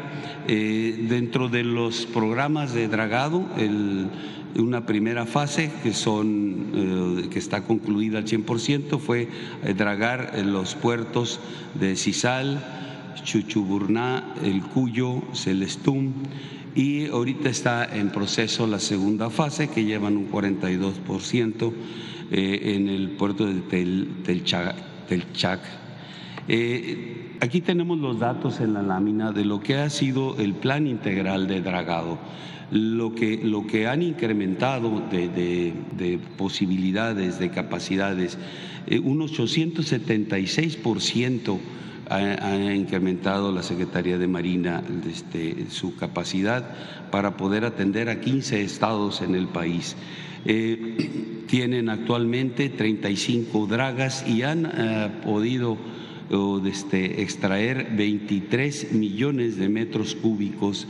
Eh, 0.49 1.07
dentro 1.09 1.49
de 1.49 1.63
los 1.63 2.07
programas 2.07 2.75
de 2.75 2.89
dragado, 2.89 3.47
una 4.57 4.85
primera 4.85 5.25
fase 5.27 5.71
que, 5.83 5.95
son, 5.95 7.23
eh, 7.25 7.29
que 7.31 7.39
está 7.39 7.63
concluida 7.63 8.19
al 8.19 8.27
100% 8.27 8.99
fue 8.99 9.29
eh, 9.65 9.75
dragar 9.75 10.39
los 10.45 10.75
puertos 10.75 11.41
de 11.75 11.97
Cisal, 11.97 12.82
Chuchuburná, 13.15 14.35
El 14.43 14.63
Cuyo, 14.63 15.23
Celestún 15.35 16.15
y 16.75 17.07
ahorita 17.07 17.51
está 17.51 17.85
en 17.85 18.09
proceso 18.11 18.67
la 18.67 18.79
segunda 18.79 19.29
fase 19.31 19.69
que 19.69 19.85
llevan 19.85 20.17
un 20.17 20.31
42% 20.31 21.73
eh, 22.31 22.75
en 22.75 22.89
el 22.89 23.11
puerto 23.11 23.45
de 23.47 23.61
Tel, 23.61 24.09
Telchac. 24.25 25.61
Eh, 26.49 27.37
aquí 27.41 27.61
tenemos 27.61 27.99
los 27.99 28.19
datos 28.19 28.61
en 28.61 28.73
la 28.73 28.81
lámina 28.83 29.33
de 29.33 29.45
lo 29.45 29.61
que 29.61 29.75
ha 29.77 29.91
sido 29.91 30.39
el 30.39 30.55
plan 30.55 30.87
integral 30.87 31.47
de 31.47 31.61
dragado. 31.61 32.19
Lo 32.71 33.15
que, 33.15 33.39
lo 33.45 33.67
que 33.67 33.87
han 33.87 34.01
incrementado 34.01 35.03
de, 35.11 35.75
posibilidades, 36.39 37.39
de 37.39 37.51
capacidades, 37.51 38.39
eh, 38.87 38.99
un 38.99 39.21
876% 39.21 41.59
ha, 42.09 42.75
incrementado 42.75 43.53
la 43.53 43.63
Secretaría 43.63 44.19
de 44.19 44.27
Marina 44.27 44.83
este, 45.09 45.67
su 45.71 45.97
capacidad 45.97 46.65
para 47.11 47.37
poder 47.37 47.65
atender 47.65 48.09
a 48.09 48.21
15 48.21 48.63
estados 48.63 49.23
en 49.23 49.35
el 49.35 49.49
país. 49.49 49.97
Eh, 50.45 51.45
tienen 51.47 51.89
actualmente 51.89 52.69
35 52.69 53.67
dragas 53.67 54.27
y 54.27 54.43
han 54.43 54.67
eh, 54.67 55.11
podido 55.25 55.79
este, 56.65 57.21
extraer 57.23 57.91
23 57.95 58.93
millones 58.93 59.57
de 59.59 59.69
metros 59.69 60.15
cúbicos 60.15 60.87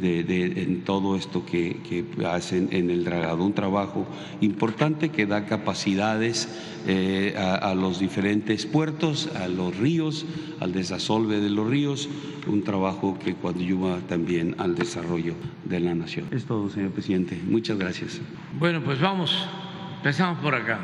de, 0.00 0.62
en 0.62 0.82
todo 0.82 1.16
esto 1.16 1.44
que, 1.44 2.04
hacen 2.26 2.68
en 2.72 2.90
el 2.90 3.04
dragado. 3.04 3.44
Un 3.44 3.54
trabajo 3.54 4.06
importante 4.40 5.10
que 5.10 5.26
da 5.26 5.46
capacidades 5.46 6.48
eh, 6.86 7.34
a, 7.36 7.74
los 7.74 7.98
diferentes 7.98 8.66
puertos, 8.66 9.28
a 9.36 9.48
los 9.48 9.76
ríos, 9.76 10.26
al 10.60 10.72
desasolve 10.72 11.40
de 11.40 11.50
los 11.50 11.68
ríos, 11.68 12.08
un 12.46 12.62
trabajo 12.62 13.18
que 13.18 13.34
coadyuva 13.34 13.98
también 14.08 14.54
al 14.58 14.74
desarrollo 14.74 15.34
de 15.64 15.80
la 15.80 15.94
nación. 15.94 16.26
Es 16.30 16.44
todo, 16.44 16.70
señor 16.70 16.92
presidente. 16.92 17.40
Muchas 17.46 17.78
gracias. 17.78 18.20
Bueno, 18.58 18.82
pues 18.82 19.00
vamos, 19.00 19.48
empezamos 19.96 20.38
por 20.38 20.54
acá. 20.54 20.78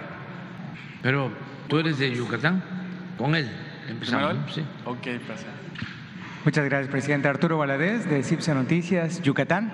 Pero 1.02 1.30
tú 1.68 1.78
eres 1.78 1.98
de 1.98 2.14
Yucatán, 2.14 2.62
con 3.18 3.34
él 3.34 3.48
empezamos. 3.88 4.52
Sí. 4.54 4.62
Ok, 4.84 5.02
presidente. 5.02 5.61
Muchas 6.44 6.64
gracias, 6.64 6.90
presidente. 6.90 7.28
Arturo 7.28 7.56
Valadez, 7.56 8.10
de 8.10 8.24
CIPSE 8.24 8.52
Noticias, 8.52 9.22
Yucatán. 9.22 9.70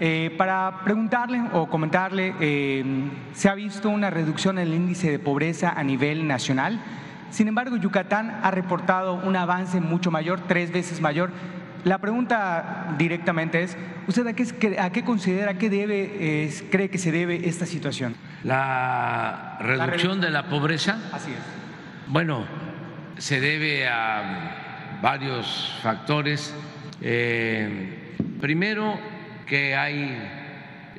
Eh, 0.00 0.34
para 0.38 0.80
preguntarle 0.82 1.42
o 1.52 1.68
comentarle, 1.68 2.34
eh, 2.40 2.82
se 3.34 3.50
ha 3.50 3.54
visto 3.54 3.90
una 3.90 4.08
reducción 4.08 4.58
en 4.58 4.68
el 4.68 4.74
índice 4.74 5.10
de 5.10 5.18
pobreza 5.18 5.74
a 5.76 5.84
nivel 5.84 6.26
nacional. 6.26 6.80
Sin 7.28 7.46
embargo, 7.46 7.76
Yucatán 7.76 8.40
ha 8.42 8.50
reportado 8.50 9.16
un 9.16 9.36
avance 9.36 9.82
mucho 9.82 10.10
mayor, 10.10 10.40
tres 10.48 10.72
veces 10.72 11.02
mayor. 11.02 11.30
La 11.84 11.98
pregunta 11.98 12.94
directamente 12.96 13.62
es, 13.62 13.76
¿usted 14.06 14.26
a 14.28 14.32
qué, 14.32 14.80
a 14.80 14.90
qué 14.90 15.04
considera, 15.04 15.50
a 15.50 15.58
qué 15.58 15.68
debe, 15.68 16.50
cree 16.70 16.88
que 16.88 16.96
se 16.96 17.12
debe 17.12 17.46
esta 17.46 17.66
situación? 17.66 18.14
La 18.44 19.58
reducción 19.60 20.22
de 20.22 20.30
la 20.30 20.48
pobreza. 20.48 20.98
Así 21.12 21.32
es. 21.32 21.38
Bueno, 22.06 22.46
se 23.18 23.40
debe 23.40 23.86
a 23.86 24.57
varios 25.02 25.78
factores. 25.82 26.54
Eh, 27.00 28.14
primero, 28.40 28.98
que 29.46 29.74
hay 29.74 30.16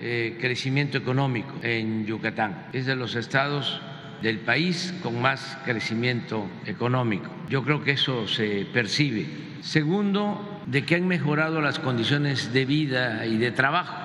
eh, 0.02 0.38
crecimiento 0.39 0.97
económico 0.97 1.54
en 1.62 2.06
Yucatán. 2.06 2.68
Es 2.74 2.86
de 2.86 2.95
los 2.95 3.16
estados 3.16 3.82
del 4.22 4.39
país 4.39 4.93
con 5.02 5.22
más 5.22 5.58
crecimiento 5.66 6.50
económico. 6.66 7.30
Yo 7.50 7.64
creo 7.64 7.84
que 7.84 7.91
eso 7.91 8.28
se 8.28 8.68
percibe. 8.74 9.26
Segundo, 9.62 10.62
de 10.66 10.86
que 10.86 10.95
han 10.95 11.08
mejorado 11.08 11.62
las 11.62 11.80
condiciones 11.80 12.54
de 12.54 12.66
vida 12.66 13.26
y 13.26 13.38
de 13.38 13.52
trabajo. 13.52 13.95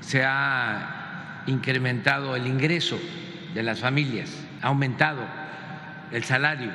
Se 0.00 0.24
ha 0.24 1.42
incrementado 1.46 2.36
el 2.36 2.46
ingreso 2.46 2.98
de 3.54 3.62
las 3.62 3.80
familias, 3.80 4.46
ha 4.62 4.68
aumentado 4.68 5.22
el 6.12 6.24
salario 6.24 6.70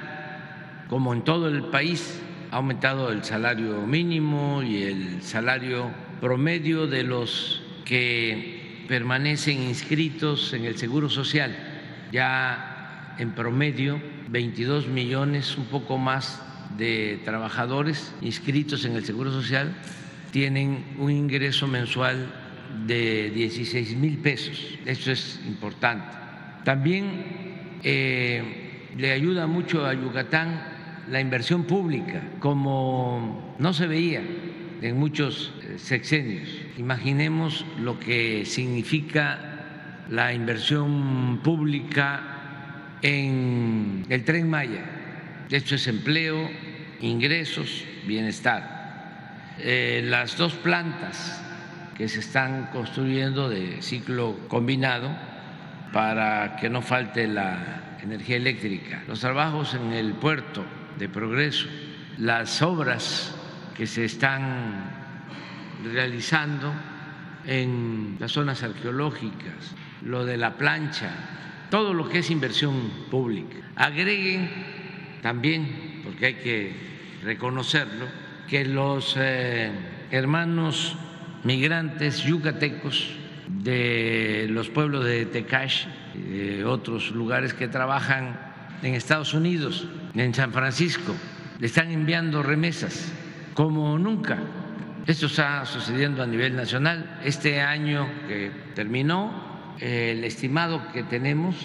como 0.89 1.13
en 1.13 1.23
todo 1.23 1.47
el 1.47 1.65
país, 1.65 2.21
ha 2.51 2.57
aumentado 2.57 3.11
el 3.11 3.23
salario 3.23 3.85
mínimo 3.85 4.61
y 4.63 4.83
el 4.83 5.21
salario 5.21 5.89
promedio 6.21 6.87
de 6.87 7.03
los 7.03 7.61
que 7.83 8.85
permanecen 8.87 9.61
inscritos 9.61 10.53
en 10.53 10.65
el 10.65 10.77
Seguro 10.77 11.09
Social. 11.09 11.55
Ya 12.11 13.15
en 13.17 13.31
promedio 13.31 14.01
22 14.29 14.87
millones, 14.87 15.57
un 15.57 15.65
poco 15.65 15.97
más 15.97 16.41
de 16.77 17.19
trabajadores 17.23 18.13
inscritos 18.21 18.85
en 18.85 18.95
el 18.95 19.05
Seguro 19.05 19.31
Social 19.31 19.75
tienen 20.31 20.83
un 20.99 21.11
ingreso 21.11 21.67
mensual 21.67 22.27
de 22.85 23.31
16 23.31 23.95
mil 23.95 24.17
pesos. 24.17 24.77
Eso 24.85 25.11
es 25.11 25.39
importante. 25.47 26.05
También 26.65 27.79
eh, 27.83 28.89
le 28.97 29.11
ayuda 29.11 29.47
mucho 29.47 29.85
a 29.85 29.93
Yucatán 29.93 30.74
la 31.09 31.19
inversión 31.19 31.63
pública 31.65 32.21
como 32.39 33.55
no 33.59 33.73
se 33.73 33.87
veía 33.87 34.21
en 34.81 34.97
muchos 34.97 35.53
eh, 35.61 35.75
sexenios. 35.77 36.49
Imaginemos 36.77 37.65
lo 37.79 37.99
que 37.99 38.45
significa 38.45 40.03
la 40.09 40.33
inversión 40.33 41.39
pública 41.43 42.97
en 43.01 44.05
el 44.09 44.23
tren 44.23 44.49
Maya. 44.49 44.85
Esto 45.49 45.75
es 45.75 45.87
empleo, 45.87 46.49
ingresos, 47.01 47.85
bienestar. 48.05 49.53
Eh, 49.59 50.03
las 50.05 50.37
dos 50.37 50.53
plantas 50.53 51.41
que 51.97 52.09
se 52.09 52.19
están 52.19 52.69
construyendo 52.73 53.49
de 53.49 53.81
ciclo 53.81 54.37
combinado 54.47 55.09
para 55.93 56.57
que 56.57 56.69
no 56.69 56.81
falte 56.81 57.25
la 57.27 57.97
energía 58.03 58.35
eléctrica, 58.35 59.01
los 59.07 59.21
trabajos 59.21 59.73
en 59.75 59.93
el 59.93 60.13
puerto 60.13 60.65
de 60.97 61.09
progreso, 61.09 61.67
las 62.17 62.61
obras 62.61 63.35
que 63.75 63.87
se 63.87 64.05
están 64.05 64.91
realizando 65.83 66.73
en 67.45 68.17
las 68.19 68.31
zonas 68.31 68.63
arqueológicas, 68.63 69.75
lo 70.03 70.25
de 70.25 70.37
la 70.37 70.57
plancha, 70.57 71.11
todo 71.69 71.93
lo 71.93 72.07
que 72.09 72.19
es 72.19 72.31
inversión 72.31 72.91
pública. 73.11 73.57
Agreguen 73.75 74.49
también, 75.21 76.01
porque 76.03 76.25
hay 76.25 76.33
que 76.35 76.73
reconocerlo, 77.23 78.05
que 78.47 78.65
los 78.65 79.15
eh, 79.17 79.71
hermanos 80.11 80.95
migrantes 81.43 82.23
yucatecos 82.23 83.09
de 83.47 84.47
los 84.49 84.69
pueblos 84.69 85.05
de 85.05 85.25
Tecash, 85.25 85.85
de 86.13 86.63
otros 86.65 87.11
lugares 87.11 87.53
que 87.53 87.67
trabajan 87.67 88.54
en 88.81 88.93
Estados 88.93 89.33
Unidos, 89.33 89.87
en 90.13 90.33
San 90.33 90.51
Francisco, 90.51 91.13
le 91.59 91.67
están 91.67 91.91
enviando 91.91 92.43
remesas 92.43 93.11
como 93.53 93.97
nunca. 93.97 94.37
Esto 95.07 95.27
está 95.27 95.65
sucediendo 95.65 96.23
a 96.23 96.27
nivel 96.27 96.55
nacional. 96.55 97.19
Este 97.23 97.61
año 97.61 98.07
que 98.27 98.51
terminó, 98.73 99.75
el 99.79 100.23
estimado 100.23 100.91
que 100.91 101.03
tenemos 101.03 101.55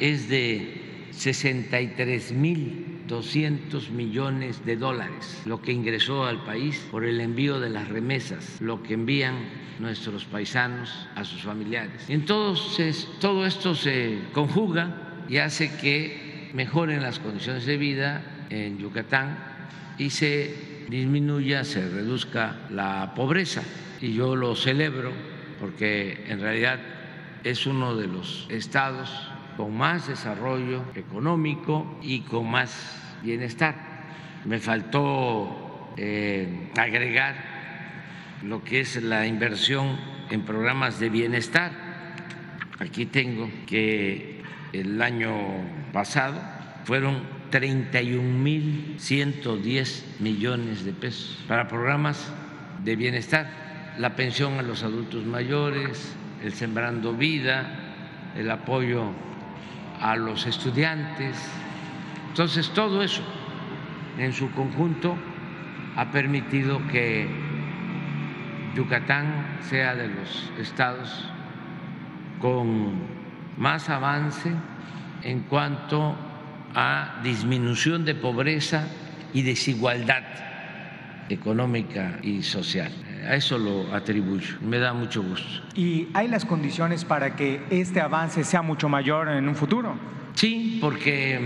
es 0.00 0.28
de 0.28 1.08
63 1.12 2.32
mil 2.32 2.96
200 3.06 3.90
millones 3.90 4.64
de 4.64 4.76
dólares, 4.76 5.42
lo 5.44 5.62
que 5.62 5.72
ingresó 5.72 6.24
al 6.24 6.42
país 6.44 6.84
por 6.90 7.04
el 7.04 7.20
envío 7.20 7.60
de 7.60 7.70
las 7.70 7.88
remesas, 7.88 8.60
lo 8.60 8.82
que 8.82 8.94
envían 8.94 9.34
nuestros 9.78 10.24
paisanos 10.24 11.08
a 11.14 11.24
sus 11.24 11.42
familiares. 11.42 12.06
Entonces, 12.08 13.08
todo 13.20 13.46
esto 13.46 13.74
se 13.74 14.18
conjuga 14.32 15.24
y 15.28 15.38
hace 15.38 15.76
que 15.76 16.25
mejoren 16.56 17.02
las 17.02 17.18
condiciones 17.18 17.66
de 17.66 17.76
vida 17.76 18.22
en 18.48 18.78
Yucatán 18.78 19.36
y 19.98 20.08
se 20.08 20.86
disminuya, 20.88 21.64
se 21.64 21.86
reduzca 21.86 22.56
la 22.70 23.12
pobreza. 23.14 23.62
Y 24.00 24.14
yo 24.14 24.34
lo 24.34 24.56
celebro 24.56 25.12
porque 25.60 26.24
en 26.28 26.40
realidad 26.40 26.78
es 27.44 27.66
uno 27.66 27.94
de 27.94 28.06
los 28.06 28.46
estados 28.48 29.10
con 29.58 29.76
más 29.76 30.08
desarrollo 30.08 30.82
económico 30.94 31.98
y 32.00 32.20
con 32.20 32.50
más 32.50 33.18
bienestar. 33.22 33.74
Me 34.46 34.58
faltó 34.58 35.92
eh, 35.98 36.70
agregar 36.78 37.34
lo 38.42 38.64
que 38.64 38.80
es 38.80 39.02
la 39.02 39.26
inversión 39.26 39.98
en 40.30 40.40
programas 40.42 40.98
de 41.00 41.10
bienestar. 41.10 41.72
Aquí 42.78 43.04
tengo 43.04 43.50
que 43.66 44.35
el 44.72 45.02
año 45.02 45.32
pasado 45.92 46.40
fueron 46.84 47.36
31.110 47.50 50.02
millones 50.20 50.84
de 50.84 50.92
pesos 50.92 51.42
para 51.48 51.66
programas 51.68 52.32
de 52.84 52.96
bienestar, 52.96 53.94
la 53.98 54.16
pensión 54.16 54.58
a 54.58 54.62
los 54.62 54.82
adultos 54.82 55.24
mayores, 55.24 56.14
el 56.42 56.52
Sembrando 56.52 57.14
Vida, 57.14 57.66
el 58.36 58.50
apoyo 58.50 59.12
a 60.00 60.16
los 60.16 60.46
estudiantes. 60.46 61.36
Entonces, 62.28 62.68
todo 62.70 63.02
eso 63.02 63.22
en 64.18 64.32
su 64.32 64.50
conjunto 64.52 65.16
ha 65.96 66.10
permitido 66.10 66.86
que 66.88 67.28
Yucatán 68.74 69.58
sea 69.62 69.94
de 69.94 70.08
los 70.08 70.50
estados 70.58 71.30
con 72.40 73.16
más 73.56 73.88
avance 73.88 74.50
en 75.22 75.40
cuanto 75.40 76.16
a 76.74 77.20
disminución 77.22 78.04
de 78.04 78.14
pobreza 78.14 78.86
y 79.32 79.42
desigualdad 79.42 80.22
económica 81.28 82.18
y 82.22 82.42
social. 82.42 82.92
A 83.28 83.34
eso 83.34 83.58
lo 83.58 83.92
atribuyo. 83.94 84.56
Me 84.60 84.78
da 84.78 84.92
mucho 84.92 85.22
gusto. 85.22 85.62
¿Y 85.74 86.08
hay 86.14 86.28
las 86.28 86.44
condiciones 86.44 87.04
para 87.04 87.34
que 87.34 87.60
este 87.70 88.00
avance 88.00 88.44
sea 88.44 88.62
mucho 88.62 88.88
mayor 88.88 89.28
en 89.28 89.48
un 89.48 89.56
futuro? 89.56 89.96
Sí, 90.34 90.78
porque 90.80 91.40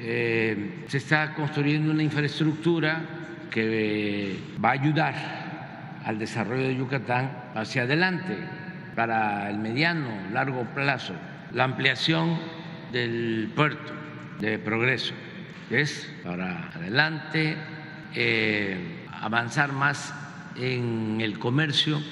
eh, 0.00 0.84
se 0.86 0.98
está 0.98 1.34
construyendo 1.34 1.90
una 1.90 2.02
infraestructura 2.02 3.02
que 3.50 4.38
va 4.64 4.70
a 4.70 4.72
ayudar 4.72 5.14
al 6.04 6.18
desarrollo 6.18 6.62
de 6.62 6.76
Yucatán 6.76 7.50
hacia 7.54 7.82
adelante 7.82 8.36
para 8.98 9.48
el 9.48 9.58
mediano, 9.58 10.08
largo 10.32 10.66
plazo. 10.74 11.14
La 11.52 11.62
ampliación 11.62 12.36
del 12.90 13.48
puerto 13.54 13.92
de 14.40 14.58
progreso 14.58 15.14
es 15.70 16.12
para 16.24 16.68
adelante, 16.74 17.56
eh, 18.16 19.06
avanzar 19.12 19.72
más 19.72 20.12
en 20.56 21.20
el 21.20 21.38
comercio 21.38 22.02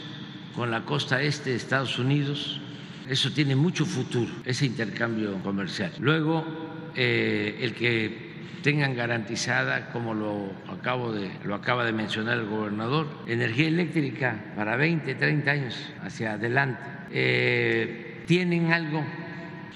con 0.55 0.71
la 0.71 0.83
costa 0.83 1.21
este 1.21 1.51
de 1.51 1.57
Estados 1.57 1.99
Unidos. 1.99 2.61
Eso 3.09 3.33
tiene 3.33 3.57
mucho 3.57 3.85
futuro, 3.85 4.31
ese 4.45 4.67
intercambio 4.67 5.43
comercial. 5.43 5.91
Luego, 5.99 6.47
eh, 6.95 7.59
el 7.63 7.75
que 7.75 8.26
tengan 8.67 8.97
garantizada, 8.97 9.93
como 9.93 10.13
lo, 10.13 10.51
acabo 10.69 11.13
de, 11.13 11.31
lo 11.45 11.55
acaba 11.55 11.85
de 11.85 11.93
mencionar 11.93 12.37
el 12.39 12.47
gobernador, 12.47 13.07
energía 13.29 13.69
eléctrica 13.69 14.43
para 14.57 14.75
20, 14.75 15.15
30 15.15 15.51
años 15.53 15.93
hacia 16.03 16.33
adelante. 16.33 16.83
Eh, 17.13 18.25
tienen 18.27 18.73
algo 18.73 19.05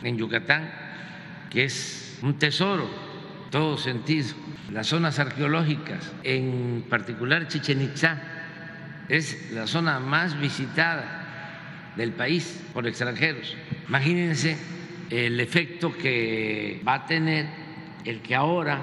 en 0.02 0.18
Yucatán 0.18 0.72
que 1.50 1.62
es 1.66 2.18
un 2.22 2.36
tesoro, 2.36 2.90
todo 3.52 3.78
sentido. 3.78 4.34
Las 4.72 4.88
zonas 4.88 5.20
arqueológicas, 5.20 6.12
en 6.24 6.84
particular 6.90 7.46
Chichen 7.46 7.82
Itza, 7.82 8.20
es 9.08 9.52
la 9.52 9.68
zona 9.68 10.00
más 10.00 10.40
visitada 10.40 11.92
del 11.94 12.10
país 12.10 12.60
por 12.74 12.88
extranjeros. 12.88 13.56
Imagínense 13.86 14.58
el 15.10 15.38
efecto 15.38 15.96
que 15.96 16.82
va 16.84 16.94
a 16.94 17.06
tener 17.06 17.59
el 18.04 18.20
que 18.20 18.34
ahora 18.34 18.80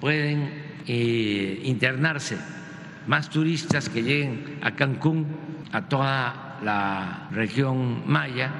pueden 0.00 0.64
eh, 0.86 1.60
internarse 1.64 2.38
más 3.06 3.30
turistas 3.30 3.88
que 3.88 4.02
lleguen 4.02 4.58
a 4.62 4.74
Cancún, 4.74 5.26
a 5.72 5.88
toda 5.88 6.58
la 6.62 7.28
región 7.32 8.02
maya, 8.06 8.50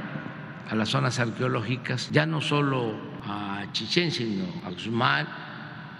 a 0.69 0.75
las 0.75 0.89
zonas 0.89 1.19
arqueológicas, 1.19 2.11
ya 2.11 2.27
no 2.27 2.41
solo 2.41 2.95
a 3.27 3.65
Chichén, 3.73 4.11
sino 4.11 4.45
a 4.65 4.71
Uxmal 4.71 5.29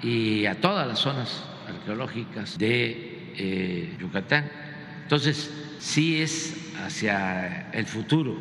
y 0.03 0.47
a 0.47 0.61
todas 0.61 0.87
las 0.87 0.99
zonas 0.99 1.45
arqueológicas 1.69 2.59
de 2.59 3.33
eh, 3.37 3.97
Yucatán. 3.99 4.51
Entonces, 5.03 5.51
sí 5.79 6.21
es 6.21 6.73
hacia 6.85 7.71
el 7.71 7.87
futuro, 7.87 8.37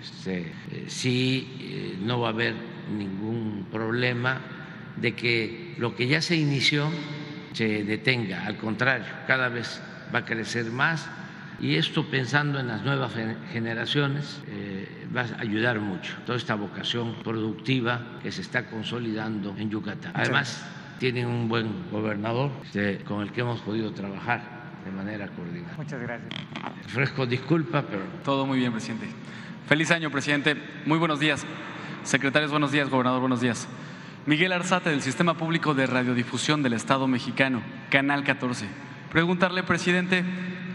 este, 0.00 0.52
eh, 0.72 0.84
sí 0.88 1.98
no 2.02 2.20
va 2.20 2.28
a 2.28 2.30
haber 2.30 2.54
ningún 2.96 3.66
problema 3.70 4.59
de 4.96 5.14
que 5.14 5.74
lo 5.78 5.94
que 5.94 6.06
ya 6.06 6.20
se 6.20 6.36
inició 6.36 6.90
se 7.52 7.84
detenga, 7.84 8.46
al 8.46 8.56
contrario, 8.56 9.06
cada 9.26 9.48
vez 9.48 9.80
va 10.14 10.20
a 10.20 10.24
crecer 10.24 10.66
más 10.66 11.08
y 11.60 11.76
esto 11.76 12.06
pensando 12.06 12.58
en 12.58 12.68
las 12.68 12.82
nuevas 12.82 13.12
generaciones 13.52 14.40
eh, 14.48 14.88
va 15.14 15.22
a 15.22 15.40
ayudar 15.40 15.78
mucho, 15.80 16.14
toda 16.24 16.38
esta 16.38 16.54
vocación 16.54 17.16
productiva 17.22 18.00
que 18.22 18.32
se 18.32 18.40
está 18.40 18.66
consolidando 18.66 19.54
en 19.58 19.68
Yucatán. 19.68 20.12
Además, 20.14 20.64
tienen 20.98 21.26
un 21.26 21.48
buen 21.48 21.90
gobernador 21.90 22.50
este, 22.64 22.98
con 23.04 23.22
el 23.22 23.32
que 23.32 23.42
hemos 23.42 23.60
podido 23.60 23.92
trabajar 23.92 24.42
de 24.84 24.90
manera 24.90 25.28
coordinada. 25.28 25.74
Muchas 25.76 26.00
gracias. 26.00 26.30
Ofrezco 26.86 27.26
disculpa, 27.26 27.82
pero... 27.82 28.02
Todo 28.24 28.46
muy 28.46 28.58
bien, 28.58 28.72
presidente. 28.72 29.06
Feliz 29.66 29.90
año, 29.90 30.10
presidente. 30.10 30.56
Muy 30.86 30.98
buenos 30.98 31.20
días. 31.20 31.44
Secretarios, 32.04 32.50
buenos 32.50 32.72
días. 32.72 32.88
Gobernador, 32.88 33.20
buenos 33.20 33.40
días. 33.40 33.68
Miguel 34.26 34.52
Arzate, 34.52 34.90
del 34.90 35.00
Sistema 35.00 35.32
Público 35.32 35.72
de 35.72 35.86
Radiodifusión 35.86 36.62
del 36.62 36.74
Estado 36.74 37.08
Mexicano, 37.08 37.62
Canal 37.88 38.22
14. 38.22 38.66
Preguntarle, 39.10 39.62
presidente, 39.62 40.22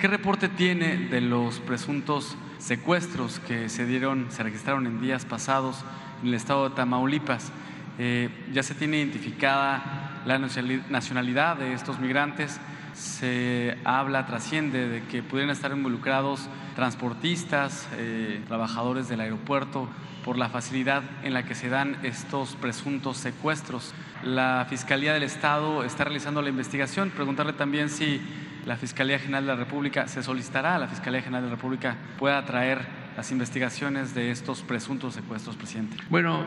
¿qué 0.01 0.07
reporte 0.07 0.49
tiene 0.49 0.97
de 0.97 1.21
los 1.21 1.59
presuntos 1.59 2.35
secuestros 2.57 3.39
que 3.39 3.69
se 3.69 3.85
dieron, 3.85 4.31
se 4.31 4.41
registraron 4.41 4.87
en 4.87 4.99
días 4.99 5.25
pasados 5.25 5.85
en 6.23 6.29
el 6.29 6.33
estado 6.33 6.69
de 6.69 6.75
Tamaulipas? 6.75 7.51
Eh, 7.99 8.29
ya 8.51 8.63
se 8.63 8.73
tiene 8.73 8.97
identificada 8.97 10.23
la 10.25 10.39
nacionalidad 10.39 11.57
de 11.57 11.73
estos 11.73 11.99
migrantes, 11.99 12.59
se 12.93 13.77
habla, 13.83 14.25
trasciende 14.25 14.87
de 14.87 15.03
que 15.03 15.21
pudieran 15.21 15.51
estar 15.51 15.71
involucrados 15.71 16.49
transportistas, 16.75 17.87
eh, 17.97 18.41
trabajadores 18.47 19.07
del 19.07 19.19
aeropuerto, 19.19 19.87
por 20.25 20.39
la 20.39 20.49
facilidad 20.49 21.03
en 21.23 21.35
la 21.35 21.43
que 21.43 21.53
se 21.53 21.69
dan 21.69 21.97
estos 22.01 22.55
presuntos 22.55 23.17
secuestros. 23.17 23.93
La 24.23 24.65
Fiscalía 24.67 25.13
del 25.13 25.21
Estado 25.21 25.83
está 25.83 26.03
realizando 26.03 26.41
la 26.41 26.49
investigación. 26.49 27.11
Preguntarle 27.11 27.53
también 27.53 27.89
si 27.89 28.19
la 28.65 28.75
Fiscalía 28.75 29.19
General 29.19 29.45
de 29.45 29.53
la 29.53 29.55
República 29.55 30.07
se 30.07 30.23
solicitará 30.23 30.75
a 30.75 30.79
la 30.79 30.87
Fiscalía 30.87 31.21
General 31.21 31.43
de 31.43 31.49
la 31.49 31.55
República 31.55 31.95
pueda 32.17 32.43
traer 32.43 32.79
las 33.15 33.31
investigaciones 33.31 34.15
de 34.15 34.31
estos 34.31 34.63
presuntos 34.63 35.13
secuestros, 35.13 35.55
presidente. 35.57 35.95
Bueno, 36.09 36.43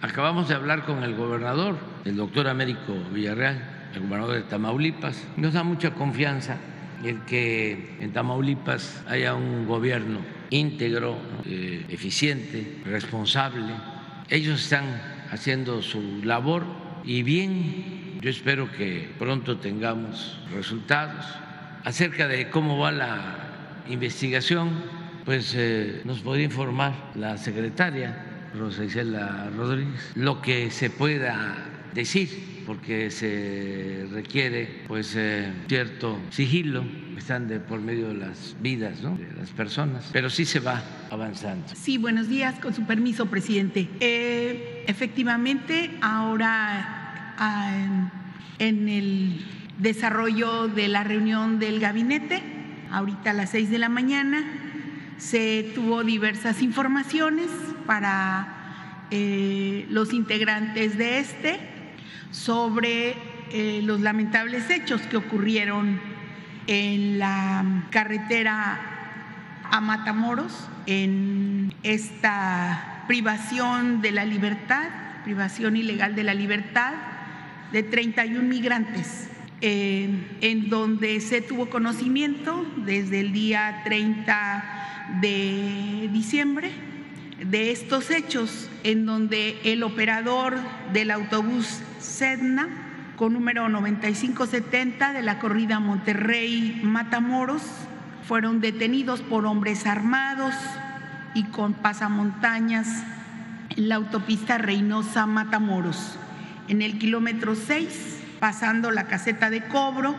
acabamos 0.00 0.48
de 0.48 0.54
hablar 0.54 0.86
con 0.86 1.04
el 1.04 1.14
gobernador, 1.14 1.76
el 2.06 2.16
doctor 2.16 2.48
Américo 2.48 2.94
Villarreal, 3.12 3.90
el 3.92 4.00
gobernador 4.00 4.36
de 4.36 4.42
Tamaulipas. 4.44 5.28
Nos 5.36 5.52
da 5.52 5.62
mucha 5.62 5.92
confianza 5.92 6.56
el 7.04 7.20
que 7.26 7.98
en 8.00 8.14
Tamaulipas 8.14 9.04
haya 9.06 9.34
un 9.34 9.66
gobierno 9.66 10.20
íntegro, 10.50 11.18
eh, 11.46 11.84
eficiente, 11.88 12.80
responsable. 12.84 13.74
Ellos 14.28 14.62
están 14.62 14.84
haciendo 15.30 15.82
su 15.82 16.22
labor 16.24 16.64
y 17.04 17.22
bien, 17.22 18.18
yo 18.20 18.30
espero 18.30 18.70
que 18.72 19.10
pronto 19.18 19.58
tengamos 19.58 20.40
resultados. 20.54 21.24
Acerca 21.84 22.28
de 22.28 22.48
cómo 22.48 22.78
va 22.78 22.92
la 22.92 23.82
investigación, 23.88 24.70
pues 25.24 25.54
eh, 25.56 26.02
nos 26.04 26.20
podría 26.20 26.46
informar 26.46 27.12
la 27.14 27.36
secretaria 27.36 28.50
Rosa 28.54 28.84
Isela 28.84 29.50
Rodríguez 29.56 30.12
lo 30.14 30.40
que 30.40 30.70
se 30.70 30.90
pueda 30.90 31.56
decir 31.92 32.62
porque 32.66 33.10
se 33.10 34.06
requiere 34.12 34.82
pues 34.86 35.14
eh, 35.16 35.52
cierto 35.68 36.18
sigilo, 36.30 36.84
están 37.16 37.48
de 37.48 37.60
por 37.60 37.80
medio 37.80 38.08
de 38.08 38.14
las 38.14 38.56
vidas 38.60 39.02
de 39.02 39.32
las 39.36 39.50
personas, 39.50 40.08
pero 40.12 40.30
sí 40.30 40.44
se 40.44 40.60
va 40.60 40.82
avanzando. 41.10 41.66
Sí, 41.74 41.98
buenos 41.98 42.28
días, 42.28 42.54
con 42.60 42.74
su 42.74 42.84
permiso, 42.84 43.26
presidente. 43.26 43.88
Eh, 44.00 44.84
efectivamente, 44.86 45.90
ahora 46.00 47.34
ah, 47.38 48.10
en 48.58 48.88
el 48.88 49.44
desarrollo 49.78 50.68
de 50.68 50.88
la 50.88 51.04
reunión 51.04 51.58
del 51.58 51.80
gabinete, 51.80 52.42
ahorita 52.90 53.30
a 53.30 53.34
las 53.34 53.50
seis 53.50 53.70
de 53.70 53.78
la 53.78 53.88
mañana, 53.88 54.44
se 55.18 55.70
tuvo 55.74 56.04
diversas 56.04 56.62
informaciones 56.62 57.48
para 57.86 59.06
eh, 59.10 59.86
los 59.90 60.12
integrantes 60.12 60.98
de 60.98 61.18
este 61.18 61.60
sobre 62.30 63.14
eh, 63.50 63.80
los 63.84 64.00
lamentables 64.00 64.68
hechos 64.70 65.02
que 65.02 65.16
ocurrieron 65.16 66.13
en 66.66 67.18
la 67.18 67.64
carretera 67.90 68.78
a 69.70 69.80
Matamoros, 69.80 70.68
en 70.86 71.74
esta 71.82 73.04
privación 73.06 74.00
de 74.02 74.12
la 74.12 74.24
libertad, 74.24 74.88
privación 75.24 75.76
ilegal 75.76 76.14
de 76.14 76.24
la 76.24 76.34
libertad 76.34 76.94
de 77.72 77.82
31 77.82 78.42
migrantes, 78.42 79.28
eh, 79.60 80.08
en 80.40 80.68
donde 80.68 81.20
se 81.20 81.40
tuvo 81.40 81.70
conocimiento 81.70 82.64
desde 82.76 83.20
el 83.20 83.32
día 83.32 83.82
30 83.84 85.18
de 85.20 86.08
diciembre 86.12 86.70
de 87.40 87.70
estos 87.72 88.10
hechos, 88.10 88.70
en 88.84 89.06
donde 89.06 89.58
el 89.64 89.82
operador 89.82 90.56
del 90.92 91.10
autobús 91.10 91.80
Sedna, 91.98 92.83
con 93.16 93.32
número 93.32 93.68
9570 93.68 95.12
de 95.12 95.22
la 95.22 95.38
corrida 95.38 95.78
Monterrey 95.78 96.80
Matamoros, 96.82 97.62
fueron 98.26 98.60
detenidos 98.60 99.20
por 99.20 99.46
hombres 99.46 99.86
armados 99.86 100.54
y 101.34 101.44
con 101.44 101.74
pasamontañas 101.74 103.04
en 103.70 103.88
la 103.88 103.96
autopista 103.96 104.58
Reynosa 104.58 105.26
Matamoros, 105.26 106.18
en 106.68 106.82
el 106.82 106.98
kilómetro 106.98 107.54
6, 107.54 108.20
pasando 108.40 108.90
la 108.90 109.04
caseta 109.04 109.50
de 109.50 109.64
cobro, 109.68 110.16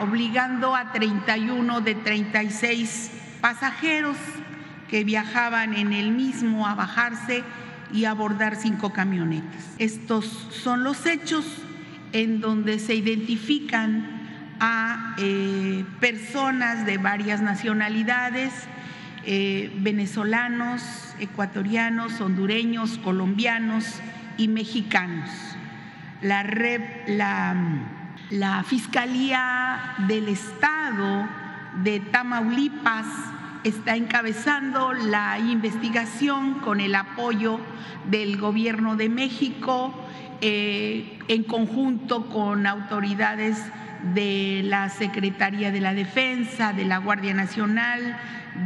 obligando 0.00 0.76
a 0.76 0.92
31 0.92 1.80
de 1.80 1.94
36 1.94 3.10
pasajeros 3.40 4.16
que 4.88 5.04
viajaban 5.04 5.74
en 5.74 5.92
el 5.92 6.12
mismo 6.12 6.66
a 6.66 6.74
bajarse 6.74 7.42
y 7.92 8.04
abordar 8.04 8.56
cinco 8.56 8.92
camionetas. 8.92 9.74
Estos 9.78 10.26
son 10.50 10.84
los 10.84 11.06
hechos 11.06 11.44
en 12.12 12.40
donde 12.40 12.78
se 12.78 12.94
identifican 12.94 14.18
a 14.60 15.14
eh, 15.18 15.84
personas 16.00 16.84
de 16.86 16.98
varias 16.98 17.40
nacionalidades, 17.40 18.52
eh, 19.24 19.72
venezolanos, 19.78 20.82
ecuatorianos, 21.20 22.20
hondureños, 22.20 22.98
colombianos 22.98 23.84
y 24.36 24.48
mexicanos. 24.48 25.28
La, 26.22 26.42
la, 27.06 27.56
la 28.30 28.64
Fiscalía 28.64 29.94
del 30.08 30.28
Estado 30.28 31.28
de 31.82 32.00
Tamaulipas 32.00 33.06
está 33.64 33.96
encabezando 33.96 34.92
la 34.92 35.38
investigación 35.38 36.54
con 36.60 36.80
el 36.80 36.94
apoyo 36.94 37.60
del 38.08 38.38
Gobierno 38.38 38.96
de 38.96 39.08
México 39.08 40.07
eh, 40.40 41.18
en 41.28 41.42
conjunto 41.44 42.28
con 42.28 42.66
autoridades 42.66 43.58
de 44.14 44.62
la 44.64 44.88
Secretaría 44.88 45.70
de 45.72 45.80
la 45.80 45.94
Defensa, 45.94 46.72
de 46.72 46.84
la 46.84 46.98
Guardia 46.98 47.34
Nacional, 47.34 48.16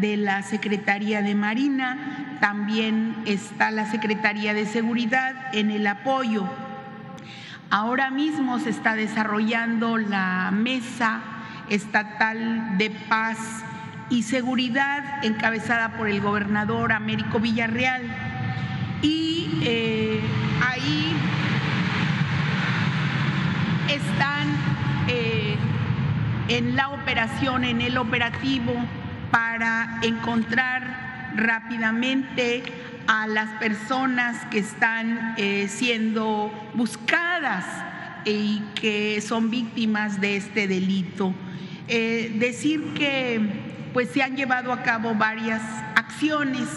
de 0.01 0.17
la 0.17 0.43
Secretaría 0.43 1.23
de 1.23 1.35
Marina, 1.35 2.37
también 2.41 3.17
está 3.27 3.71
la 3.71 3.91
Secretaría 3.91 4.55
de 4.55 4.67
Seguridad 4.67 5.55
en 5.55 5.71
el 5.71 5.87
apoyo. 5.87 6.49
Ahora 7.71 8.11
mismo 8.11 8.59
se 8.59 8.71
está 8.71 8.95
desarrollando 8.95 9.97
la 9.97 10.51
mesa 10.53 11.21
estatal 11.71 12.77
de 12.77 12.91
paz 12.91 13.65
y 14.11 14.25
seguridad 14.25 15.25
encabezada 15.25 15.97
por 15.97 16.09
el 16.09 16.21
gobernador 16.21 16.93
Américo 16.93 17.41
Villarreal. 17.41 18.03
Y 19.01 19.49
eh, 19.63 20.21
ahí 20.61 21.12
están 23.95 24.49
eh, 25.09 25.57
en 26.49 26.77
la 26.77 26.89
operación, 26.89 27.65
en 27.65 27.81
el 27.81 27.99
operativo, 27.99 28.73
para 29.31 29.99
encontrar 30.03 31.33
rápidamente 31.37 32.63
a 33.07 33.27
las 33.27 33.49
personas 33.59 34.45
que 34.47 34.59
están 34.59 35.35
eh, 35.37 35.67
siendo 35.69 36.53
buscadas 36.75 37.65
y 38.25 38.63
que 38.75 39.21
son 39.21 39.51
víctimas 39.51 40.21
de 40.21 40.37
este 40.37 40.69
delito. 40.69 41.35
Eh, 41.89 42.33
decir 42.37 42.95
que 42.95 43.41
pues 43.93 44.09
se 44.11 44.23
han 44.23 44.37
llevado 44.37 44.73
a 44.73 44.83
cabo 44.83 45.15
varias 45.15 45.63
acciones, 45.97 46.69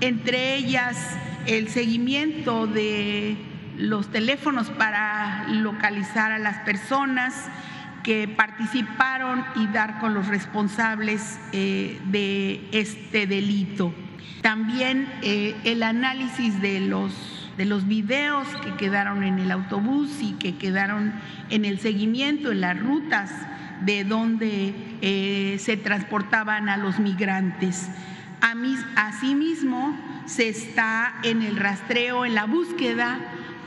entre 0.00 0.56
ellas 0.56 0.98
el 1.46 1.68
seguimiento 1.68 2.66
de 2.66 3.51
los 3.76 4.10
teléfonos 4.10 4.70
para 4.70 5.46
localizar 5.48 6.32
a 6.32 6.38
las 6.38 6.58
personas 6.60 7.48
que 8.02 8.28
participaron 8.28 9.44
y 9.56 9.66
dar 9.68 9.98
con 10.00 10.14
los 10.14 10.26
responsables 10.26 11.38
eh, 11.52 12.00
de 12.06 12.68
este 12.72 13.26
delito. 13.26 13.94
También 14.40 15.08
eh, 15.22 15.54
el 15.64 15.82
análisis 15.82 16.60
de 16.60 16.80
los, 16.80 17.50
de 17.56 17.64
los 17.64 17.86
videos 17.86 18.48
que 18.64 18.74
quedaron 18.74 19.22
en 19.22 19.38
el 19.38 19.52
autobús 19.52 20.20
y 20.20 20.32
que 20.32 20.56
quedaron 20.56 21.12
en 21.50 21.64
el 21.64 21.78
seguimiento, 21.78 22.50
en 22.50 22.60
las 22.60 22.78
rutas 22.78 23.30
de 23.82 24.04
donde 24.04 24.74
eh, 25.00 25.56
se 25.60 25.76
transportaban 25.76 26.68
a 26.68 26.76
los 26.76 26.98
migrantes. 26.98 27.88
Asimismo, 28.96 29.96
se 30.26 30.48
está 30.48 31.14
en 31.22 31.42
el 31.42 31.56
rastreo, 31.56 32.24
en 32.24 32.34
la 32.34 32.46
búsqueda 32.46 33.20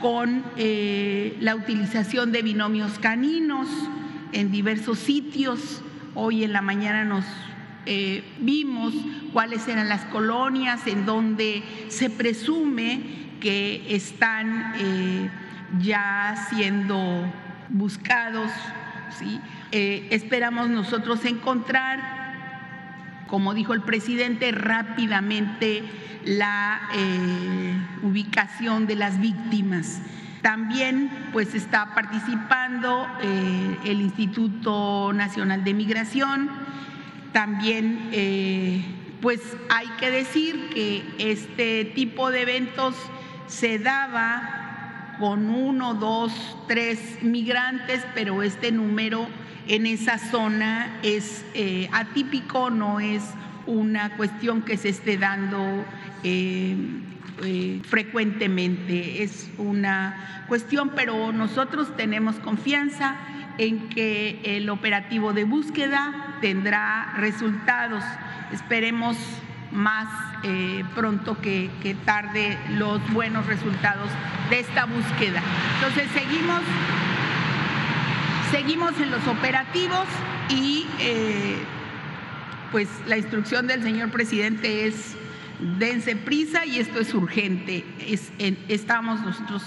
con 0.05 0.43
eh, 0.55 1.35
la 1.39 1.55
utilización 1.55 2.31
de 2.31 2.43
binomios 2.43 2.99
caninos 2.99 3.67
en 4.33 4.51
diversos 4.51 4.99
sitios. 4.99 5.81
Hoy 6.13 6.43
en 6.43 6.53
la 6.53 6.61
mañana 6.61 7.03
nos 7.03 7.25
eh, 7.87 8.23
vimos 8.39 8.93
cuáles 9.33 9.67
eran 9.67 9.89
las 9.89 10.05
colonias 10.05 10.85
en 10.85 11.07
donde 11.07 11.63
se 11.87 12.11
presume 12.11 13.01
que 13.41 13.83
están 13.95 14.75
ya 15.81 16.35
siendo 16.51 17.25
buscados. 17.69 18.51
Eh, 19.71 20.07
esperamos 20.11 20.69
nosotros 20.69 21.25
encontrar, 21.25 22.14
como 23.27 23.53
dijo 23.53 23.73
el 23.73 23.81
presidente, 23.81 24.51
rápidamente 24.51 25.83
la 26.25 26.81
eh, 26.93 27.73
ubicación 28.03 28.87
de 28.87 28.95
las 28.95 29.19
víctimas. 29.19 30.01
También 30.41 31.09
pues 31.33 31.55
está 31.55 31.95
participando 31.95 33.07
eh, 33.21 33.77
el 33.85 34.01
Instituto 34.01 35.11
Nacional 35.13 35.63
de 35.63 35.73
Migración. 35.73 36.49
También 37.31 38.11
pues 39.21 39.41
hay 39.69 39.87
que 39.99 40.09
decir 40.09 40.69
que 40.73 41.03
este 41.17 41.83
tipo 41.83 42.31
de 42.31 42.43
eventos 42.43 42.95
se 43.47 43.77
daba 43.79 44.55
con 45.19 45.49
uno, 45.49 45.93
dos, 45.93 46.31
tres 46.67 47.19
migrantes, 47.21 48.05
pero 48.13 48.43
este 48.43 48.71
número 48.71 49.27
en 49.67 49.85
esa 49.85 50.17
zona 50.17 50.99
es 51.03 51.45
eh, 51.53 51.89
atípico, 51.91 52.69
no 52.69 52.99
es 52.99 53.23
una 53.65 54.15
cuestión 54.15 54.61
que 54.61 54.77
se 54.77 54.89
esté 54.89 55.17
dando 55.17 55.85
eh, 56.23 56.75
eh, 57.43 57.81
frecuentemente, 57.83 59.23
es 59.23 59.49
una 59.57 60.45
cuestión, 60.47 60.91
pero 60.95 61.31
nosotros 61.31 61.95
tenemos 61.97 62.35
confianza 62.37 63.15
en 63.57 63.89
que 63.89 64.41
el 64.43 64.69
operativo 64.69 65.33
de 65.33 65.45
búsqueda 65.45 66.37
tendrá 66.41 67.13
resultados. 67.17 68.03
Esperemos 68.51 69.17
más 69.71 70.07
pronto 70.93 71.41
que, 71.41 71.71
que 71.81 71.95
tarde 71.95 72.55
los 72.77 73.01
buenos 73.11 73.47
resultados 73.47 74.09
de 74.49 74.59
esta 74.59 74.85
búsqueda. 74.85 75.41
Entonces 75.79 76.07
seguimos 76.13 76.61
Seguimos 78.51 78.99
en 78.99 79.11
los 79.11 79.27
operativos 79.27 80.05
y 80.49 80.85
eh, 80.99 81.57
pues 82.71 82.87
la 83.07 83.17
instrucción 83.17 83.67
del 83.67 83.81
señor 83.83 84.11
presidente 84.11 84.87
es 84.87 85.15
dense 85.79 86.15
prisa 86.15 86.65
y 86.65 86.79
esto 86.79 86.99
es 86.99 87.13
urgente. 87.13 87.83
estamos 88.67 89.21
nosotros 89.21 89.63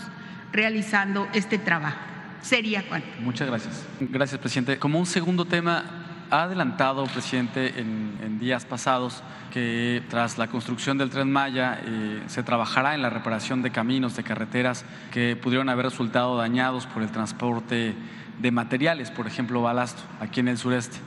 realizando 0.53 1.29
este 1.33 1.59
trabajo. 1.59 1.99
Sería 2.41 2.87
cuánto. 2.89 3.09
Muchas 3.21 3.49
gracias. 3.49 3.85
Gracias, 4.01 4.41
presidente. 4.41 4.79
Como 4.79 4.99
un 4.99 5.07
segundo 5.07 5.45
tema, 5.45 5.85
ha 6.31 6.43
adelantado, 6.43 7.05
presidente, 7.07 7.81
en, 7.81 8.39
días 8.39 8.65
pasados 8.65 9.25
que 9.53 10.01
tras 10.09 10.39
la 10.39 10.47
construcción 10.47 10.97
del 10.97 11.11
tren 11.11 11.33
Maya 11.33 11.81
eh, 11.85 12.23
se 12.29 12.45
trabajará 12.45 12.95
en 12.95 13.03
la 13.03 13.11
reparación 13.11 13.63
de 13.63 13.73
caminos, 13.73 14.15
de 14.15 14.23
carreteras 14.23 14.85
que 15.11 15.35
pudieron 15.35 15.69
haber 15.69 15.87
resultado 15.87 16.37
dañados 16.37 16.87
por 16.87 17.03
el 17.03 17.11
transporte 17.11 17.97
de 18.41 18.51
materiales, 18.51 19.11
por 19.11 19.27
ejemplo, 19.27 19.63
balasto, 19.63 20.03
aquí 20.21 20.41
en 20.41 20.49
el 20.49 20.59
sureste. 20.59 20.99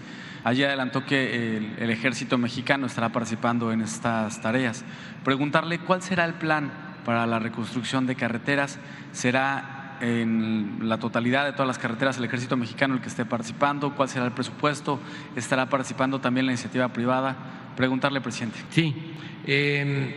Allí 0.43 0.63
adelantó 0.63 1.05
que 1.05 1.57
el, 1.77 1.89
ejército 1.91 2.37
mexicano 2.37 2.87
estará 2.87 3.09
participando 3.09 3.71
en 3.71 3.81
estas 3.81 4.41
tareas. 4.41 4.83
Preguntarle 5.23 5.79
cuál 5.79 6.01
será 6.01 6.25
el 6.25 6.33
plan 6.33 6.71
para 7.05 7.27
la 7.27 7.37
reconstrucción 7.37 8.07
de 8.07 8.15
carreteras. 8.15 8.79
¿Será 9.11 9.97
en 10.01 10.79
la 10.81 10.97
totalidad 10.97 11.45
de 11.45 11.51
todas 11.51 11.67
las 11.67 11.77
carreteras 11.77 12.17
el 12.17 12.25
ejército 12.25 12.57
mexicano 12.57 12.95
el 12.95 13.01
que 13.01 13.07
esté 13.07 13.23
participando? 13.23 13.93
¿Cuál 13.93 14.09
será 14.09 14.25
el 14.25 14.31
presupuesto? 14.31 14.99
¿Estará 15.35 15.67
participando 15.67 16.19
también 16.19 16.47
la 16.47 16.53
iniciativa 16.53 16.87
privada? 16.89 17.35
Preguntarle, 17.77 18.19
presidente. 18.19 18.57
Sí, 18.71 19.13
em, 19.45 20.11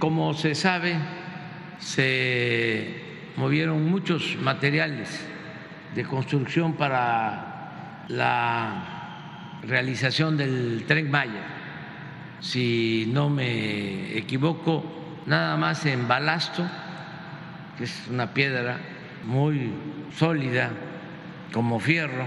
como 0.00 0.34
se 0.34 0.56
sabe, 0.56 0.96
se 1.78 3.00
movieron 3.36 3.88
muchos 3.88 4.36
materiales 4.42 5.24
de 5.94 6.04
construcción 6.04 6.74
para 6.74 8.04
la 8.08 9.60
realización 9.62 10.36
del 10.36 10.84
tren 10.86 11.10
Maya. 11.10 11.42
Si 12.40 13.10
no 13.12 13.28
me 13.28 14.16
equivoco, 14.16 14.84
nada 15.26 15.56
más 15.56 15.84
en 15.86 16.06
balasto, 16.06 16.68
que 17.76 17.84
es 17.84 18.06
una 18.08 18.32
piedra 18.32 18.78
muy 19.24 19.72
sólida 20.16 20.70
como 21.52 21.80
fierro, 21.80 22.26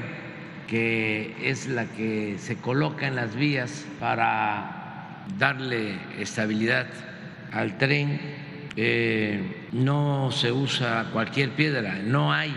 que 0.68 1.36
es 1.42 1.68
la 1.68 1.86
que 1.86 2.38
se 2.38 2.58
coloca 2.58 3.08
en 3.08 3.16
las 3.16 3.36
vías 3.36 3.86
para 4.00 5.26
darle 5.38 5.96
estabilidad 6.20 6.88
al 7.52 7.78
tren. 7.78 8.20
Eh, 8.76 9.68
no 9.74 10.32
se 10.32 10.52
usa 10.52 11.10
cualquier 11.12 11.52
piedra, 11.52 12.00
no 12.04 12.32
hay 12.32 12.56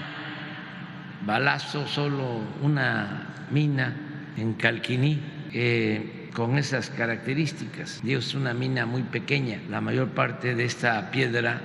balazo, 1.27 1.87
solo 1.87 2.41
una 2.63 3.47
mina 3.51 4.33
en 4.37 4.55
Calquiní 4.55 5.21
eh, 5.53 6.31
con 6.35 6.59
esas 6.59 6.91
características. 6.91 8.01
Dios 8.03 8.29
es 8.29 8.35
una 8.35 8.55
mina 8.55 8.87
muy 8.87 9.03
pequeña. 9.03 9.61
La 9.71 9.81
mayor 9.81 10.09
parte 10.09 10.55
de 10.55 10.65
esta 10.65 11.11
piedra 11.11 11.61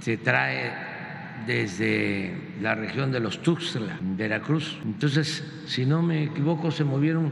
se 0.00 0.16
trae 0.16 0.72
desde 1.46 2.34
la 2.60 2.74
región 2.74 3.12
de 3.12 3.20
los 3.20 3.42
Tuxtla, 3.42 3.98
en 4.00 4.16
Veracruz. 4.16 4.78
Entonces, 4.84 5.44
si 5.66 5.84
no 5.84 6.02
me 6.02 6.24
equivoco, 6.24 6.70
se 6.70 6.84
movieron 6.84 7.30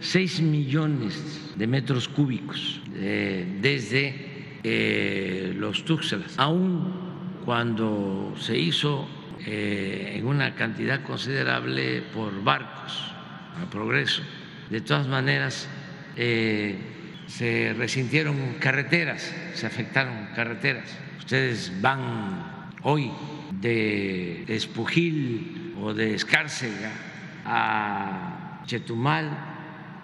6 0.00 0.40
millones 0.42 1.52
de 1.56 1.66
metros 1.66 2.08
cúbicos 2.08 2.80
eh, 2.94 3.58
desde 3.60 4.58
eh, 4.64 5.54
los 5.56 5.84
Tuxtlas. 5.84 6.38
Aún 6.38 7.12
cuando 7.44 8.34
se 8.38 8.58
hizo 8.58 9.06
eh, 9.46 10.14
en 10.16 10.26
una 10.26 10.54
cantidad 10.54 11.02
considerable 11.02 12.02
por 12.12 12.42
barcos 12.42 13.12
a 13.60 13.68
progreso. 13.70 14.22
De 14.70 14.80
todas 14.80 15.06
maneras, 15.06 15.68
eh, 16.16 16.78
se 17.26 17.74
resintieron 17.76 18.36
carreteras, 18.60 19.34
se 19.54 19.66
afectaron 19.66 20.28
carreteras. 20.34 20.96
Ustedes 21.18 21.72
van 21.80 22.70
hoy 22.82 23.10
de 23.60 24.44
Espujil 24.48 25.74
o 25.80 25.94
de 25.94 26.14
Escárcega 26.14 26.90
a 27.44 28.62
Chetumal, 28.66 29.30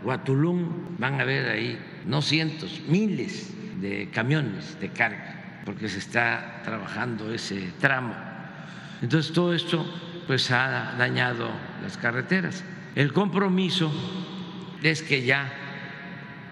Huatulum, 0.03 0.97
van 0.99 1.21
a 1.21 1.25
ver 1.25 1.49
ahí 1.49 1.79
no 2.07 2.23
cientos, 2.23 2.81
miles 2.89 3.53
de 3.81 4.09
camiones 4.11 4.81
de 4.81 4.91
carga, 4.91 5.63
porque 5.65 5.89
se 5.89 5.99
está 5.99 6.63
trabajando 6.65 7.33
ese 7.33 7.73
tramo. 7.81 8.28
Entonces 9.03 9.33
todo 9.33 9.55
esto 9.55 9.85
pues 10.27 10.51
ha 10.51 10.95
dañado 10.99 11.49
las 11.83 11.97
carreteras. 11.97 12.65
El 12.95 13.13
compromiso 13.13 13.93
es 14.83 15.03
que 15.03 15.23
ya 15.23 15.51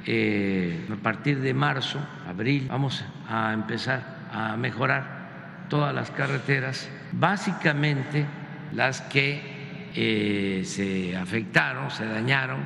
eh, 0.07 0.87
a 0.91 0.97
partir 0.97 1.41
de 1.41 1.53
marzo, 1.53 1.99
abril, 2.29 2.67
vamos 2.69 3.05
a 3.29 3.53
empezar 3.53 4.29
a 4.33 4.57
mejorar 4.57 5.67
todas 5.69 5.93
las 5.95 6.11
carreteras, 6.13 6.89
básicamente 7.13 8.25
las 8.73 9.01
que 9.01 9.91
eh, 9.95 10.63
se 10.65 11.17
afectaron, 11.17 11.91
se 11.91 12.07
dañaron 12.07 12.65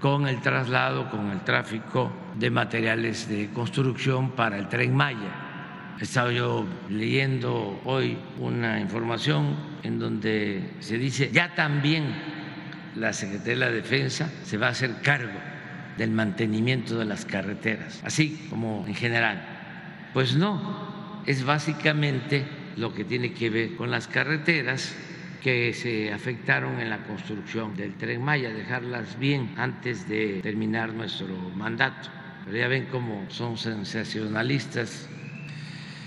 con 0.00 0.26
el 0.26 0.40
traslado, 0.40 1.10
con 1.10 1.30
el 1.30 1.40
tráfico 1.40 2.10
de 2.34 2.50
materiales 2.50 3.28
de 3.28 3.50
construcción 3.50 4.30
para 4.30 4.58
el 4.58 4.68
tren 4.68 4.96
Maya. 4.96 5.41
He 6.00 6.04
estado 6.04 6.30
yo 6.32 6.66
leyendo 6.88 7.80
hoy 7.84 8.18
una 8.38 8.80
información 8.80 9.56
en 9.82 9.98
donde 9.98 10.70
se 10.80 10.98
dice 10.98 11.30
ya 11.32 11.54
también 11.54 12.04
la 12.96 13.12
Secretaría 13.12 13.54
de 13.54 13.56
la 13.56 13.70
Defensa 13.70 14.30
se 14.44 14.58
va 14.58 14.68
a 14.68 14.70
hacer 14.70 15.00
cargo 15.02 15.38
del 15.96 16.10
mantenimiento 16.10 16.98
de 16.98 17.04
las 17.04 17.24
carreteras, 17.24 18.00
así 18.04 18.46
como 18.50 18.84
en 18.86 18.94
general. 18.94 19.42
Pues 20.12 20.34
no, 20.34 21.22
es 21.26 21.44
básicamente 21.44 22.44
lo 22.76 22.94
que 22.94 23.04
tiene 23.04 23.32
que 23.32 23.50
ver 23.50 23.76
con 23.76 23.90
las 23.90 24.08
carreteras 24.08 24.94
que 25.42 25.74
se 25.74 26.12
afectaron 26.12 26.80
en 26.80 26.88
la 26.88 27.04
construcción 27.04 27.74
del 27.76 27.94
tren 27.94 28.22
Maya, 28.22 28.50
dejarlas 28.50 29.18
bien 29.18 29.50
antes 29.56 30.08
de 30.08 30.40
terminar 30.42 30.92
nuestro 30.92 31.34
mandato. 31.56 32.10
Pero 32.44 32.56
ya 32.56 32.68
ven 32.68 32.86
cómo 32.86 33.24
son 33.28 33.56
sensacionalistas, 33.56 35.08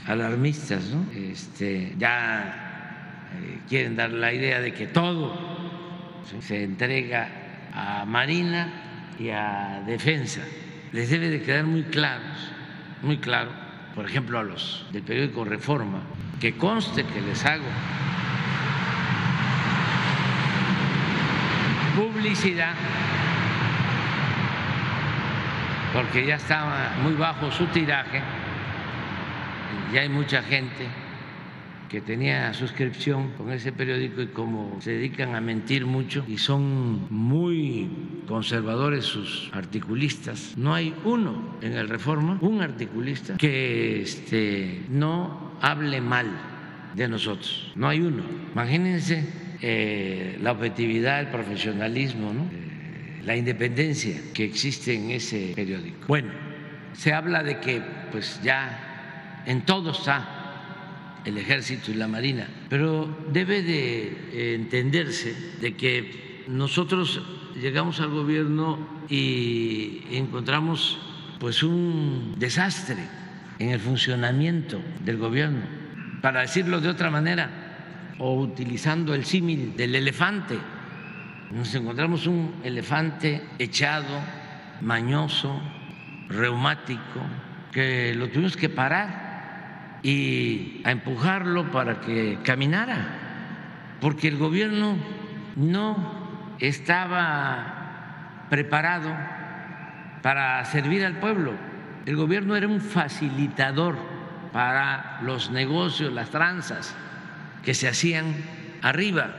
alarmistas, 0.05 0.83
¿no? 0.85 1.05
Este, 1.13 1.93
ya 1.97 3.29
eh, 3.33 3.59
quieren 3.67 3.95
dar 3.95 4.11
la 4.11 4.33
idea 4.33 4.61
de 4.61 4.73
que 4.73 4.87
todo 4.87 5.33
se 6.39 6.63
entrega 6.63 7.29
a 7.73 8.05
Marina 8.05 9.13
y 9.19 9.29
a 9.29 9.83
Defensa. 9.85 10.41
Les 10.91 11.09
debe 11.09 11.29
de 11.29 11.41
quedar 11.41 11.65
muy 11.65 11.83
claros, 11.83 12.51
muy 13.01 13.17
claro, 13.17 13.51
por 13.93 14.05
ejemplo, 14.05 14.39
a 14.39 14.43
los 14.43 14.85
del 14.91 15.03
periódico 15.03 15.43
Reforma, 15.43 16.01
que 16.39 16.55
conste 16.55 17.03
que 17.03 17.21
les 17.21 17.45
hago 17.45 17.65
publicidad, 21.95 22.73
porque 25.93 26.25
ya 26.25 26.35
estaba 26.35 26.93
muy 27.01 27.13
bajo 27.13 27.51
su 27.51 27.67
tiraje, 27.67 28.21
ya 29.93 30.01
hay 30.01 30.09
mucha 30.09 30.41
gente 30.43 30.87
que 31.89 32.01
tenía 32.01 32.53
suscripción 32.53 33.31
con 33.37 33.51
ese 33.51 33.71
periódico 33.71 34.21
y 34.21 34.27
como 34.27 34.81
se 34.81 34.91
dedican 34.91 35.35
a 35.35 35.41
mentir 35.41 35.85
mucho 35.85 36.25
y 36.27 36.37
son 36.37 37.07
muy 37.09 37.89
conservadores 38.27 39.05
sus 39.05 39.49
articulistas, 39.53 40.55
no 40.57 40.73
hay 40.73 40.93
uno 41.03 41.57
en 41.61 41.73
el 41.73 41.87
Reforma, 41.87 42.37
un 42.41 42.61
articulista 42.61 43.37
que 43.37 44.01
este, 44.01 44.81
no 44.89 45.53
hable 45.61 46.01
mal 46.01 46.27
de 46.95 47.07
nosotros, 47.07 47.71
no 47.75 47.87
hay 47.87 48.01
uno. 48.01 48.23
Imagínense 48.53 49.23
eh, 49.61 50.37
la 50.41 50.51
objetividad, 50.51 51.21
el 51.21 51.27
profesionalismo, 51.27 52.31
eh, 52.31 53.21
la 53.23 53.35
independencia 53.35 54.19
que 54.33 54.43
existe 54.43 54.93
en 54.93 55.11
ese 55.11 55.53
periódico. 55.55 56.07
Bueno, 56.07 56.31
se 56.93 57.13
habla 57.13 57.43
de 57.43 57.59
que 57.59 57.81
pues 58.11 58.41
ya 58.43 58.84
en 59.45 59.65
todo 59.65 59.91
está 59.91 61.21
el 61.25 61.37
ejército 61.37 61.91
y 61.91 61.95
la 61.95 62.07
marina, 62.07 62.47
pero 62.69 63.25
debe 63.31 63.63
de 63.63 64.07
eh, 64.31 64.55
entenderse 64.55 65.35
de 65.59 65.75
que 65.75 66.43
nosotros 66.47 67.21
llegamos 67.59 67.99
al 67.99 68.09
gobierno 68.09 68.77
y 69.09 70.03
encontramos 70.11 70.99
pues 71.39 71.63
un 71.63 72.35
desastre 72.37 72.97
en 73.59 73.69
el 73.69 73.79
funcionamiento 73.79 74.81
del 75.03 75.17
gobierno. 75.17 75.63
Para 76.21 76.41
decirlo 76.41 76.79
de 76.79 76.89
otra 76.89 77.09
manera, 77.09 77.65
o 78.17 78.39
utilizando 78.39 79.13
el 79.13 79.25
símil 79.25 79.75
del 79.75 79.95
elefante. 79.95 80.57
Nos 81.51 81.73
encontramos 81.75 82.27
un 82.27 82.55
elefante 82.63 83.41
echado, 83.59 84.19
mañoso, 84.81 85.61
reumático, 86.29 87.21
que 87.71 88.13
lo 88.15 88.29
tuvimos 88.29 88.57
que 88.57 88.69
parar 88.69 89.24
y 90.05 90.81
a 90.83 90.91
empujarlo 90.91 91.71
para 91.71 91.99
que 91.99 92.37
caminara, 92.43 93.07
porque 93.99 94.27
el 94.27 94.37
gobierno 94.37 94.97
no 95.55 96.55
estaba 96.59 98.45
preparado 98.51 99.09
para 100.21 100.63
servir 100.65 101.03
al 101.03 101.17
pueblo. 101.17 101.53
El 102.05 102.17
gobierno 102.17 102.55
era 102.55 102.67
un 102.67 102.81
facilitador 102.81 103.97
para 104.53 105.21
los 105.23 105.49
negocios, 105.49 106.13
las 106.13 106.29
tranzas 106.29 106.95
que 107.63 107.73
se 107.73 107.87
hacían 107.87 108.35
arriba. 108.83 109.31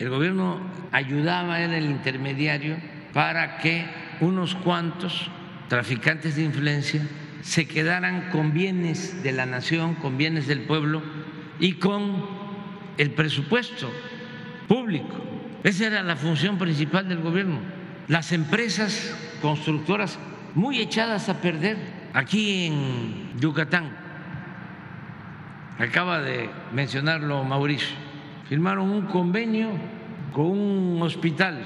El 0.00 0.10
gobierno 0.10 0.58
ayudaba 0.90 1.62
en 1.62 1.70
el 1.70 1.84
intermediario 1.84 2.78
para 3.12 3.58
que 3.58 3.86
unos 4.18 4.56
cuantos 4.56 5.30
traficantes 5.68 6.34
de 6.34 6.42
influencia 6.42 7.00
se 7.42 7.66
quedaran 7.66 8.30
con 8.30 8.52
bienes 8.52 9.22
de 9.22 9.32
la 9.32 9.46
nación, 9.46 9.94
con 9.94 10.16
bienes 10.16 10.46
del 10.46 10.62
pueblo 10.62 11.02
y 11.58 11.74
con 11.74 12.24
el 12.98 13.10
presupuesto 13.12 13.90
público. 14.68 15.16
Esa 15.62 15.86
era 15.86 16.02
la 16.02 16.16
función 16.16 16.58
principal 16.58 17.08
del 17.08 17.20
gobierno. 17.20 17.58
Las 18.08 18.32
empresas 18.32 19.14
constructoras 19.42 20.18
muy 20.54 20.80
echadas 20.80 21.28
a 21.28 21.40
perder 21.40 21.76
aquí 22.12 22.66
en 22.66 23.40
Yucatán 23.40 23.96
acaba 25.78 26.20
de 26.20 26.50
mencionarlo 26.72 27.42
Mauricio, 27.42 27.96
firmaron 28.48 28.90
un 28.90 29.06
convenio 29.06 29.70
con 30.32 30.46
un 30.46 31.00
hospital 31.02 31.58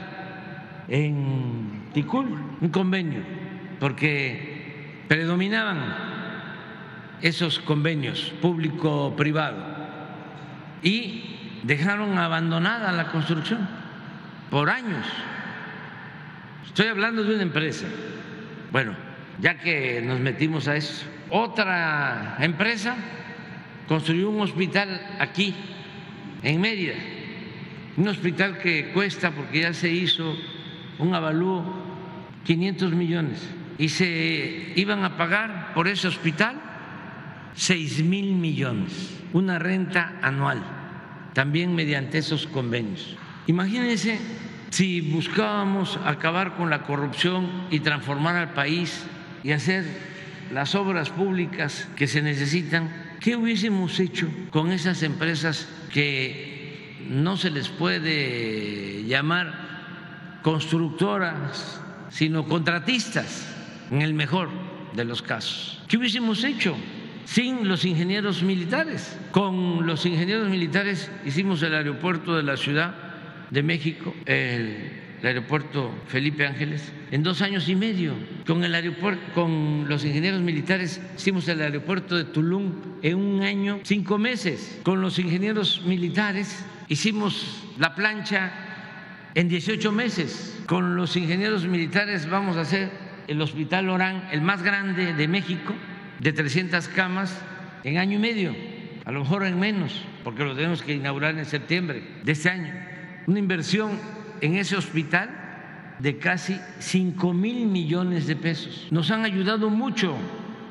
en 0.89 1.89
Ticul, 1.93 2.39
un 2.61 2.69
convenio, 2.69 3.23
porque 3.81 4.54
predominaban 5.15 5.79
esos 7.23 7.61
convenios 7.61 8.33
público-privado 8.43 9.65
y 10.83 11.61
dejaron 11.63 12.19
abandonada 12.19 12.91
la 12.91 13.13
construcción 13.13 13.61
por 14.51 14.69
años. 14.69 15.07
Estoy 16.67 16.89
hablando 16.89 17.23
de 17.23 17.33
una 17.33 17.45
empresa. 17.45 17.87
Bueno, 18.73 18.97
ya 19.41 19.57
que 19.57 20.03
nos 20.03 20.19
metimos 20.19 20.67
a 20.67 20.75
eso, 20.75 21.07
otra 21.31 22.37
empresa 22.41 22.97
construyó 23.87 24.31
un 24.31 24.41
hospital 24.41 25.01
aquí, 25.21 25.55
en 26.43 26.61
Mérida, 26.61 26.95
un 27.97 28.09
hospital 28.09 28.59
que 28.59 28.91
cuesta, 28.93 29.31
porque 29.31 29.61
ya 29.61 29.73
se 29.75 29.91
hizo 29.91 30.37
un 30.99 31.15
avalúo, 31.15 31.63
500 32.43 32.93
millones, 32.95 33.49
y 33.79 33.89
se 33.89 34.73
iban 34.77 35.05
a 35.05 35.17
pagar 35.17 35.73
por 35.75 35.89
ese 35.89 36.09
hospital 36.09 36.61
6 37.55 38.05
mil 38.05 38.35
millones, 38.35 39.15
una 39.33 39.59
renta 39.59 40.15
anual, 40.23 40.63
también 41.33 41.75
mediante 41.75 42.19
esos 42.19 42.47
convenios. 42.47 43.17
Imagínense 43.47 44.19
si 44.71 45.01
buscábamos 45.01 45.99
acabar 46.05 46.57
con 46.57 46.71
la 46.71 46.83
corrupción 46.83 47.49
y 47.71 47.81
transformar 47.81 48.37
al 48.37 48.53
país 48.55 49.07
y 49.43 49.53
hacer 49.53 49.85
las 50.53 50.75
obras 50.75 51.11
públicas 51.11 51.89
que 51.97 52.07
se 52.07 52.23
necesitan 52.23 52.91
¿Qué 53.25 53.37
hubiésemos 53.37 53.99
hecho 54.01 54.29
con 54.51 54.71
esas 54.71 55.03
empresas 55.03 55.67
que 55.91 56.95
no 57.09 57.39
se 57.39 57.49
les 57.49 57.71
puede 57.71 59.03
llamar 59.07 60.41
constructoras, 60.43 61.81
sino 62.11 62.45
contratistas, 62.45 63.49
en 63.91 64.03
el 64.03 64.15
mejor 64.15 64.49
de 64.95 65.05
los 65.05 65.23
casos? 65.23 65.83
¿Qué 65.89 65.97
hubiésemos 65.97 66.43
hecho? 66.45 66.77
sin 67.25 67.69
los 67.69 67.85
ingenieros 67.85 68.43
militares. 68.43 69.19
Con 69.31 69.87
los 69.87 70.05
ingenieros 70.07 70.49
militares 70.49 71.11
hicimos 71.25 71.63
el 71.63 71.75
aeropuerto 71.75 72.37
de 72.37 72.43
la 72.43 72.57
Ciudad 72.57 72.95
de 73.51 73.63
México, 73.63 74.15
el, 74.27 75.01
aeropuerto 75.23 75.91
Felipe 76.07 76.47
Ángeles, 76.47 76.93
en 77.11 77.23
dos 77.23 77.41
años 77.41 77.69
y 77.69 77.75
medio. 77.75 78.13
Con, 78.47 78.63
el 78.63 78.75
aeropuerto, 78.75 79.23
con 79.33 79.87
los 79.89 80.05
ingenieros 80.05 80.43
militares 80.43 81.01
hicimos 81.17 81.49
el 81.49 81.63
aeropuerto 81.63 82.17
de 82.17 82.25
Tulum 82.25 82.73
en 83.01 83.17
un 83.17 83.43
año, 83.43 83.81
cinco 83.85 84.19
meses. 84.19 84.81
Con 84.83 85.01
los 85.01 85.19
ingenieros 85.19 85.83
militares 85.87 86.65
hicimos 86.89 87.65
la 87.79 87.95
plancha 87.95 88.53
en 89.35 89.49
18 89.49 89.93
meses. 89.93 90.63
Con 90.67 90.95
los 90.95 91.17
ingenieros 91.17 91.67
militares 91.67 92.29
vamos 92.29 92.57
a 92.59 92.63
hacer 92.63 92.91
el 93.29 93.41
Hospital 93.41 93.89
Orán, 93.89 94.29
el 94.33 94.41
más 94.41 94.63
grande 94.63 95.15
de 95.15 95.29
México, 95.29 95.75
de 96.21 96.33
300 96.33 96.89
camas, 96.89 97.41
en 97.83 97.99
año 97.99 98.17
y 98.17 98.21
medio, 98.21 98.55
a 99.05 99.13
lo 99.13 99.21
mejor 99.21 99.45
en 99.45 99.61
menos, 99.61 100.05
porque 100.23 100.45
lo 100.45 100.55
tenemos 100.55 100.83
que 100.83 100.95
inaugurar 100.95 101.37
en 101.39 101.45
septiembre 101.45 102.03
de 102.23 102.33
este 102.33 102.49
año. 102.49 102.73
Una 103.27 103.39
inversión 103.39 103.99
en 104.41 104.57
ese 104.57 104.77
hospital 104.77 105.31
de 105.99 106.19
casi 106.19 106.59
5 106.79 107.33
mil 107.33 107.67
millones 107.67 108.27
de 108.27 108.37
pesos. 108.37 108.89
Nos 108.91 109.11
han 109.11 109.25
ayudado 109.25 109.71
mucho 109.71 110.17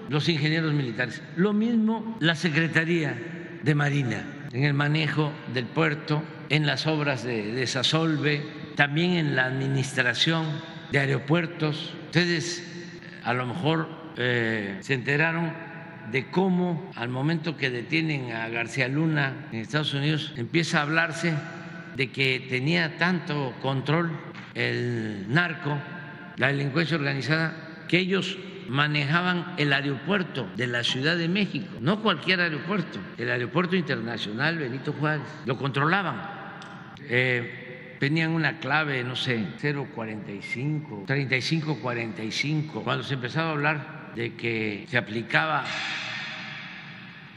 los 0.10 0.28
ingenieros 0.28 0.74
militares. 0.74 1.22
Lo 1.36 1.54
mismo 1.54 2.18
la 2.20 2.36
Secretaría 2.36 3.16
de 3.64 3.76
Marina 3.76 4.26
en 4.54 4.64
el 4.64 4.74
manejo 4.74 5.32
del 5.54 5.66
puerto, 5.66 6.24
en 6.49 6.66
las 6.68 6.86
obras 6.86 7.24
de 7.24 7.51
desasolve, 7.54 8.45
también 8.76 9.14
en 9.14 9.36
la 9.36 9.45
administración 9.45 10.45
de 10.91 10.99
aeropuertos. 10.99 11.93
Ustedes 12.14 12.64
a 13.24 13.34
lo 13.34 13.47
mejor 13.47 13.89
eh, 14.18 14.78
se 14.82 14.93
enteraron 14.93 15.51
de 16.11 16.30
cómo 16.30 16.91
al 16.95 17.09
momento 17.09 17.57
que 17.57 17.72
detienen 17.72 18.32
a 18.34 18.49
García 18.49 18.88
Luna 18.88 19.47
en 19.51 19.61
Estados 19.61 19.95
Unidos 19.95 20.32
empieza 20.38 20.78
a 20.78 20.82
hablarse 20.84 21.34
de 21.95 22.11
que 22.11 22.45
tenía 22.51 22.99
tanto 22.99 23.55
control 23.64 24.11
el 24.53 25.26
narco, 25.28 25.76
la 26.38 26.49
delincuencia 26.49 26.97
organizada, 26.97 27.86
que 27.88 27.97
ellos 27.97 28.38
manejaban 28.70 29.55
el 29.57 29.74
aeropuerto 29.74 30.47
de 30.55 30.68
la 30.68 30.84
Ciudad 30.84 31.18
de 31.18 31.28
México, 31.28 31.80
no 31.82 32.03
cualquier 32.03 32.41
aeropuerto, 32.41 32.99
el 33.18 33.32
aeropuerto 33.32 33.76
internacional 33.76 34.59
Benito 34.59 34.93
Juárez, 34.93 35.24
lo 35.47 35.57
controlaban. 35.57 36.22
Eh, 37.09 37.62
tenían 38.04 38.32
una 38.32 38.60
clave, 38.60 39.01
no 39.06 39.16
sé, 39.16 39.45
045, 39.62 41.06
3545, 41.08 42.84
cuando 42.84 43.01
se 43.01 43.14
empezaba 43.14 43.47
a 43.47 43.51
hablar 43.54 44.12
de 44.14 44.34
que 44.34 44.86
se 44.89 44.97
aplicaba 44.97 45.64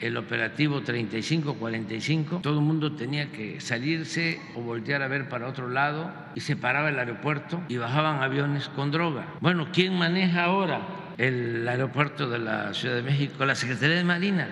el 0.01 0.17
operativo 0.17 0.81
3545, 0.81 2.41
todo 2.43 2.59
el 2.59 2.65
mundo 2.65 2.97
tenía 2.97 3.31
que 3.31 3.61
salirse 3.61 4.41
o 4.57 4.61
voltear 4.63 5.03
a 5.03 5.07
ver 5.07 5.29
para 5.29 5.47
otro 5.47 5.69
lado 5.69 6.13
y 6.35 6.41
se 6.41 6.57
paraba 6.57 6.89
el 6.89 6.99
aeropuerto 6.99 7.63
y 7.69 7.77
bajaban 7.77 8.21
aviones 8.21 8.69
con 8.71 8.91
droga. 8.91 9.25
Bueno, 9.41 9.69
¿quién 9.73 9.97
maneja 9.97 10.43
ahora 10.43 10.81
el 11.17 11.69
aeropuerto 11.69 12.29
de 12.29 12.41
la 12.41 12.75
Ciudad 12.75 12.97
de 12.97 13.03
México? 13.05 13.45
La 13.45 13.55
Secretaría 13.55 13.99
de 13.99 14.05
Marina. 14.05 14.49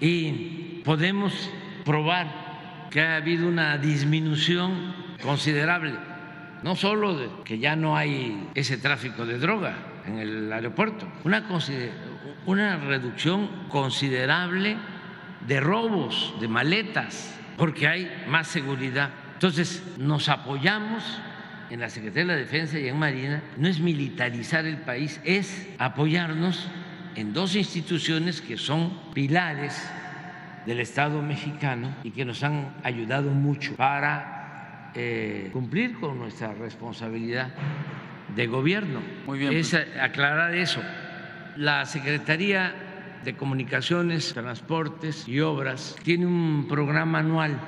Y 0.00 0.82
podemos 0.84 1.52
probar 1.84 2.88
que 2.90 3.00
ha 3.00 3.14
habido 3.14 3.46
una 3.46 3.78
disminución 3.78 5.03
considerable, 5.22 5.94
no 6.62 6.76
solo 6.76 7.42
que 7.44 7.58
ya 7.58 7.76
no 7.76 7.96
hay 7.96 8.48
ese 8.54 8.78
tráfico 8.78 9.26
de 9.26 9.38
droga 9.38 9.76
en 10.06 10.18
el 10.18 10.52
aeropuerto, 10.52 11.06
una 11.24 11.44
una 12.46 12.76
reducción 12.76 13.48
considerable 13.68 14.76
de 15.46 15.60
robos, 15.60 16.34
de 16.40 16.48
maletas, 16.48 17.38
porque 17.56 17.86
hay 17.86 18.24
más 18.28 18.48
seguridad. 18.48 19.10
Entonces, 19.34 19.82
nos 19.98 20.28
apoyamos 20.28 21.20
en 21.70 21.80
la 21.80 21.88
Secretaría 21.88 22.22
de 22.22 22.32
la 22.32 22.36
Defensa 22.36 22.78
y 22.78 22.88
en 22.88 22.98
Marina, 22.98 23.42
no 23.56 23.68
es 23.68 23.80
militarizar 23.80 24.66
el 24.66 24.78
país, 24.78 25.20
es 25.24 25.68
apoyarnos 25.78 26.68
en 27.14 27.32
dos 27.32 27.56
instituciones 27.56 28.40
que 28.40 28.56
son 28.56 28.92
pilares 29.12 29.90
del 30.66 30.80
Estado 30.80 31.20
mexicano 31.22 31.94
y 32.02 32.10
que 32.10 32.24
nos 32.24 32.42
han 32.42 32.74
ayudado 32.82 33.30
mucho 33.30 33.76
para 33.76 34.43
eh, 34.94 35.50
cumplir 35.52 35.98
con 35.98 36.18
nuestra 36.18 36.54
responsabilidad 36.54 37.52
de 38.34 38.46
gobierno. 38.46 39.00
Muy 39.26 39.38
bien. 39.38 39.52
Es 39.52 39.74
aclarar 39.74 40.54
eso. 40.54 40.80
La 41.56 41.84
Secretaría 41.86 42.74
de 43.24 43.34
Comunicaciones, 43.34 44.34
Transportes 44.34 45.26
y 45.26 45.40
Obras 45.40 45.96
tiene 46.02 46.26
un 46.26 46.66
programa 46.68 47.20
anual 47.20 47.58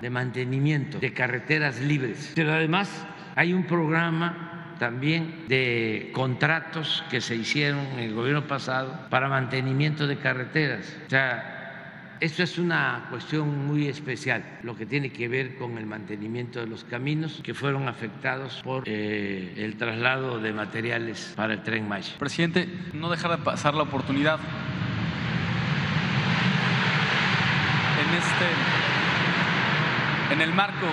de 0.00 0.10
mantenimiento 0.10 0.98
de 0.98 1.12
carreteras 1.12 1.80
libres, 1.80 2.32
pero 2.34 2.52
además 2.52 3.06
hay 3.36 3.52
un 3.52 3.64
programa 3.64 4.74
también 4.78 5.44
de 5.48 6.10
contratos 6.12 7.04
que 7.08 7.20
se 7.20 7.36
hicieron 7.36 7.78
en 7.92 8.00
el 8.00 8.14
gobierno 8.14 8.48
pasado 8.48 9.06
para 9.10 9.28
mantenimiento 9.28 10.08
de 10.08 10.16
carreteras. 10.18 10.96
O 11.06 11.10
sea, 11.10 11.51
esto 12.22 12.44
es 12.44 12.56
una 12.56 13.08
cuestión 13.10 13.66
muy 13.66 13.88
especial, 13.88 14.44
lo 14.62 14.76
que 14.76 14.86
tiene 14.86 15.10
que 15.10 15.26
ver 15.26 15.56
con 15.56 15.76
el 15.76 15.86
mantenimiento 15.86 16.60
de 16.60 16.68
los 16.68 16.84
caminos 16.84 17.40
que 17.42 17.52
fueron 17.52 17.88
afectados 17.88 18.60
por 18.62 18.84
eh, 18.86 19.54
el 19.56 19.76
traslado 19.76 20.38
de 20.38 20.52
materiales 20.52 21.32
para 21.34 21.54
el 21.54 21.64
tren 21.64 21.88
Maya. 21.88 22.14
Presidente, 22.20 22.68
no 22.92 23.10
dejar 23.10 23.32
de 23.32 23.38
pasar 23.38 23.74
la 23.74 23.82
oportunidad. 23.82 24.38
En 27.98 28.14
este, 28.14 28.46
en 30.34 30.40
el 30.42 30.54
marco 30.54 30.86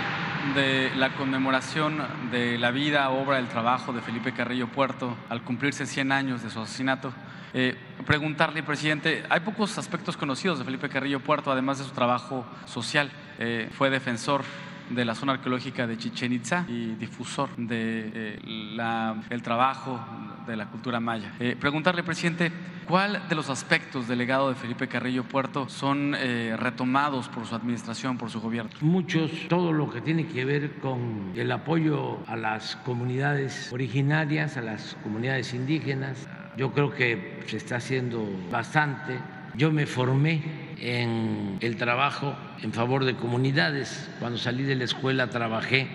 de 0.55 0.91
la 0.95 1.13
conmemoración 1.13 1.99
de 2.31 2.57
la 2.57 2.71
vida, 2.71 3.07
obra, 3.11 3.37
el 3.37 3.49
trabajo 3.49 3.93
de 3.93 4.01
Felipe 4.01 4.33
Carrillo 4.33 4.67
Puerto 4.67 5.15
al 5.29 5.43
cumplirse 5.43 5.85
100 5.85 6.11
años 6.11 6.41
de 6.41 6.49
su 6.49 6.59
asesinato, 6.59 7.13
eh, 7.53 7.75
preguntarle, 8.05 8.63
presidente, 8.63 9.23
hay 9.29 9.39
pocos 9.39 9.77
aspectos 9.77 10.17
conocidos 10.17 10.59
de 10.59 10.65
Felipe 10.65 10.89
Carrillo 10.89 11.19
Puerto, 11.19 11.51
además 11.51 11.79
de 11.79 11.85
su 11.85 11.91
trabajo 11.91 12.45
social. 12.65 13.11
Eh, 13.39 13.69
fue 13.71 13.89
defensor 13.89 14.43
de 14.89 15.05
la 15.05 15.13
zona 15.13 15.33
arqueológica 15.33 15.85
de 15.85 15.97
Chichen 15.97 16.33
Itza 16.33 16.65
y 16.67 16.95
difusor 16.95 17.49
de, 17.57 18.39
eh, 18.39 19.39
trabajo 19.43 19.99
de 20.47 20.55
la 20.55 20.65
cultura 20.65 20.99
maya. 20.99 21.31
preguntarle, 21.59 22.01
presidente, 22.01 22.51
¿cuál 22.87 23.21
de 23.29 23.35
los 23.35 23.51
aspectos 23.51 24.07
del 24.07 24.17
legado 24.17 24.49
de 24.49 24.55
Felipe 24.55 24.87
Carrillo 24.87 25.23
Puerto 25.23 25.69
son 25.69 26.13
retomados 26.57 27.29
por 27.29 27.45
su 27.45 27.53
administración, 27.53 28.17
por 28.17 28.31
su 28.31 28.41
gobierno? 28.41 28.71
Muchos, 28.81 29.31
todo 29.47 29.73
lo 29.73 29.91
que 29.91 30.01
tiene 30.01 30.25
que 30.25 30.43
ver 30.43 30.79
con 30.79 31.33
el 31.35 31.51
apoyo 31.51 32.17
a 32.25 32.35
las 32.35 32.75
comunidades 32.77 33.71
originarias, 33.71 34.57
a 34.57 34.61
las 34.61 34.97
comunidades 35.03 35.53
indígenas, 35.53 36.27
yo 36.57 36.71
creo 36.71 36.91
que 36.91 37.41
se 37.47 37.57
está 37.57 37.77
haciendo 37.77 38.27
bastante. 38.51 39.19
Yo 39.55 39.71
me 39.71 39.85
formé 39.85 40.41
en 40.79 41.57
el 41.61 41.75
trabajo 41.77 42.35
en 42.61 42.73
favor 42.73 43.05
de 43.05 43.15
comunidades. 43.15 44.09
Cuando 44.19 44.37
salí 44.37 44.63
de 44.63 44.75
la 44.75 44.83
escuela 44.83 45.29
trabajé 45.29 45.87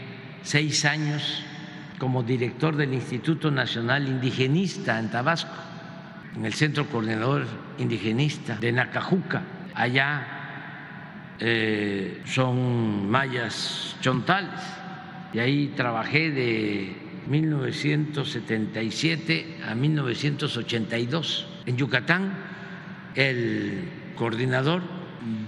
seis 0.43 0.85
años 0.85 1.45
como 1.99 2.23
director 2.23 2.77
del 2.77 2.93
Instituto 2.93 3.51
Nacional 3.51 4.09
Indigenista 4.09 4.99
en 4.99 5.11
Tabasco, 5.11 5.55
en 6.37 6.45
el 6.45 6.55
Centro 6.55 6.87
Coordinador 6.87 7.47
Indigenista 7.79 8.57
de 8.57 8.73
Nacajuca. 8.73 9.43
Allá 9.75 10.27
eh, 11.41 12.23
son 12.27 13.09
mayas 13.11 13.97
chontales 14.01 14.61
y 15.33 15.39
ahí 15.39 15.73
trabajé 15.77 16.31
de 16.31 17.04
1977 17.29 19.59
a 19.67 19.75
1982. 19.75 21.47
En 21.67 21.77
Yucatán, 21.77 22.33
el 23.15 23.85
coordinador 24.15 24.83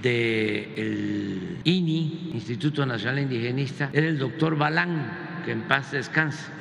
del 0.03 1.59
INI, 1.65 2.31
Instituto 2.35 2.85
Nacional 2.87 3.21
Indigenista, 3.21 3.91
era 3.93 4.07
el 4.07 4.19
doctor 4.19 4.57
Balán, 4.57 5.43
que 5.45 5.53
en 5.53 5.63
paz 5.63 5.93
descansa. 5.93 6.53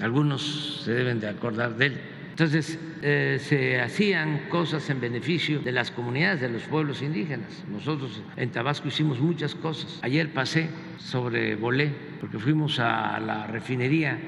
Algunos 0.00 0.82
se 0.84 0.92
deben 0.92 1.20
de 1.20 1.28
acordar 1.28 1.76
de 1.76 1.86
él. 1.86 2.00
Entonces, 2.30 2.78
eh, 3.02 3.38
se 3.40 3.78
hacían 3.78 4.48
cosas 4.48 4.88
en 4.88 5.00
beneficio 5.00 5.60
de 5.60 5.70
las 5.70 5.90
comunidades, 5.90 6.40
de 6.40 6.48
los 6.48 6.62
pueblos 6.62 7.02
indígenas. 7.02 7.62
Nosotros 7.70 8.22
en 8.36 8.50
Tabasco 8.50 8.88
hicimos 8.88 9.20
muchas 9.20 9.54
cosas. 9.54 9.98
Ayer 10.02 10.32
pasé 10.32 10.70
sobre 10.98 11.56
Bolé, 11.56 11.92
porque 12.20 12.38
fuimos 12.38 12.78
a 12.78 13.20
la 13.20 13.46
refinería 13.46 14.18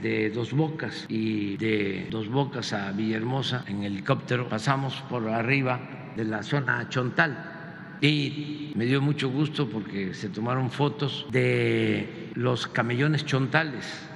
de 0.00 0.30
Dos 0.30 0.52
Bocas 0.52 1.06
y 1.08 1.56
de 1.56 2.08
Dos 2.10 2.28
Bocas 2.28 2.72
a 2.72 2.92
Villahermosa 2.92 3.64
en 3.68 3.84
helicóptero. 3.84 4.48
Pasamos 4.48 4.94
por 5.08 5.28
arriba 5.28 6.12
de 6.16 6.24
la 6.24 6.42
zona 6.42 6.88
Chontal 6.88 7.96
y 8.00 8.72
me 8.74 8.84
dio 8.84 9.00
mucho 9.00 9.30
gusto 9.30 9.68
porque 9.68 10.14
se 10.14 10.28
tomaron 10.28 10.70
fotos 10.70 11.26
de 11.30 12.30
los 12.34 12.66
camellones 12.66 13.24
chontales 13.24 14.08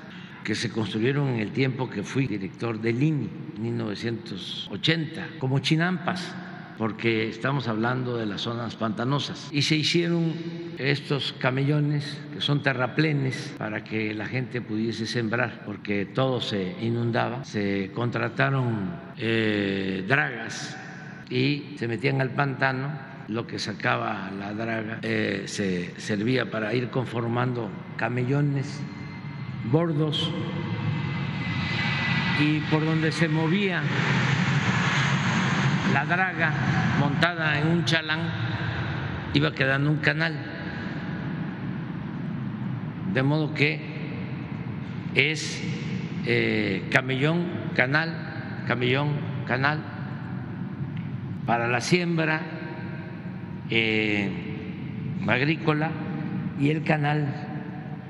que 0.45 0.55
se 0.55 0.71
construyeron 0.71 1.29
en 1.29 1.41
el 1.41 1.53
tiempo 1.53 1.91
que 1.91 2.03
fui 2.03 2.27
director 2.27 2.81
del 2.81 3.03
INI, 3.03 3.29
1980, 3.59 5.29
como 5.39 5.59
chinampas 5.59 6.35
porque 6.79 7.29
estamos 7.29 7.67
hablando 7.67 8.17
de 8.17 8.25
las 8.25 8.43
zonas 8.43 8.77
pantanosas. 8.77 9.49
Y 9.51 9.63
se 9.63 9.75
hicieron 9.75 10.33
estos 10.79 11.35
camellones 11.39 12.21
que 12.33 12.41
son 12.41 12.63
terraplenes 12.63 13.55
para 13.59 13.83
que 13.83 14.15
la 14.15 14.27
gente 14.27 14.61
pudiese 14.63 15.07
sembrar, 15.07 15.65
porque 15.67 16.07
todo 16.07 16.41
se 16.41 16.77
inundaba. 16.81 17.45
Se 17.45 17.91
contrataron 17.93 18.93
eh, 19.17 20.05
dragas 20.07 20.79
y 21.29 21.75
se 21.77 21.89
metían 21.89 22.21
al 22.21 22.31
pantano 22.31 23.09
lo 23.29 23.47
que 23.47 23.59
sacaba 23.59 24.31
la 24.39 24.55
draga 24.55 25.01
eh, 25.03 25.43
se 25.45 26.01
servía 26.01 26.51
para 26.51 26.73
ir 26.73 26.89
conformando 26.89 27.71
camellones 27.99 28.81
bordos 29.71 30.33
y 32.41 32.61
por 32.71 32.87
donde 32.87 33.13
se 33.13 33.29
movía 33.29 33.83
la 35.93 36.05
draga 36.05 36.53
montada 36.99 37.59
en 37.59 37.69
un 37.69 37.85
chalán 37.85 38.21
iba 39.35 39.55
quedando 39.55 39.91
un 39.91 39.99
canal. 39.99 40.35
De 43.13 43.23
modo 43.23 43.55
que 43.55 43.81
es 45.15 45.63
eh, 46.27 46.89
camellón, 46.91 47.47
canal, 47.75 48.65
camellón, 48.67 49.13
canal 49.47 49.81
para 51.47 51.69
la 51.69 51.81
siembra 51.81 52.43
eh, 53.71 54.31
agrícola 55.27 55.91
y 56.61 56.71
el 56.71 56.83
canal 56.85 57.35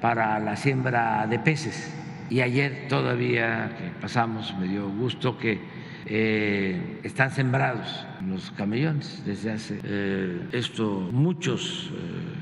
para 0.00 0.38
la 0.40 0.56
siembra 0.56 1.26
de 1.26 1.38
peces. 1.38 1.94
Y 2.30 2.40
ayer 2.40 2.86
todavía 2.88 3.76
que 3.78 3.90
pasamos, 4.00 4.54
me 4.58 4.66
dio 4.66 4.88
gusto 4.88 5.38
que 5.38 5.77
eh, 6.08 7.00
están 7.02 7.30
sembrados 7.30 8.06
los 8.26 8.50
camellones 8.52 9.22
desde 9.24 9.52
hace 9.52 9.80
eh, 9.84 10.48
esto 10.52 11.08
muchos 11.12 11.90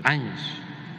años. 0.02 0.40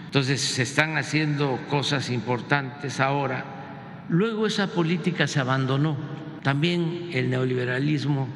Entonces 0.05 0.41
se 0.41 0.63
están 0.63 0.97
haciendo 0.97 1.59
cosas 1.69 2.09
importantes 2.09 2.99
ahora. 2.99 4.05
Luego 4.09 4.47
esa 4.47 4.67
política 4.67 5.27
se 5.27 5.39
abandonó. 5.39 5.97
También 6.43 7.09
el 7.13 7.29
neoliberalismo 7.29 8.29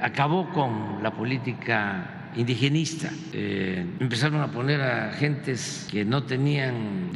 acabó 0.00 0.50
con 0.52 1.02
la 1.02 1.12
política 1.12 2.16
indigenista. 2.36 3.10
Eh, 3.32 3.84
empezaron 3.98 4.40
a 4.40 4.48
poner 4.48 4.80
a 4.80 5.12
gentes 5.12 5.88
que 5.90 6.04
no 6.04 6.24
tenían 6.24 7.10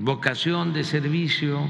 vocación 0.00 0.72
de 0.72 0.84
servicio, 0.84 1.60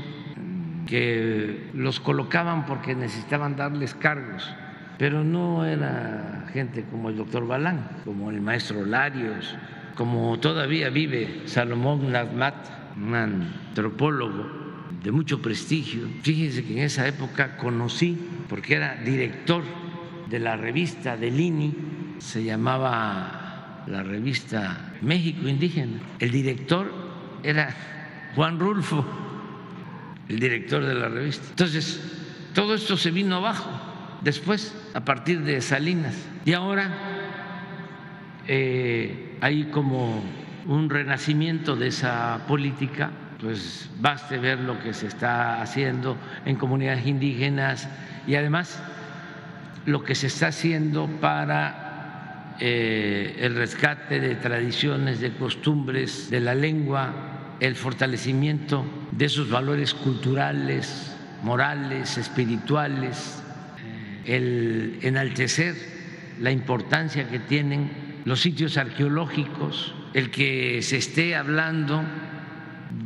que 0.89 1.69
los 1.75 2.01
colocaban 2.01 2.65
porque 2.65 2.95
necesitaban 2.95 3.57
darles 3.57 3.95
cargos, 3.95 4.49
pero 4.97 5.23
no 5.23 5.67
era 5.67 6.47
gente 6.53 6.85
como 6.91 7.11
el 7.11 7.17
doctor 7.17 7.47
Balán, 7.47 7.89
como 8.05 8.31
el 8.31 8.41
maestro 8.41 8.87
Larios, 8.87 9.55
como 9.95 10.39
todavía 10.39 10.89
vive 10.89 11.43
Salomón 11.45 12.11
Nazmat, 12.11 12.55
un 12.97 13.15
antropólogo 13.15 14.47
de 15.03 15.13
mucho 15.13 15.43
prestigio. 15.43 16.09
Fíjense 16.23 16.65
que 16.65 16.73
en 16.73 16.85
esa 16.85 17.07
época 17.07 17.59
conocí, 17.59 18.19
porque 18.49 18.77
era 18.77 18.97
director 18.97 19.63
de 20.31 20.39
la 20.39 20.57
revista 20.57 21.19
del 21.19 21.39
INI, 21.39 21.75
se 22.19 22.43
llamaba 22.45 23.85
la 23.87 24.03
revista 24.03 24.95
México 25.03 25.47
Indígena. 25.49 25.99
El 26.19 26.31
director 26.31 26.91
era 27.43 27.75
Juan 28.35 28.59
Rulfo, 28.59 29.28
el 30.29 30.39
director 30.39 30.85
de 30.85 30.95
la 30.95 31.09
revista. 31.09 31.47
Entonces, 31.51 32.01
todo 32.55 32.75
esto 32.75 32.97
se 32.97 33.11
vino 33.11 33.37
abajo 33.37 33.71
después, 34.23 34.75
a 34.95 35.05
partir 35.05 35.43
de 35.43 35.61
Salinas. 35.61 36.15
Y 36.45 36.53
ahora 36.53 36.91
eh, 38.47 39.37
hay 39.41 39.65
como 39.65 40.23
un 40.67 40.91
renacimiento 40.91 41.77
de 41.77 41.89
esa 41.89 42.41
política, 42.47 43.11
pues 43.41 43.89
baste 44.01 44.39
ver 44.39 44.61
lo 44.61 44.81
que 44.81 44.93
se 44.93 45.07
está 45.07 45.63
haciendo 45.63 46.17
en 46.45 46.57
comunidades 46.57 47.07
indígenas 47.07 47.89
y 48.27 48.35
además 48.35 48.83
lo 49.87 50.03
que 50.03 50.15
se 50.15 50.27
está 50.27 50.49
haciendo 50.49 51.07
para 51.21 52.57
eh, 52.61 53.37
el 53.41 53.55
rescate 53.55 54.21
de 54.21 54.35
tradiciones, 54.35 55.21
de 55.21 55.33
costumbres, 55.33 56.29
de 56.29 56.41
la 56.41 56.55
lengua, 56.55 57.57
el 57.61 57.77
fortalecimiento 57.77 58.85
de 59.13 59.25
esos 59.25 59.51
valores 59.51 59.95
culturales, 59.95 61.15
morales, 61.43 62.19
espirituales, 62.19 63.43
eh, 64.27 64.37
el 64.37 64.99
enaltecer 65.03 65.75
la 66.41 66.51
importancia 66.51 67.29
que 67.29 67.39
tienen 67.39 67.91
los 68.25 68.41
sitios 68.41 68.77
arqueológicos, 68.77 69.95
el 70.15 70.31
que 70.31 70.83
se 70.83 70.97
esté 70.97 71.35
hablando 71.35 72.03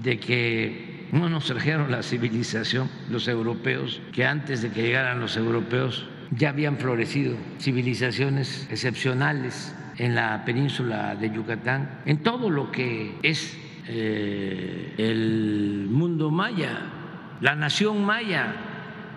de 0.03 0.19
que 0.19 1.09
no 1.13 1.29
nos 1.29 1.47
trajeron 1.47 1.91
la 1.91 2.03
civilización 2.03 2.89
los 3.11 3.29
europeos, 3.29 4.01
que 4.13 4.25
antes 4.25 4.63
de 4.63 4.71
que 4.71 4.83
llegaran 4.83 5.21
los 5.21 5.37
europeos 5.37 6.07
ya 6.31 6.49
habían 6.49 6.79
florecido 6.79 7.37
civilizaciones 7.61 8.67
excepcionales 8.71 9.75
en 9.99 10.15
la 10.15 10.45
península 10.45 11.15
de 11.15 11.31
Yucatán, 11.31 12.01
en 12.07 12.19
todo 12.19 12.49
lo 12.49 12.73
que 12.73 13.15
es 13.23 13.57
eh, 13.87 14.95
el 14.97 15.89
mundo 15.91 16.31
maya, 16.31 16.79
la 17.41 17.55
nación 17.55 18.05
maya. 18.05 18.55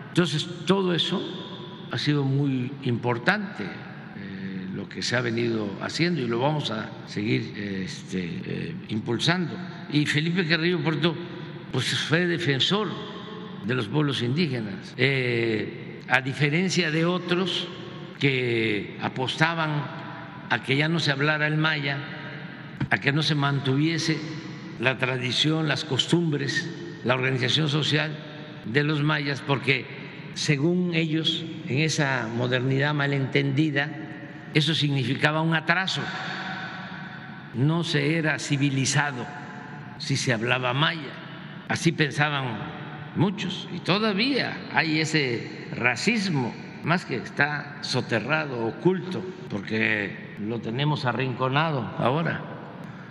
Entonces, 0.10 0.48
todo 0.66 0.94
eso 0.94 1.22
ha 1.92 1.98
sido 1.98 2.24
muy 2.24 2.72
importante 2.84 3.64
eh, 3.64 4.68
lo 4.74 4.90
que 4.90 5.02
se 5.02 5.16
ha 5.16 5.22
venido 5.22 5.70
haciendo 5.82 6.22
y 6.22 6.28
lo 6.28 6.40
vamos 6.40 6.72
a 6.72 6.90
seguir 7.06 7.54
este, 7.58 8.42
eh, 8.46 8.76
impulsando. 8.90 9.56
Y 9.92 10.06
Felipe 10.06 10.48
Carrillo 10.48 10.80
Puerto 10.80 11.16
pues 11.72 11.94
fue 12.00 12.26
defensor 12.26 12.88
de 13.66 13.76
los 13.76 13.88
pueblos 13.88 14.22
indígenas 14.22 14.96
a 16.08 16.22
diferencia 16.22 16.92
de 16.92 17.06
otros 17.06 17.68
que 18.20 18.98
apostaban 19.02 19.86
a 20.50 20.64
que 20.64 20.78
ya 20.78 20.88
no 20.88 21.00
se 21.00 21.12
hablara 21.12 21.48
el 21.48 21.58
maya, 21.58 21.98
a 22.90 22.98
que 23.00 23.12
no 23.12 23.24
se 23.24 23.36
mantuviese 23.36 24.18
la 24.80 24.98
tradición, 24.98 25.68
las 25.68 25.86
costumbres, 25.86 26.70
la 27.04 27.16
organización 27.16 27.70
social 27.70 28.18
de 28.66 28.84
los 28.84 29.02
mayas, 29.04 29.42
porque 29.46 29.86
según 30.34 30.94
ellos, 30.94 31.46
en 31.68 31.80
esa 31.80 32.28
modernidad 32.36 32.94
malentendida, 32.94 33.90
eso 34.54 34.74
significaba 34.74 35.42
un 35.42 35.56
atraso. 35.56 36.02
No 37.54 37.84
se 37.84 38.18
era 38.18 38.38
civilizado 38.40 39.26
si 39.98 40.18
se 40.18 40.34
hablaba 40.34 40.74
maya. 40.74 41.14
Así 41.68 41.92
pensaban 41.92 42.58
muchos, 43.16 43.70
y 43.74 43.80
todavía 43.80 44.58
hay 44.74 45.00
ese 45.00 45.68
racismo, 45.76 46.54
más 46.84 47.06
que 47.06 47.16
está 47.16 47.78
soterrado, 47.82 48.68
oculto, 48.68 49.24
porque 49.50 50.36
lo 50.40 50.60
tenemos 50.60 51.06
arrinconado 51.06 51.82
ahora. 51.98 52.42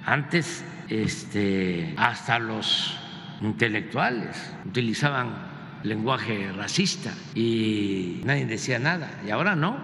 Antes, 0.05 0.65
este, 0.89 1.95
hasta 1.97 2.39
los 2.39 2.99
intelectuales 3.41 4.55
utilizaban 4.67 5.55
lenguaje 5.83 6.51
racista 6.53 7.13
y 7.35 8.21
nadie 8.25 8.47
decía 8.47 8.79
nada, 8.79 9.11
y 9.27 9.31
ahora 9.31 9.55
no, 9.55 9.77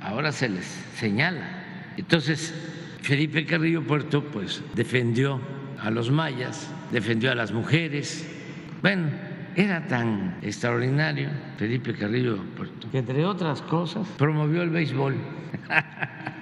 ahora 0.00 0.32
se 0.32 0.48
les 0.48 0.64
señala. 0.96 1.94
Entonces, 1.96 2.54
Felipe 3.02 3.44
Carrillo 3.44 3.82
Puerto, 3.82 4.24
pues, 4.24 4.62
defendió 4.74 5.40
a 5.80 5.90
los 5.90 6.10
mayas, 6.10 6.70
defendió 6.92 7.32
a 7.32 7.34
las 7.34 7.52
mujeres. 7.52 8.28
Bueno, 8.82 9.08
era 9.56 9.86
tan 9.88 10.36
extraordinario 10.42 11.30
Felipe 11.56 11.92
Carrillo 11.94 12.38
que 12.92 12.98
entre 12.98 13.24
otras 13.24 13.60
cosas 13.62 14.06
promovió 14.16 14.62
el 14.62 14.70
béisbol. 14.70 15.16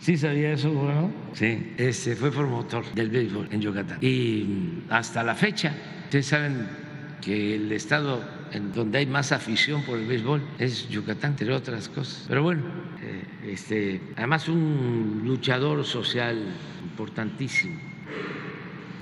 ¿Sí 0.00 0.16
sabía 0.16 0.52
eso, 0.52 0.70
bueno? 0.70 1.10
Sí, 1.32 1.74
este 1.76 2.14
fue 2.14 2.30
promotor 2.30 2.84
del 2.94 3.10
béisbol 3.10 3.48
en 3.50 3.60
Yucatán. 3.60 3.98
Y 4.00 4.84
hasta 4.88 5.22
la 5.22 5.34
fecha, 5.34 5.74
ustedes 6.04 6.26
saben 6.26 6.68
que 7.20 7.56
el 7.56 7.72
estado 7.72 8.22
en 8.52 8.72
donde 8.72 8.98
hay 8.98 9.06
más 9.06 9.32
afición 9.32 9.82
por 9.82 9.98
el 9.98 10.06
béisbol 10.06 10.40
es 10.58 10.88
Yucatán, 10.88 11.32
entre 11.32 11.52
otras 11.52 11.88
cosas. 11.88 12.24
Pero 12.28 12.42
bueno, 12.42 12.62
eh, 13.02 13.52
este, 13.52 14.00
además 14.16 14.48
un 14.48 15.22
luchador 15.24 15.84
social 15.84 16.38
importantísimo. 16.84 17.78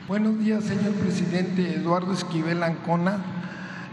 Buenos 0.08 0.38
días, 0.38 0.64
señor 0.64 0.92
presidente 0.94 1.74
Eduardo 1.74 2.12
Esquivel 2.12 2.62
Ancona, 2.62 3.18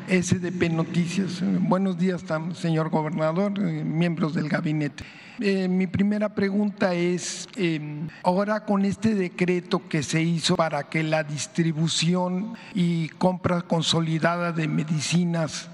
SDP 0.08 0.70
Noticias. 0.70 1.42
Buenos 1.42 1.98
días, 1.98 2.24
señor 2.56 2.90
gobernador, 2.90 3.54
eh, 3.58 3.84
miembros 3.84 4.34
del 4.34 4.50
gabinete. 4.50 5.04
Eh, 5.40 5.68
mi 5.68 5.88
primera 5.88 6.36
pregunta 6.36 6.94
es, 6.94 7.48
em, 7.56 8.08
ahora 8.24 8.66
con 8.66 8.86
este 8.86 9.16
decreto 9.16 9.88
que 9.88 10.04
se 10.04 10.22
hizo 10.22 10.56
para 10.56 10.84
que 10.84 11.04
la 11.04 11.24
distribución 11.24 12.54
y 12.74 13.10
compra 13.10 13.62
consolidada 13.62 14.52
de 14.52 14.68
medicinas 14.68 15.70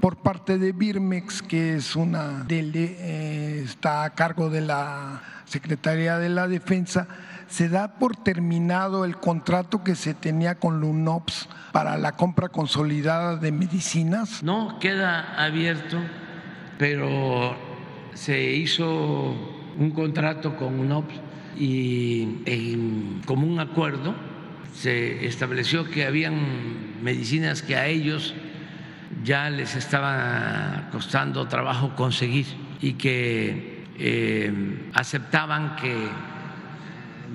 por 0.00 0.16
parte 0.16 0.58
de 0.58 0.72
Birmex, 0.72 1.42
que 1.42 1.74
es 1.76 1.96
una 1.96 2.46
eh, 2.48 3.62
está 3.64 4.04
a 4.04 4.10
cargo 4.10 4.50
de 4.50 4.60
la 4.60 5.22
Secretaría 5.44 6.18
de 6.18 6.28
la 6.28 6.48
Defensa, 6.48 7.08
se 7.52 7.68
da 7.68 7.98
por 7.98 8.16
terminado 8.16 9.04
el 9.04 9.18
contrato 9.18 9.84
que 9.84 9.94
se 9.94 10.14
tenía 10.14 10.54
con 10.54 10.80
LUNOPS 10.80 11.50
para 11.70 11.98
la 11.98 12.12
compra 12.12 12.48
consolidada 12.48 13.36
de 13.36 13.52
medicinas. 13.52 14.42
No, 14.42 14.78
queda 14.80 15.34
abierto, 15.36 15.98
pero 16.78 17.54
se 18.14 18.54
hizo 18.54 19.36
un 19.76 19.90
contrato 19.90 20.56
con 20.56 20.80
UNOPS 20.80 21.14
y 21.58 22.38
en 22.46 23.20
común 23.26 23.60
acuerdo 23.60 24.14
se 24.72 25.26
estableció 25.26 25.84
que 25.84 26.06
habían 26.06 27.02
medicinas 27.02 27.60
que 27.60 27.76
a 27.76 27.86
ellos 27.86 28.32
ya 29.22 29.50
les 29.50 29.76
estaba 29.76 30.88
costando 30.90 31.46
trabajo 31.48 31.94
conseguir 31.96 32.46
y 32.80 32.94
que 32.94 33.84
eh, 33.98 34.88
aceptaban 34.94 35.76
que 35.76 36.08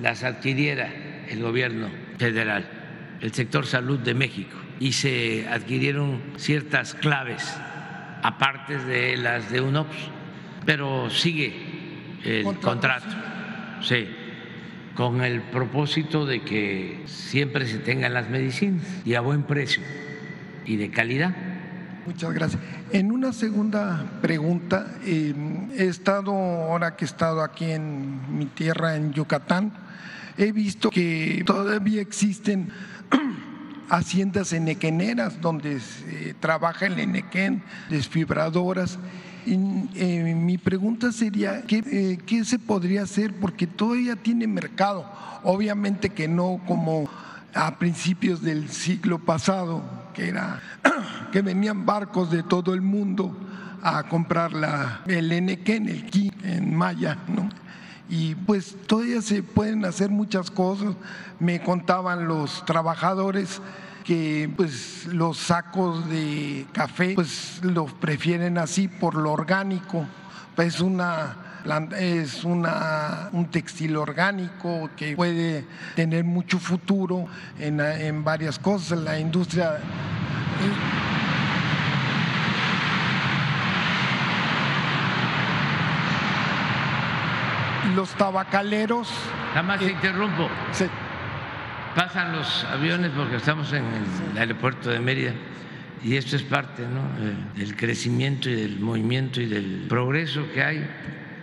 las 0.01 0.23
adquiriera 0.23 0.89
el 1.29 1.41
gobierno 1.41 1.89
federal, 2.17 2.67
el 3.21 3.33
sector 3.33 3.65
salud 3.65 3.99
de 3.99 4.13
México, 4.13 4.57
y 4.79 4.93
se 4.93 5.47
adquirieron 5.47 6.21
ciertas 6.37 6.93
claves 6.93 7.43
aparte 8.23 8.77
de 8.77 9.17
las 9.17 9.51
de 9.51 9.61
UNOPS, 9.61 9.97
pero 10.65 11.09
sigue 11.09 11.53
el 12.23 12.59
contrato, 12.59 13.07
sí, 13.81 14.07
con 14.95 15.21
el 15.21 15.41
propósito 15.41 16.25
de 16.25 16.41
que 16.41 17.03
siempre 17.05 17.67
se 17.67 17.79
tengan 17.79 18.13
las 18.13 18.29
medicinas 18.29 18.83
y 19.05 19.13
a 19.13 19.21
buen 19.21 19.43
precio 19.43 19.83
y 20.65 20.75
de 20.75 20.89
calidad. 20.89 21.35
Muchas 22.05 22.33
gracias. 22.33 22.61
En 22.91 23.11
una 23.11 23.33
segunda 23.33 24.05
pregunta, 24.21 24.95
eh, 25.05 25.33
he 25.75 25.87
estado, 25.87 26.31
ahora 26.31 26.95
que 26.95 27.05
he 27.05 27.07
estado 27.07 27.43
aquí 27.43 27.69
en 27.69 28.37
mi 28.37 28.45
tierra, 28.45 28.95
en 28.95 29.11
Yucatán, 29.11 29.73
he 30.38 30.51
visto 30.51 30.89
que 30.89 31.43
todavía 31.45 32.01
existen 32.01 32.69
haciendas 33.89 34.53
enequeneras 34.53 35.41
donde 35.41 35.80
se 35.80 36.34
trabaja 36.35 36.85
el 36.85 36.99
enequén, 36.99 37.64
desfibradoras. 37.89 38.99
Y, 39.45 39.53
eh, 39.95 40.35
mi 40.35 40.57
pregunta 40.57 41.11
sería, 41.11 41.64
¿qué, 41.64 41.84
eh, 41.85 42.19
¿qué 42.26 42.43
se 42.43 42.59
podría 42.59 43.03
hacer? 43.03 43.34
Porque 43.39 43.65
todavía 43.65 44.15
tiene 44.15 44.45
mercado. 44.45 45.09
Obviamente 45.43 46.09
que 46.09 46.27
no 46.27 46.59
como 46.68 47.09
a 47.53 47.80
principios 47.80 48.41
del 48.41 48.69
siglo 48.69 49.19
pasado, 49.19 49.84
que 50.14 50.30
era 50.30 50.61
que 51.31 51.41
venían 51.41 51.85
barcos 51.85 52.30
de 52.30 52.43
todo 52.43 52.73
el 52.73 52.81
mundo 52.81 53.35
a 53.81 54.03
comprar 54.03 54.53
la, 54.53 55.01
el 55.07 55.31
enequén, 55.31 55.88
el 55.88 56.05
ki 56.05 56.31
en 56.43 56.76
maya, 56.76 57.18
¿no? 57.27 57.49
Y 58.09 58.35
pues 58.35 58.75
todavía 58.88 59.21
se 59.21 59.43
pueden 59.43 59.85
hacer 59.85 60.09
muchas 60.09 60.49
cosas. 60.51 60.95
Me 61.39 61.61
contaban 61.61 62.27
los 62.27 62.65
trabajadores 62.65 63.61
que 64.03 64.49
pues 64.55 65.05
los 65.07 65.38
sacos 65.38 66.09
de 66.09 66.65
café 66.71 67.13
pues 67.15 67.59
los 67.63 67.91
prefieren 67.93 68.57
así 68.57 68.88
por 68.88 69.15
lo 69.15 69.31
orgánico. 69.31 70.05
Es 70.57 70.79
una 70.79 71.43
es 71.99 72.45
una, 72.45 73.29
un 73.34 73.47
textil 73.47 73.97
orgánico 73.97 74.89
que 74.95 75.17
puede 75.17 75.65
tener 75.95 76.23
mucho 76.23 76.59
futuro 76.59 77.25
en, 77.59 77.81
en 77.81 78.23
varias 78.23 78.57
cosas. 78.57 78.99
La 78.99 79.19
industria 79.19 79.77
los 87.97 88.13
tabacaleros. 88.13 89.09
Nada 89.49 89.63
más 89.63 89.79
te 89.79 89.89
interrumpo. 89.89 90.47
Sí. 90.71 90.85
Pasan 91.95 92.31
los 92.31 92.63
aviones 92.65 93.11
porque 93.15 93.37
estamos 93.37 93.73
en 93.73 93.83
el 94.31 94.37
aeropuerto 94.37 94.91
de 94.91 94.99
Mérida 94.99 95.33
y 96.03 96.15
esto 96.15 96.35
es 96.35 96.43
parte 96.43 96.83
¿no? 96.83 97.01
Eh, 97.25 97.35
del 97.55 97.75
crecimiento 97.75 98.51
y 98.51 98.53
del 98.53 98.79
movimiento 98.79 99.41
y 99.41 99.47
del 99.47 99.87
progreso 99.89 100.45
que 100.53 100.63
hay, 100.63 100.87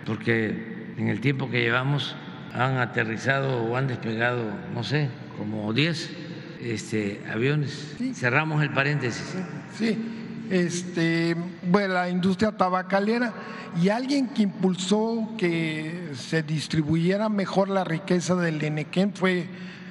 porque 0.05 0.93
en 0.97 1.09
el 1.09 1.19
tiempo 1.19 1.49
que 1.49 1.59
llevamos 1.59 2.15
han 2.53 2.77
aterrizado 2.77 3.61
o 3.61 3.75
han 3.75 3.87
despegado, 3.87 4.49
no 4.73 4.81
sé, 4.85 5.09
como 5.37 5.73
10 5.73 6.09
este, 6.61 7.21
aviones. 7.29 7.97
Cerramos 8.13 8.63
el 8.63 8.69
paréntesis. 8.69 9.35
Sí, 9.77 10.24
este, 10.49 11.35
bueno, 11.63 11.93
la 11.95 12.09
industria 12.09 12.51
tabacalera 12.51 13.33
y 13.81 13.89
alguien 13.89 14.27
que 14.29 14.43
impulsó 14.43 15.29
que 15.37 16.11
se 16.15 16.43
distribuyera 16.43 17.29
mejor 17.29 17.69
la 17.69 17.83
riqueza 17.83 18.35
del 18.35 18.63
Enequén 18.63 19.13
fue 19.13 19.47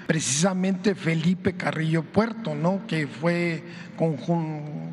precisamente 0.07 0.95
Felipe 0.95 1.55
Carrillo 1.55 2.03
Puerto, 2.03 2.55
¿no? 2.55 2.81
que 2.87 3.07
fue 3.07 3.65
con, 3.97 4.17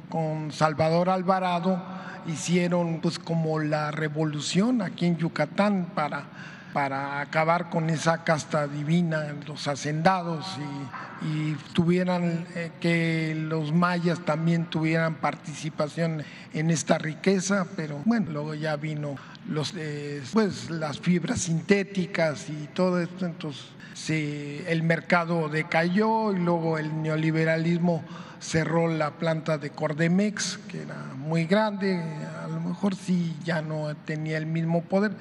con 0.09 0.51
Salvador 0.51 1.09
Alvarado, 1.09 1.81
hicieron 2.27 2.99
pues 3.01 3.19
como 3.19 3.59
la 3.59 3.91
revolución 3.91 4.81
aquí 4.81 5.05
en 5.05 5.17
Yucatán 5.17 5.91
para 5.95 6.25
para 6.73 7.21
acabar 7.21 7.69
con 7.69 7.89
esa 7.89 8.23
casta 8.23 8.67
divina, 8.67 9.35
los 9.47 9.67
hacendados 9.67 10.45
y, 10.57 11.55
tuvieran 11.73 12.47
eh, 12.55 12.71
que 12.79 13.35
los 13.35 13.71
mayas 13.71 14.21
también 14.25 14.65
tuvieran 14.65 15.15
participación 15.15 16.23
en 16.51 16.71
esta 16.71 16.97
riqueza, 16.97 17.67
pero 17.75 18.01
bueno, 18.05 18.31
luego 18.31 18.55
ya 18.55 18.75
vino 18.75 19.17
los 19.47 19.73
eh, 19.77 20.23
pues, 20.33 20.71
las 20.71 20.99
fibras 20.99 21.41
sintéticas 21.41 22.49
y 22.49 22.67
todo 22.73 22.99
esto, 22.99 23.27
entonces 23.27 23.69
el 24.09 24.81
mercado 24.81 25.47
decayó 25.47 26.33
y 26.33 26.39
luego 26.39 26.79
el 26.79 27.03
neoliberalismo 27.03 28.03
cerró 28.41 28.87
la 28.87 29.11
planta 29.11 29.57
de 29.57 29.69
Cordemex, 29.69 30.59
que 30.67 30.81
era 30.81 31.13
muy 31.15 31.45
grande, 31.45 32.01
a 32.43 32.47
lo 32.47 32.59
mejor 32.59 32.95
sí 32.95 33.35
ya 33.45 33.61
no 33.61 33.95
tenía 34.05 34.37
el 34.37 34.47
mismo 34.47 34.81
poder, 34.81 35.11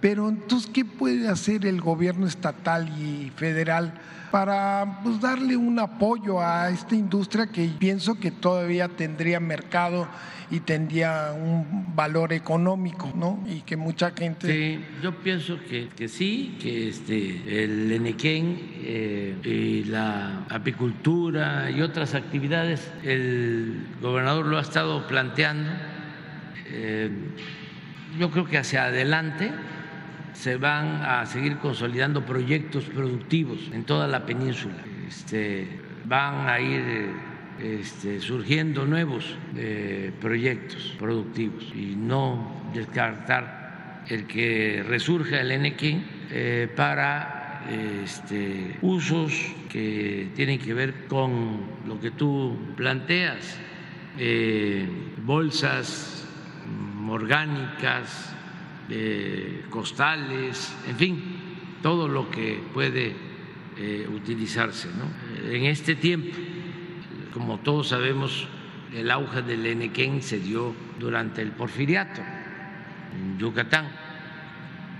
pero 0.00 0.28
entonces, 0.28 0.70
¿qué 0.72 0.84
puede 0.84 1.28
hacer 1.28 1.66
el 1.66 1.80
gobierno 1.80 2.26
estatal 2.26 2.88
y 3.00 3.32
federal 3.34 3.94
para 4.30 5.00
pues, 5.02 5.20
darle 5.20 5.56
un 5.56 5.78
apoyo 5.78 6.40
a 6.40 6.70
esta 6.70 6.94
industria 6.94 7.46
que 7.46 7.68
pienso 7.78 8.18
que 8.18 8.30
todavía 8.30 8.88
tendría 8.88 9.40
mercado 9.40 10.08
y 10.50 10.60
tendría 10.60 11.32
un 11.32 11.94
valor 11.96 12.32
económico, 12.32 13.12
¿no? 13.14 13.42
Y 13.48 13.62
que 13.62 13.76
mucha 13.76 14.12
gente... 14.12 14.46
Sí, 14.46 14.84
yo 15.02 15.16
pienso 15.16 15.58
que, 15.68 15.88
que 15.88 16.08
sí, 16.08 16.56
que 16.60 16.88
este, 16.88 17.64
el 17.64 17.90
Enequén 17.90 18.60
eh, 18.82 19.34
y 19.44 19.84
la 19.84 20.44
apicultura 20.48 21.70
y 21.70 21.80
otras 21.82 22.14
actividades, 22.14 22.92
el 23.02 23.86
gobernador 24.00 24.46
lo 24.46 24.58
ha 24.58 24.62
estado 24.62 25.06
planteando. 25.08 25.70
Eh, 26.66 27.10
yo 28.18 28.30
creo 28.30 28.46
que 28.46 28.58
hacia 28.58 28.84
adelante 28.84 29.50
se 30.36 30.56
van 30.56 31.02
a 31.02 31.24
seguir 31.24 31.56
consolidando 31.56 32.24
proyectos 32.24 32.84
productivos 32.84 33.70
en 33.72 33.84
toda 33.84 34.06
la 34.06 34.26
península. 34.26 34.76
Este, 35.08 35.66
van 36.04 36.48
a 36.48 36.60
ir 36.60 36.82
este, 37.60 38.20
surgiendo 38.20 38.84
nuevos 38.84 39.34
eh, 39.56 40.12
proyectos 40.20 40.94
productivos 40.98 41.64
y 41.74 41.96
no 41.96 42.70
descartar 42.74 44.04
el 44.08 44.26
que 44.26 44.84
resurja 44.86 45.40
el 45.40 45.62
NQ 45.62 45.82
eh, 46.30 46.72
para 46.76 47.64
este, 48.04 48.76
usos 48.82 49.32
que 49.70 50.28
tienen 50.36 50.58
que 50.58 50.74
ver 50.74 51.06
con 51.06 51.60
lo 51.86 51.98
que 51.98 52.10
tú 52.10 52.56
planteas, 52.76 53.58
eh, 54.18 54.86
bolsas 55.24 56.28
orgánicas, 57.08 58.35
costales, 59.70 60.76
en 60.88 60.96
fin, 60.96 61.22
todo 61.82 62.08
lo 62.08 62.30
que 62.30 62.60
puede 62.72 63.14
utilizarse 64.08 64.88
en 65.50 65.64
este 65.64 65.96
tiempo 65.96 66.36
como 67.36 67.58
todos 67.58 67.88
sabemos, 67.88 68.48
el 68.94 69.10
auge 69.10 69.42
del 69.42 69.66
Enequén 69.66 70.22
se 70.22 70.38
dio 70.38 70.74
durante 70.98 71.42
el 71.42 71.52
porfiriato 71.52 72.22
en 73.14 73.38
Yucatán. 73.38 73.88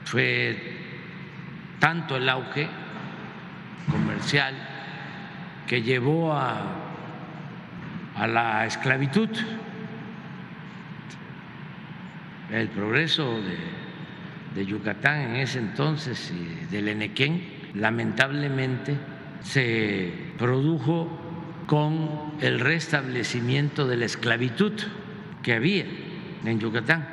Fue 0.05 0.55
tanto 1.79 2.17
el 2.17 2.29
auge 2.29 2.69
comercial 3.91 4.55
que 5.67 5.81
llevó 5.81 6.35
a 6.35 8.27
la 8.29 8.67
esclavitud. 8.67 9.31
El 12.51 12.69
progreso 12.69 13.41
de, 14.55 14.65
Yucatán 14.65 15.21
en 15.21 15.37
ese 15.37 15.59
entonces 15.59 16.33
y 16.33 16.73
del 16.73 16.89
Enequén 16.89 17.43
lamentablemente 17.75 18.97
se 19.43 20.13
produjo 20.39 21.11
con 21.67 22.33
el 22.41 22.61
restablecimiento 22.61 23.87
de 23.87 23.99
la 23.99 24.07
esclavitud 24.07 24.73
que 25.43 25.53
había 25.53 25.85
en 26.45 26.59
Yucatán, 26.59 27.07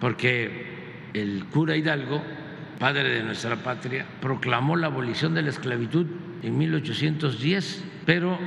porque 0.00 1.10
el 1.12 1.44
cura 1.46 1.76
Hidalgo, 1.76 2.22
padre 2.78 3.10
de 3.10 3.22
nuestra 3.22 3.56
patria, 3.56 4.06
proclamó 4.20 4.76
la 4.76 4.86
abolición 4.86 5.34
de 5.34 5.42
la 5.42 5.50
esclavitud 5.50 6.06
en 6.42 6.56
1810, 6.56 7.84
pero 8.06 8.38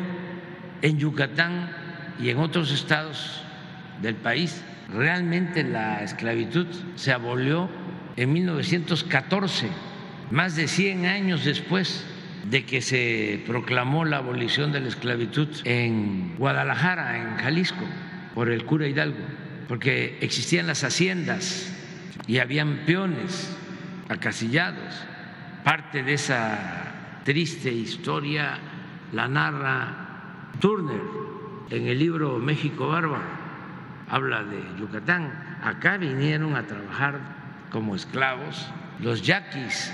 en 0.81 0.97
Yucatán 0.97 1.69
y 2.19 2.29
en 2.29 2.39
otros 2.39 2.71
estados 2.71 3.43
del 4.01 4.15
país 4.15 4.63
realmente 4.93 5.63
la 5.63 6.03
esclavitud 6.03 6.67
se 6.95 7.11
abolió 7.11 7.69
en 8.15 8.31
1914, 8.33 9.67
más 10.31 10.55
de 10.55 10.67
100 10.67 11.05
años 11.05 11.45
después 11.45 12.05
de 12.49 12.65
que 12.65 12.81
se 12.81 13.43
proclamó 13.47 14.05
la 14.05 14.17
abolición 14.17 14.71
de 14.71 14.79
la 14.79 14.87
esclavitud 14.87 15.47
en 15.63 16.35
Guadalajara, 16.37 17.17
en 17.17 17.37
Jalisco, 17.37 17.85
por 18.33 18.49
el 18.49 18.65
cura 18.65 18.87
Hidalgo, 18.87 19.17
porque 19.67 20.17
existían 20.21 20.67
las 20.67 20.83
haciendas 20.83 21.73
y 22.27 22.37
habían 22.37 22.83
peones 22.85 23.55
acasillados. 24.09 24.93
Parte 25.63 26.03
de 26.03 26.13
esa 26.13 27.21
triste 27.23 27.71
historia 27.71 28.59
la 29.11 29.27
narra 29.27 30.51
Turner 30.59 31.01
en 31.69 31.87
el 31.87 31.97
libro 31.97 32.37
México 32.37 32.87
Bárbaro. 32.87 33.44
Habla 34.09 34.43
de 34.43 34.61
Yucatán. 34.79 35.31
Acá 35.63 35.97
vinieron 35.97 36.55
a 36.55 36.63
trabajar 36.63 37.19
como 37.71 37.95
esclavos 37.95 38.67
los 38.99 39.21
yaquis 39.23 39.91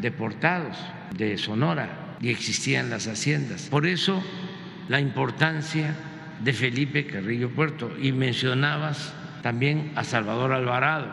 deportados 0.00 0.76
de 1.16 1.38
Sonora 1.38 1.88
y 2.20 2.30
existían 2.30 2.90
las 2.90 3.06
haciendas. 3.06 3.68
Por 3.70 3.86
eso 3.86 4.22
la 4.88 5.00
importancia 5.00 5.94
de 6.40 6.52
Felipe 6.52 7.06
Carrillo 7.06 7.50
Puerto. 7.50 7.90
Y 8.00 8.12
mencionabas 8.12 9.14
también 9.42 9.92
a 9.96 10.04
Salvador 10.04 10.52
Alvarado. 10.52 11.12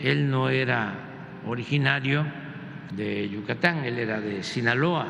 Él 0.00 0.30
no 0.30 0.48
era 0.48 0.94
originario 1.46 2.26
de 2.94 3.28
Yucatán, 3.28 3.84
él 3.84 3.98
era 3.98 4.20
de 4.20 4.42
Sinaloa, 4.42 5.06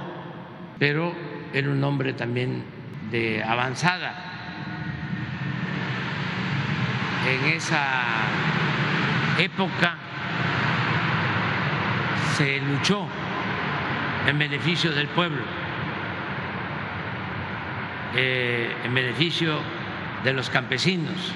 pero 0.79 1.15
era 1.53 1.69
un 1.71 1.83
hombre 1.85 2.13
también 2.13 2.63
de 3.11 3.43
avanzada. 3.43 4.28
En 7.27 7.45
esa 7.53 8.05
época 9.39 9.97
se 12.37 12.61
luchó 12.61 13.07
en 14.27 14.39
beneficio 14.39 14.93
del 14.93 15.09
pueblo, 15.09 15.43
eh, 18.15 18.73
en 18.85 18.95
beneficio 18.95 19.59
de 20.23 20.33
los 20.33 20.49
campesinos, 20.49 21.33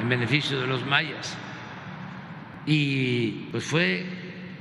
en 0.00 0.08
beneficio 0.08 0.60
de 0.60 0.66
los 0.66 0.84
mayas. 0.86 1.36
Y 2.66 3.48
pues 3.50 3.64
fue 3.64 4.06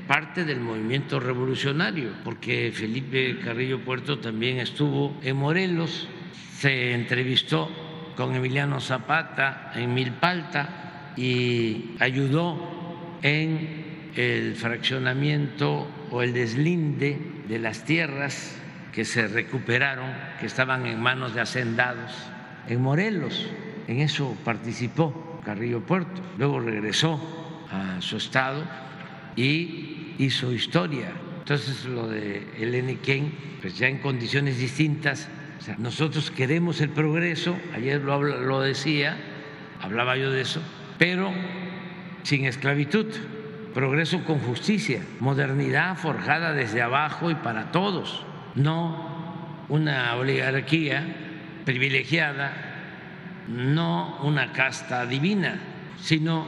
parte 0.07 0.43
del 0.45 0.59
movimiento 0.59 1.19
revolucionario, 1.19 2.11
porque 2.23 2.71
Felipe 2.73 3.39
Carrillo 3.39 3.79
Puerto 3.79 4.19
también 4.19 4.59
estuvo 4.59 5.17
en 5.23 5.37
Morelos, 5.37 6.07
se 6.57 6.93
entrevistó 6.93 7.69
con 8.15 8.35
Emiliano 8.35 8.79
Zapata 8.79 9.71
en 9.75 9.93
Milpalta 9.93 11.13
y 11.15 11.95
ayudó 11.99 13.17
en 13.21 14.11
el 14.15 14.55
fraccionamiento 14.55 15.87
o 16.09 16.21
el 16.21 16.33
deslinde 16.33 17.17
de 17.47 17.59
las 17.59 17.83
tierras 17.85 18.57
que 18.91 19.05
se 19.05 19.27
recuperaron, 19.27 20.11
que 20.39 20.45
estaban 20.45 20.85
en 20.85 21.01
manos 21.01 21.33
de 21.33 21.41
hacendados 21.41 22.11
en 22.67 22.81
Morelos. 22.81 23.49
En 23.87 23.99
eso 23.99 24.37
participó 24.43 25.41
Carrillo 25.43 25.81
Puerto. 25.81 26.21
Luego 26.37 26.59
regresó 26.59 27.19
a 27.71 28.01
su 28.01 28.17
estado 28.17 28.63
y 29.35 30.13
hizo 30.17 30.51
historia. 30.51 31.11
Entonces 31.39 31.85
lo 31.85 32.07
de 32.07 32.47
Eleni 32.59 32.95
Ken, 32.97 33.33
pues 33.61 33.77
ya 33.77 33.87
en 33.87 33.99
condiciones 33.99 34.57
distintas. 34.57 35.29
Nosotros 35.77 36.31
queremos 36.31 36.81
el 36.81 36.89
progreso, 36.89 37.55
ayer 37.75 38.01
lo, 38.01 38.21
lo 38.21 38.61
decía, 38.61 39.17
hablaba 39.79 40.17
yo 40.17 40.31
de 40.31 40.41
eso, 40.41 40.61
pero 40.97 41.31
sin 42.23 42.45
esclavitud 42.45 43.05
progreso 43.73 44.23
con 44.23 44.39
justicia, 44.39 45.01
modernidad 45.19 45.97
forjada 45.97 46.53
desde 46.53 46.81
abajo 46.81 47.29
y 47.29 47.35
para 47.35 47.71
todos, 47.71 48.25
no 48.55 49.65
una 49.69 50.15
oligarquía 50.15 51.05
privilegiada, 51.63 52.51
no 53.47 54.17
una 54.23 54.51
casta 54.53 55.05
divina, 55.05 55.59
sino 56.01 56.47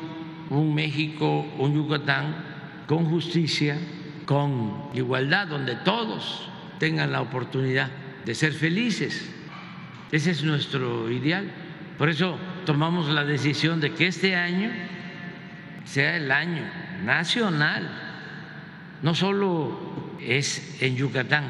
un 0.50 0.74
México, 0.74 1.46
un 1.60 1.74
Yucatán 1.74 2.36
con 2.88 3.06
justicia, 3.06 3.78
con 4.26 4.90
igualdad, 4.94 5.48
donde 5.48 5.76
todos 5.76 6.50
tengan 6.80 7.12
la 7.12 7.22
oportunidad 7.22 7.90
de 8.26 8.36
ser 8.36 8.54
felices. 8.54 9.30
Ese 10.12 10.32
es 10.32 10.44
nuestro 10.44 11.10
ideal. 11.12 11.50
Por 11.98 12.10
eso 12.10 12.38
tomamos 12.66 13.10
la 13.10 13.24
decisión 13.24 13.80
de 13.80 13.94
que 13.94 14.08
este 14.08 14.36
año 14.36 14.70
sea 15.86 16.18
el 16.18 16.32
año 16.32 16.64
nacional. 17.04 17.90
No 19.02 19.16
solo 19.16 20.18
es 20.22 20.82
en 20.82 20.96
Yucatán, 20.96 21.46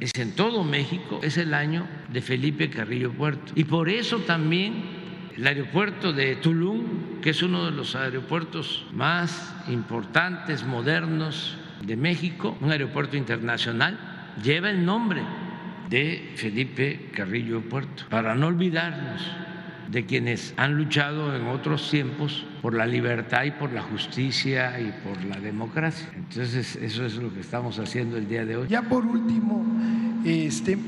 es 0.00 0.12
en 0.16 0.32
todo 0.32 0.64
México, 0.64 1.20
es 1.22 1.36
el 1.36 1.54
año 1.54 1.86
de 2.12 2.20
Felipe 2.20 2.70
Carrillo 2.70 3.12
Puerto. 3.12 3.52
Y 3.54 3.64
por 3.64 3.88
eso 3.88 4.18
también 4.20 4.84
el 5.36 5.46
aeropuerto 5.46 6.12
de 6.12 6.36
Tulum, 6.36 7.20
que 7.20 7.30
es 7.30 7.42
uno 7.42 7.64
de 7.64 7.70
los 7.70 7.96
aeropuertos 7.96 8.84
más 8.92 9.54
importantes, 9.68 10.64
modernos 10.64 11.56
de 11.82 11.96
México, 11.96 12.56
un 12.60 12.70
aeropuerto 12.70 13.16
internacional, 13.16 13.98
lleva 14.42 14.70
el 14.70 14.84
nombre 14.84 15.22
de 15.92 16.32
Felipe 16.36 17.10
Carrillo 17.14 17.60
Puerto, 17.60 18.04
para 18.08 18.34
no 18.34 18.46
olvidarnos 18.46 19.30
de 19.90 20.06
quienes 20.06 20.54
han 20.56 20.74
luchado 20.74 21.36
en 21.36 21.46
otros 21.48 21.90
tiempos 21.90 22.46
por 22.62 22.72
la 22.72 22.86
libertad 22.86 23.44
y 23.44 23.50
por 23.50 23.72
la 23.72 23.82
justicia 23.82 24.80
y 24.80 24.90
por 25.04 25.22
la 25.22 25.38
democracia. 25.38 26.08
Entonces, 26.16 26.76
eso 26.76 27.04
es 27.04 27.16
lo 27.16 27.32
que 27.34 27.40
estamos 27.40 27.78
haciendo 27.78 28.16
el 28.16 28.26
día 28.26 28.46
de 28.46 28.56
hoy. 28.56 28.68
Ya 28.68 28.80
por 28.80 29.04
último, 29.04 29.66
este, 30.24 30.78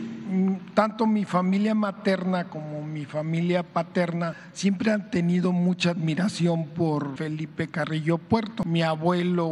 tanto 0.75 1.07
mi 1.07 1.25
familia 1.25 1.75
materna 1.75 2.45
como 2.45 2.83
mi 2.83 3.05
familia 3.05 3.63
paterna 3.63 4.35
siempre 4.53 4.93
han 4.93 5.11
tenido 5.11 5.53
mucha 5.53 5.91
admiración 5.91 6.69
por 6.69 7.17
Felipe 7.17 7.69
Carrillo 7.69 8.19
Puerto. 8.19 8.65
Mi 8.65 8.83
abuelo 8.83 9.51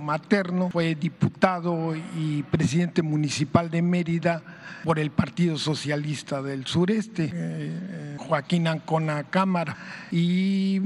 materno 0.00 0.70
fue 0.70 0.94
diputado 0.94 1.94
y 2.16 2.42
presidente 2.44 3.02
municipal 3.02 3.70
de 3.70 3.82
Mérida 3.82 4.42
por 4.84 4.98
el 4.98 5.10
Partido 5.10 5.58
Socialista 5.58 6.42
del 6.42 6.66
Sureste, 6.66 7.30
eh, 7.32 8.16
Joaquín 8.18 8.66
Ancona 8.66 9.24
Cámara, 9.24 9.76
y 10.10 10.78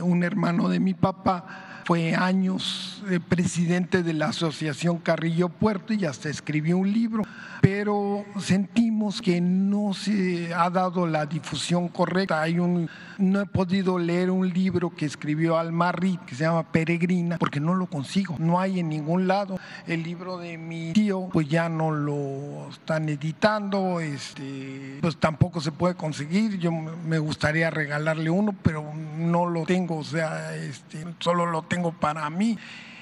un 0.00 0.22
hermano 0.22 0.68
de 0.68 0.80
mi 0.80 0.94
papá 0.94 1.67
fue 1.88 2.14
años 2.14 3.02
presidente 3.30 4.02
de 4.02 4.12
la 4.12 4.26
Asociación 4.26 4.98
Carrillo 4.98 5.48
Puerto 5.48 5.94
y 5.94 6.04
hasta 6.04 6.28
escribió 6.28 6.76
un 6.76 6.92
libro, 6.92 7.22
pero 7.62 8.26
sentimos 8.38 9.22
que 9.22 9.40
no 9.40 9.94
se 9.94 10.52
ha 10.52 10.68
dado 10.68 11.06
la 11.06 11.24
difusión 11.24 11.88
correcta. 11.88 12.42
Hay 12.42 12.58
un, 12.58 12.90
no 13.16 13.40
he 13.40 13.46
podido 13.46 13.98
leer 13.98 14.30
un 14.30 14.48
libro 14.48 14.90
que 14.90 15.06
escribió 15.06 15.56
Alma 15.56 15.94
que 16.26 16.34
se 16.34 16.44
llama 16.44 16.70
Peregrina 16.70 17.38
porque 17.38 17.60
no 17.60 17.74
lo 17.74 17.86
consigo, 17.86 18.36
no 18.38 18.60
hay 18.60 18.80
en 18.80 18.90
ningún 18.90 19.26
lado. 19.26 19.58
El 19.86 20.02
libro 20.02 20.36
de 20.36 20.58
mi 20.58 20.92
tío 20.92 21.30
pues 21.32 21.48
ya 21.48 21.70
no 21.70 21.90
lo 21.90 22.68
están 22.68 23.08
editando, 23.08 24.00
este, 24.00 24.98
pues 25.00 25.16
tampoco 25.16 25.62
se 25.62 25.72
puede 25.72 25.94
conseguir. 25.94 26.58
Yo 26.58 26.70
me 26.70 27.18
gustaría 27.18 27.70
regalarle 27.70 28.28
uno, 28.28 28.54
pero 28.62 28.92
no 29.16 29.46
lo 29.46 29.64
tengo, 29.64 29.96
o 29.96 30.04
sea, 30.04 30.54
este, 30.54 31.06
solo 31.18 31.46
lo 31.46 31.62
tengo 31.62 31.77
para 31.92 32.28
mí. 32.30 32.58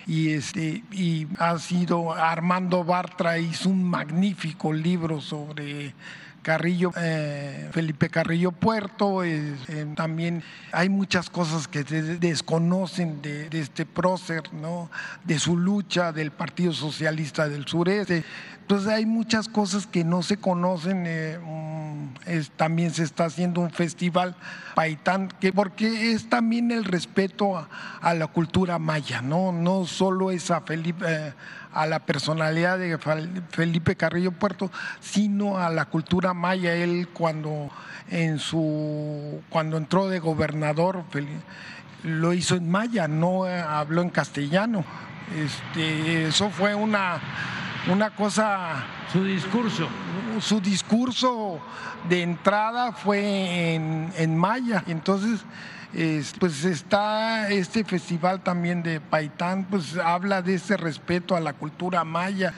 Y, 0.07 0.31
este, 0.31 0.85
y 0.93 1.27
ha 1.39 1.59
sido, 1.59 2.12
Armando 2.12 2.85
Bartra 2.85 3.39
hizo 3.39 3.69
un 3.69 3.82
magnífico 3.82 4.73
libro 4.73 5.20
sobre 5.20 5.94
Carrillo, 6.47 6.93
eh, 6.97 7.69
Felipe 7.73 8.09
Carrillo 8.09 8.53
Puerto, 8.53 9.24
eh, 9.24 9.57
también 9.97 10.44
hay 10.70 10.89
muchas 10.89 11.28
cosas 11.28 11.66
que 11.66 11.82
se 11.82 12.19
desconocen 12.19 13.20
de, 13.20 13.48
este 13.51 13.85
prócer, 13.85 14.44
¿no? 14.53 14.89
de 15.24 15.40
su 15.40 15.57
lucha 15.57 16.12
del 16.12 16.31
Partido 16.31 16.73
Socialista 16.73 17.48
del 17.48 17.66
Sureste. 17.66 18.23
Entonces 18.66 18.88
hay 18.88 19.06
muchas 19.06 19.47
cosas 19.47 19.86
que 19.86 20.02
no 20.02 20.24
se 20.24 20.38
conocen. 20.38 21.05
Eh, 21.06 21.38
mm, 21.38 22.40
también 22.56 22.90
se 22.93 23.05
está 23.05 23.26
haciendo 23.26 23.60
un 23.60 23.70
festival 23.70 24.34
Paitán, 24.74 25.28
que 25.38 25.52
porque 25.52 26.10
es 26.10 26.28
también 26.28 26.72
el 26.72 26.84
respeto 26.84 27.56
a, 27.56 28.14
la 28.14 28.26
cultura 28.26 28.80
maya, 28.80 29.22
no, 29.22 29.52
no 29.52 29.86
solo 29.86 30.32
es 30.32 30.51
a 30.51 30.62
Felipe 30.62 31.32
a 31.72 31.86
la 31.86 32.01
personalidad 32.01 32.76
de 32.76 32.98
Felipe 33.51 33.94
Carrillo 33.94 34.32
Puerto, 34.32 34.72
sino 34.98 35.59
a 35.59 35.70
la 35.70 35.84
cultura 35.84 36.34
maya. 36.34 36.74
Él 36.74 37.06
cuando 37.12 37.70
en 38.10 38.40
su 38.40 39.43
cuando 39.48 39.76
entró 39.76 40.09
de 40.09 40.18
gobernador 40.18 41.05
lo 42.02 42.32
hizo 42.32 42.56
en 42.56 42.68
maya, 42.68 43.06
no 43.06 43.44
habló 43.44 44.02
en 44.02 44.10
castellano. 44.10 44.84
Este, 45.36 46.26
eso 46.26 46.51
fue 46.51 46.74
una, 46.74 47.20
una 47.88 48.10
cosa... 48.10 48.84
Su 49.12 49.24
discurso. 49.24 49.88
Su 50.40 50.60
discurso 50.60 51.60
de 52.08 52.22
entrada 52.22 52.92
fue 52.92 53.74
en, 53.74 54.12
en 54.16 54.36
maya. 54.36 54.84
Entonces, 54.86 55.44
pues 56.38 56.64
está 56.64 57.48
este 57.48 57.84
festival 57.84 58.42
también 58.42 58.82
de 58.82 59.00
Paitán, 59.00 59.66
pues 59.70 59.96
habla 59.96 60.42
de 60.42 60.54
ese 60.54 60.76
respeto 60.76 61.36
a 61.36 61.40
la 61.40 61.54
cultura 61.54 62.04
maya. 62.04 62.52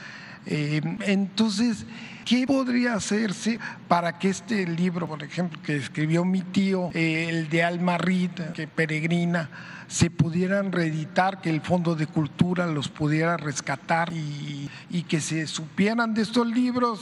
Eh, 0.47 0.81
entonces, 1.07 1.87
¿qué 2.29 2.47
podría 2.47 2.93
hacerse 2.93 3.59
para 3.89 4.19
que 4.19 4.29
este 4.29 4.67
libro, 4.67 5.07
por 5.07 5.23
ejemplo, 5.23 5.59
que 5.63 5.77
escribió 5.77 6.27
mi 6.27 6.43
tío, 6.43 6.91
eh, 6.93 7.27
el 7.31 7.49
de 7.49 7.65
Alma 7.65 7.97
Rita, 7.97 8.53
que 8.53 8.69
peregrina, 8.69 9.49
se 9.87 10.11
pudieran 10.11 10.71
reeditar, 10.71 11.41
que 11.41 11.49
el 11.49 11.63
Fondo 11.63 11.95
de 11.95 12.07
Cultura 12.07 12.67
los 12.67 12.91
pudiera 12.91 13.39
rescatar 13.39 14.13
y, 14.13 14.69
que 15.09 15.23
se 15.23 15.47
supieran 15.47 16.13
de 16.13 16.21
estos 16.21 16.47
libros 16.47 17.01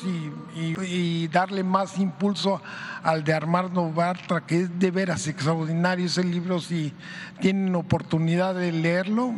y, 0.54 1.26
darle 1.26 1.64
más 1.64 1.98
impulso 1.98 2.62
al 3.02 3.24
de 3.24 3.34
Armando 3.34 3.90
Bartra, 3.90 4.46
que 4.46 4.60
es 4.60 4.78
de 4.78 4.92
veras 4.92 5.26
extraordinario 5.26 6.06
ese 6.06 6.22
libro, 6.22 6.60
si 6.60 6.92
tienen 7.40 7.74
oportunidad 7.74 8.54
de 8.54 8.70
leerlo, 8.70 9.34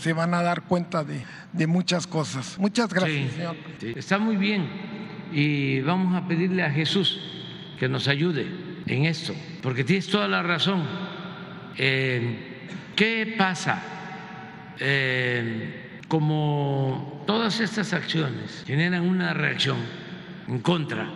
se 0.00 0.12
van 0.12 0.34
a 0.34 0.42
dar 0.42 0.62
cuenta 0.62 1.04
de, 1.04 1.24
muchas 1.68 2.08
cosas. 2.08 2.58
Muchas 2.58 2.92
gracias, 2.92 3.34
señor. 3.34 3.56
Está 3.96 4.18
muy 4.18 4.36
bien 4.36 4.97
y 5.32 5.80
vamos 5.80 6.14
a 6.14 6.26
pedirle 6.26 6.62
a 6.62 6.70
Jesús 6.70 7.20
que 7.78 7.88
nos 7.88 8.08
ayude 8.08 8.46
en 8.86 9.04
esto, 9.04 9.34
porque 9.62 9.84
tienes 9.84 10.08
toda 10.08 10.28
la 10.28 10.42
razón. 10.42 10.82
Eh, 11.76 12.56
¿Qué 12.96 13.34
pasa? 13.38 13.82
Eh, 14.80 15.98
como 16.08 17.24
todas 17.26 17.60
estas 17.60 17.92
acciones 17.92 18.64
generan 18.66 19.06
una 19.06 19.34
reacción 19.34 19.76
en 20.48 20.60
contra, 20.60 21.08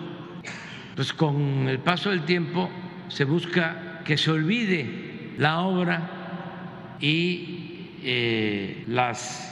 pues 0.94 1.12
con 1.12 1.68
el 1.68 1.78
paso 1.78 2.10
del 2.10 2.24
tiempo 2.24 2.70
se 3.08 3.24
busca 3.24 4.02
que 4.04 4.16
se 4.16 4.30
olvide 4.30 5.32
la 5.38 5.60
obra 5.60 6.96
y 7.00 7.98
eh, 8.02 8.84
las 8.88 9.48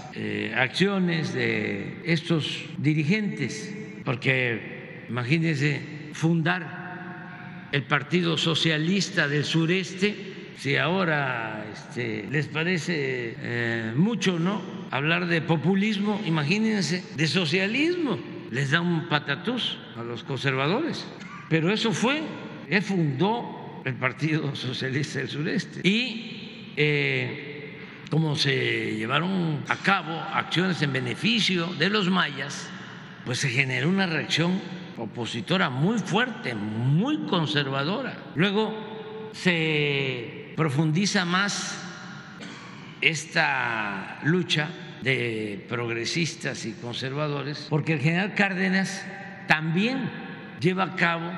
acciones 0.56 1.32
de 1.32 2.02
estos 2.04 2.64
dirigentes, 2.78 3.79
porque 4.04 5.06
imagínense 5.08 6.10
fundar 6.12 7.68
el 7.72 7.82
Partido 7.84 8.36
Socialista 8.36 9.28
del 9.28 9.44
Sureste 9.44 10.30
si 10.60 10.76
ahora 10.76 11.64
este, 11.72 12.26
les 12.30 12.46
parece 12.46 13.34
eh, 13.38 13.92
mucho, 13.96 14.38
¿no? 14.38 14.60
Hablar 14.90 15.26
de 15.26 15.40
populismo, 15.40 16.20
imagínense, 16.26 17.02
de 17.16 17.26
socialismo, 17.26 18.18
les 18.50 18.70
da 18.70 18.82
un 18.82 19.08
patatús 19.08 19.78
a 19.96 20.02
los 20.02 20.22
conservadores. 20.22 21.06
Pero 21.48 21.72
eso 21.72 21.92
fue, 21.92 22.20
él 22.68 22.82
fundó 22.82 23.80
el 23.86 23.94
Partido 23.94 24.54
Socialista 24.54 25.20
del 25.20 25.30
Sureste. 25.30 25.80
Y 25.88 26.74
eh, 26.76 27.78
como 28.10 28.36
se 28.36 28.96
llevaron 28.96 29.64
a 29.66 29.76
cabo 29.76 30.12
acciones 30.12 30.82
en 30.82 30.92
beneficio 30.92 31.68
de 31.78 31.88
los 31.88 32.10
mayas, 32.10 32.68
pues 33.30 33.38
se 33.38 33.48
generó 33.48 33.88
una 33.88 34.08
reacción 34.08 34.60
opositora 34.98 35.70
muy 35.70 36.00
fuerte, 36.00 36.52
muy 36.56 37.28
conservadora. 37.28 38.16
Luego 38.34 39.30
se 39.30 40.52
profundiza 40.56 41.24
más 41.24 41.80
esta 43.00 44.18
lucha 44.24 44.68
de 45.02 45.64
progresistas 45.68 46.66
y 46.66 46.72
conservadores, 46.72 47.68
porque 47.70 47.92
el 47.92 48.00
general 48.00 48.34
Cárdenas 48.34 49.06
también 49.46 50.10
lleva 50.58 50.82
a 50.82 50.96
cabo 50.96 51.30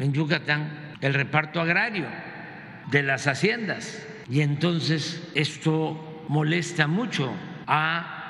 en 0.00 0.12
Yucatán 0.12 0.96
el 1.00 1.14
reparto 1.14 1.62
agrario 1.62 2.08
de 2.90 3.02
las 3.02 3.26
haciendas. 3.26 4.06
Y 4.28 4.42
entonces 4.42 5.26
esto 5.34 6.26
molesta 6.28 6.86
mucho 6.88 7.32
a 7.66 8.21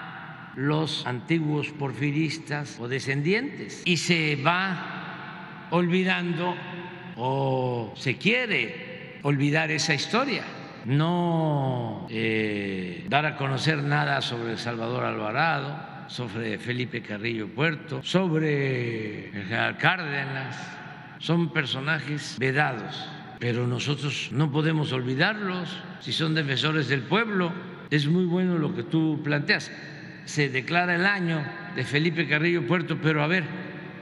los 0.57 1.07
antiguos 1.07 1.69
porfiristas 1.71 2.79
o 2.81 2.89
descendientes 2.89 3.83
y 3.85 3.97
se 3.97 4.37
va 4.37 5.69
olvidando 5.71 6.55
o 7.17 7.93
se 7.97 8.17
quiere 8.17 9.19
olvidar 9.23 9.71
esa 9.71 9.95
historia, 9.95 10.45
no 10.85 12.07
eh, 12.11 13.07
dar 13.09 13.27
a 13.27 13.37
conocer 13.37 13.83
nada 13.83 14.21
sobre 14.21 14.57
Salvador 14.57 15.05
Alvarado, 15.05 16.09
sobre 16.09 16.59
Felipe 16.59 17.03
Carrillo 17.03 17.49
Puerto, 17.49 18.03
sobre 18.03 19.29
el 19.31 19.77
Cárdenas. 19.79 20.57
Son 21.19 21.53
personajes 21.53 22.37
vedados, 22.39 23.09
pero 23.39 23.67
nosotros 23.67 24.31
no 24.33 24.51
podemos 24.51 24.93
olvidarlos 24.93 25.81
si 26.01 26.13
son 26.13 26.35
defensores 26.35 26.89
del 26.89 27.03
pueblo. 27.03 27.53
Es 27.91 28.07
muy 28.07 28.25
bueno 28.25 28.59
lo 28.59 28.75
que 28.75 28.83
tú 28.83 29.21
planteas. 29.23 29.71
Se 30.25 30.49
declara 30.49 30.95
el 30.95 31.07
año 31.07 31.45
de 31.75 31.85
Felipe 31.85 32.29
Carrillo 32.29 32.67
Puerto, 32.67 32.99
pero 33.03 33.23
a 33.23 33.27
ver, 33.27 33.45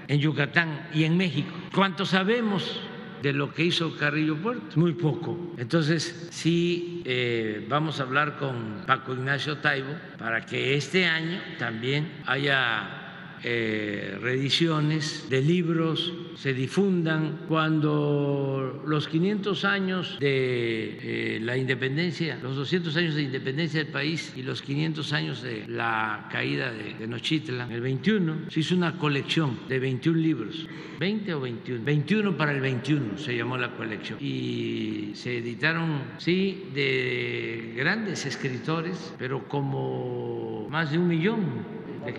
en 0.08 0.18
Yucatán 0.18 0.88
y 0.92 1.04
en 1.04 1.16
México, 1.16 1.52
¿cuánto 1.72 2.04
sabemos 2.04 2.80
de 3.22 3.32
lo 3.32 3.52
que 3.52 3.64
hizo 3.64 3.96
Carrillo 3.96 4.36
Puerto, 4.36 4.78
muy 4.78 4.92
poco. 4.92 5.54
Entonces, 5.58 6.28
sí, 6.30 7.02
eh, 7.04 7.66
vamos 7.68 8.00
a 8.00 8.04
hablar 8.04 8.38
con 8.38 8.84
Paco 8.86 9.12
Ignacio 9.12 9.58
Taibo 9.58 9.92
para 10.18 10.46
que 10.46 10.74
este 10.74 11.06
año 11.06 11.38
también 11.58 12.10
haya 12.26 12.99
eh, 13.42 14.18
reediciones 14.20 15.26
de 15.30 15.40
libros 15.40 16.12
se 16.36 16.54
difundan. 16.54 17.46
Cuando 17.48 18.82
los 18.86 19.08
500 19.08 19.64
años 19.64 20.16
de 20.20 21.36
eh, 21.36 21.40
la 21.40 21.56
independencia, 21.56 22.38
los 22.42 22.56
200 22.56 22.96
años 22.96 23.14
de 23.14 23.22
independencia 23.22 23.82
del 23.82 23.92
país 23.92 24.32
y 24.36 24.42
los 24.42 24.62
500 24.62 25.12
años 25.12 25.42
de 25.42 25.66
la 25.68 26.28
caída 26.30 26.72
de, 26.72 27.06
Nochitlan, 27.06 27.72
el 27.72 27.80
21, 27.80 28.50
se 28.50 28.60
hizo 28.60 28.74
una 28.74 28.96
colección 28.98 29.58
de 29.68 29.78
21 29.78 30.18
libros, 30.18 30.66
20 30.98 31.34
o 31.34 31.40
21, 31.40 31.84
21 31.84 32.36
para 32.36 32.52
el 32.52 32.60
21 32.60 33.18
se 33.18 33.36
llamó 33.36 33.56
la 33.56 33.72
colección. 33.72 34.18
Y 34.20 35.12
se 35.14 35.38
editaron, 35.38 36.02
sí, 36.18 36.64
de 36.74 37.74
grandes 37.76 38.26
escritores, 38.26 39.14
pero 39.18 39.48
como 39.48 40.68
más 40.70 40.90
de 40.90 40.98
un 40.98 41.08
millón 41.08 41.80
de 42.04 42.14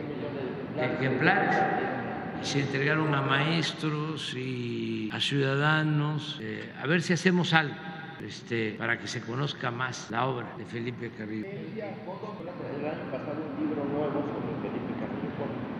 ejemplares. 0.77 1.57
Se 2.41 2.61
entregaron 2.61 3.13
a 3.13 3.21
maestros 3.21 4.33
y 4.35 5.09
a 5.11 5.19
ciudadanos, 5.19 6.39
eh, 6.41 6.71
a 6.81 6.87
ver 6.87 7.01
si 7.01 7.13
hacemos 7.13 7.53
algo. 7.53 7.75
Este, 8.25 8.75
para 8.77 8.99
que 8.99 9.07
se 9.07 9.21
conozca 9.21 9.71
más 9.71 10.11
la 10.11 10.27
obra 10.27 10.47
de 10.55 10.65
Felipe 10.65 11.09
Carrillo. 11.17 11.47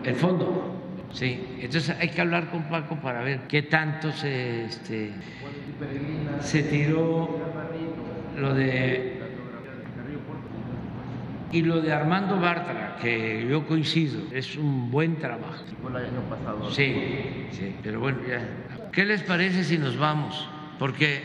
El 0.02 0.14
fondo, 0.16 0.74
sí. 1.12 1.56
Entonces 1.60 1.96
hay 2.00 2.08
que 2.08 2.20
hablar 2.20 2.50
con 2.50 2.64
Paco 2.64 2.96
para 2.96 3.22
ver 3.22 3.46
qué 3.46 3.62
tanto 3.62 4.10
se, 4.10 4.64
este, 4.64 5.12
se 6.40 6.62
tiró 6.64 7.38
lo 8.36 8.54
de 8.54 9.21
y 11.52 11.62
lo 11.62 11.80
de 11.80 11.92
Armando 11.92 12.40
Bartra, 12.40 12.96
que 13.00 13.46
yo 13.48 13.66
coincido, 13.66 14.22
es 14.32 14.56
un 14.56 14.90
buen 14.90 15.16
trabajo. 15.16 15.62
fue 15.80 15.90
el 15.90 15.96
año 15.98 16.20
pasado. 16.28 16.70
Sí, 16.70 17.46
sí, 17.50 17.74
pero 17.82 18.00
bueno, 18.00 18.18
ya. 18.26 18.48
¿Qué 18.90 19.04
les 19.04 19.22
parece 19.22 19.64
si 19.64 19.78
nos 19.78 19.96
vamos? 19.96 20.48
Porque 20.78 21.22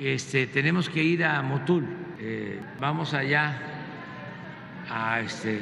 este, 0.00 0.46
tenemos 0.46 0.88
que 0.88 1.02
ir 1.02 1.24
a 1.24 1.42
Motul. 1.42 1.86
Eh, 2.18 2.60
vamos 2.78 3.14
allá 3.14 3.56
a 4.90 5.20
este 5.20 5.60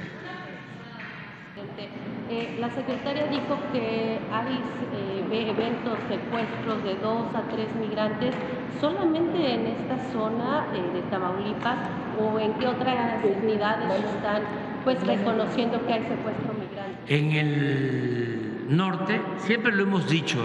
eh, 2.30 2.56
la 2.60 2.68
secretaria 2.70 3.26
dijo 3.26 3.58
que 3.72 4.18
hay 4.30 4.60
eh, 4.92 5.48
eventos, 5.48 5.98
secuestros 6.08 6.84
de 6.84 6.94
dos 6.96 7.34
a 7.34 7.42
tres 7.50 7.74
migrantes 7.76 8.34
solamente 8.80 9.54
en 9.54 9.66
esta 9.66 10.12
zona 10.12 10.66
eh, 10.74 10.94
de 10.94 11.02
Tamaulipas 11.10 11.78
o 12.20 12.38
en 12.38 12.52
qué 12.54 12.66
otras 12.66 13.24
unidades 13.24 14.04
están 14.04 14.42
pues 14.84 15.02
reconociendo 15.06 15.84
que 15.86 15.92
hay 15.94 16.02
secuestro 16.02 16.52
migrante. 16.52 17.16
En 17.16 17.32
el 17.32 18.76
norte 18.76 19.20
siempre 19.38 19.72
lo 19.72 19.84
hemos 19.84 20.08
dicho, 20.08 20.44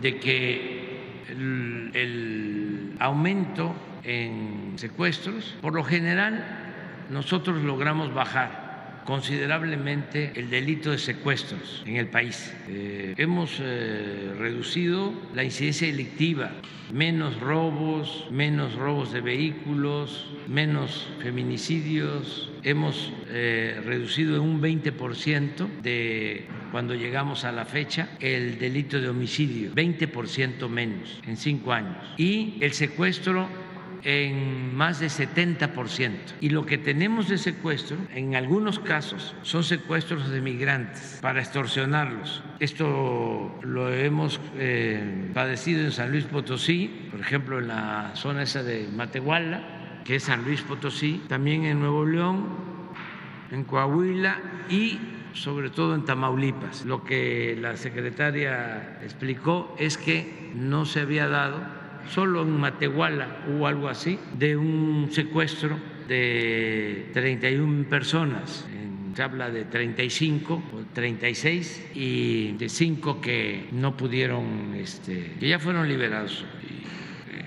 de 0.00 0.18
que 0.20 0.78
el 1.30 2.94
aumento 3.00 3.74
en 4.04 4.74
secuestros, 4.76 5.56
por 5.60 5.74
lo 5.74 5.82
general 5.82 6.44
nosotros 7.10 7.60
logramos 7.62 8.14
bajar 8.14 8.67
considerablemente 9.08 10.32
el 10.34 10.50
delito 10.50 10.90
de 10.90 10.98
secuestros 10.98 11.82
en 11.86 11.96
el 11.96 12.08
país. 12.08 12.54
Eh, 12.68 13.14
hemos 13.16 13.58
eh, 13.58 14.34
reducido 14.38 15.14
la 15.34 15.44
incidencia 15.44 15.86
delictiva, 15.86 16.50
menos 16.92 17.40
robos, 17.40 18.26
menos 18.30 18.74
robos 18.74 19.10
de 19.10 19.22
vehículos, 19.22 20.26
menos 20.46 21.08
feminicidios. 21.22 22.50
Hemos 22.62 23.10
eh, 23.28 23.80
reducido 23.82 24.36
en 24.36 24.42
un 24.42 24.60
20% 24.60 25.80
de 25.80 26.44
cuando 26.70 26.94
llegamos 26.94 27.46
a 27.46 27.52
la 27.52 27.64
fecha 27.64 28.10
el 28.20 28.58
delito 28.58 29.00
de 29.00 29.08
homicidio, 29.08 29.72
20% 29.72 30.68
menos 30.68 31.18
en 31.26 31.38
cinco 31.38 31.72
años. 31.72 31.96
Y 32.18 32.58
el 32.60 32.74
secuestro 32.74 33.48
en 34.04 34.74
más 34.74 35.00
de 35.00 35.08
70%. 35.08 36.12
Y 36.40 36.50
lo 36.50 36.66
que 36.66 36.78
tenemos 36.78 37.28
de 37.28 37.38
secuestro, 37.38 37.96
en 38.14 38.34
algunos 38.34 38.78
casos, 38.78 39.34
son 39.42 39.64
secuestros 39.64 40.30
de 40.30 40.40
migrantes 40.40 41.18
para 41.20 41.40
extorsionarlos. 41.40 42.42
Esto 42.60 43.58
lo 43.62 43.92
hemos 43.92 44.40
eh, 44.56 45.30
padecido 45.34 45.82
en 45.82 45.92
San 45.92 46.10
Luis 46.10 46.24
Potosí, 46.24 47.08
por 47.10 47.20
ejemplo, 47.20 47.58
en 47.58 47.68
la 47.68 48.12
zona 48.14 48.42
esa 48.42 48.62
de 48.62 48.88
Matehuala, 48.88 50.02
que 50.04 50.16
es 50.16 50.24
San 50.24 50.44
Luis 50.44 50.62
Potosí, 50.62 51.22
también 51.28 51.64
en 51.64 51.80
Nuevo 51.80 52.04
León, 52.04 52.46
en 53.50 53.64
Coahuila 53.64 54.40
y 54.68 54.98
sobre 55.32 55.70
todo 55.70 55.94
en 55.94 56.04
Tamaulipas. 56.04 56.84
Lo 56.84 57.04
que 57.04 57.56
la 57.60 57.76
secretaria 57.76 58.98
explicó 59.02 59.74
es 59.78 59.96
que 59.96 60.50
no 60.54 60.84
se 60.84 61.00
había 61.00 61.28
dado 61.28 61.77
solo 62.10 62.42
en 62.42 62.58
Matehuala 62.58 63.44
hubo 63.48 63.66
algo 63.66 63.88
así, 63.88 64.18
de 64.38 64.56
un 64.56 65.08
secuestro 65.12 65.78
de 66.08 67.10
31 67.12 67.88
personas. 67.88 68.66
Se 69.14 69.22
habla 69.22 69.50
de 69.50 69.64
35 69.64 70.54
o 70.54 70.94
36 70.94 71.90
y 71.94 72.52
de 72.52 72.68
5 72.68 73.20
que 73.20 73.68
no 73.72 73.96
pudieron, 73.96 74.74
este, 74.76 75.34
que 75.40 75.48
ya 75.48 75.58
fueron 75.58 75.88
liberados 75.88 76.44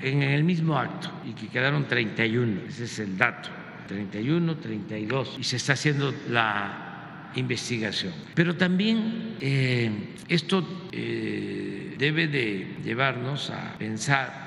en 0.01 0.21
el 0.21 0.43
mismo 0.43 0.77
acto 0.77 1.09
y 1.25 1.31
que 1.31 1.47
quedaron 1.47 1.87
31. 1.87 2.61
Ese 2.67 2.85
es 2.85 2.99
el 2.99 3.17
dato. 3.17 3.49
31, 3.87 4.57
32. 4.57 5.37
Y 5.39 5.43
se 5.43 5.57
está 5.57 5.73
haciendo 5.73 6.13
la 6.29 7.29
investigación. 7.35 8.13
Pero 8.33 8.55
también 8.55 9.35
eh, 9.39 9.91
esto 10.27 10.87
eh, 10.91 11.95
debe 11.97 12.27
de 12.27 12.75
llevarnos 12.83 13.49
a 13.49 13.75
pensar 13.77 14.40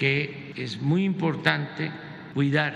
que 0.00 0.54
es 0.56 0.80
muy 0.80 1.04
importante 1.04 1.92
cuidar 2.32 2.74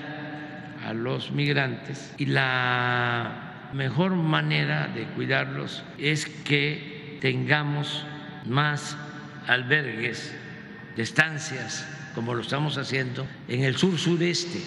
a 0.84 0.92
los 0.92 1.32
migrantes 1.32 2.12
y 2.18 2.26
la 2.26 3.70
mejor 3.72 4.14
manera 4.14 4.88
de 4.88 5.04
cuidarlos 5.04 5.82
es 5.98 6.26
que 6.26 7.16
tengamos 7.22 8.04
más 8.44 8.98
albergues 9.46 10.34
de 10.96 11.02
estancias, 11.02 11.88
como 12.14 12.34
lo 12.34 12.42
estamos 12.42 12.76
haciendo, 12.76 13.26
en 13.48 13.64
el 13.64 13.76
sur 13.76 13.98
sureste, 13.98 14.60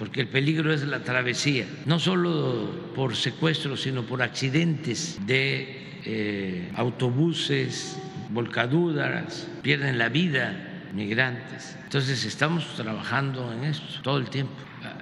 porque 0.00 0.22
el 0.22 0.26
peligro 0.26 0.74
es 0.74 0.82
la 0.82 1.04
travesía, 1.04 1.66
no 1.86 2.00
solo 2.00 2.92
por 2.96 3.14
secuestros, 3.14 3.82
sino 3.82 4.02
por 4.02 4.22
accidentes 4.22 5.24
de 5.24 6.00
eh, 6.04 6.72
autobuses, 6.74 7.96
volcaduras, 8.30 9.46
pierden 9.62 9.98
la 9.98 10.08
vida 10.08 10.71
migrantes. 10.92 11.76
Entonces 11.84 12.24
estamos 12.24 12.74
trabajando 12.76 13.52
en 13.52 13.64
esto 13.64 14.02
todo 14.02 14.18
el 14.18 14.30
tiempo. 14.30 14.54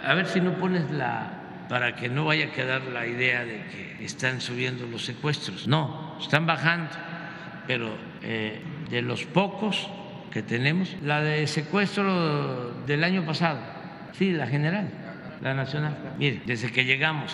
A 0.04 0.14
ver 0.14 0.26
si 0.26 0.40
no 0.40 0.52
pones 0.54 0.90
la 0.90 1.40
para 1.68 1.94
que 1.94 2.08
no 2.08 2.24
vaya 2.24 2.46
a 2.46 2.50
quedar 2.50 2.82
la 2.82 3.06
idea 3.06 3.44
de 3.44 3.62
que 3.66 4.04
están 4.04 4.40
subiendo 4.40 4.86
los 4.88 5.04
secuestros. 5.04 5.68
No, 5.68 6.18
están 6.20 6.44
bajando, 6.44 6.90
pero 7.68 7.96
eh, 8.22 8.60
de 8.90 9.02
los 9.02 9.24
pocos 9.24 9.88
que 10.32 10.42
tenemos, 10.42 10.96
la 11.04 11.22
de 11.22 11.46
secuestro 11.46 12.72
del 12.86 13.04
año 13.04 13.24
pasado, 13.24 13.60
sí, 14.18 14.32
la 14.32 14.48
general, 14.48 14.90
la 15.40 15.54
nacional. 15.54 15.96
Mire, 16.18 16.42
desde 16.44 16.72
que 16.72 16.84
llegamos 16.84 17.32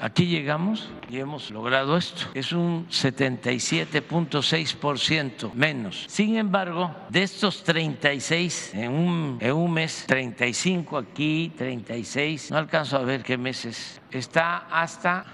Aquí 0.00 0.26
llegamos 0.26 0.88
y 1.08 1.18
hemos 1.18 1.50
logrado 1.50 1.96
esto. 1.96 2.26
Es 2.34 2.52
un 2.52 2.86
77.6% 2.88 5.54
menos. 5.54 6.04
Sin 6.08 6.36
embargo, 6.36 6.94
de 7.08 7.22
estos 7.22 7.64
36 7.64 8.74
en 8.74 8.92
un, 8.92 9.38
mes, 9.72 10.04
35 10.06 10.98
aquí, 10.98 11.50
36, 11.56 12.50
no 12.50 12.58
alcanzo 12.58 12.98
a 12.98 13.02
ver 13.02 13.22
qué 13.22 13.38
meses, 13.38 14.02
está 14.10 14.66
hasta 14.70 15.24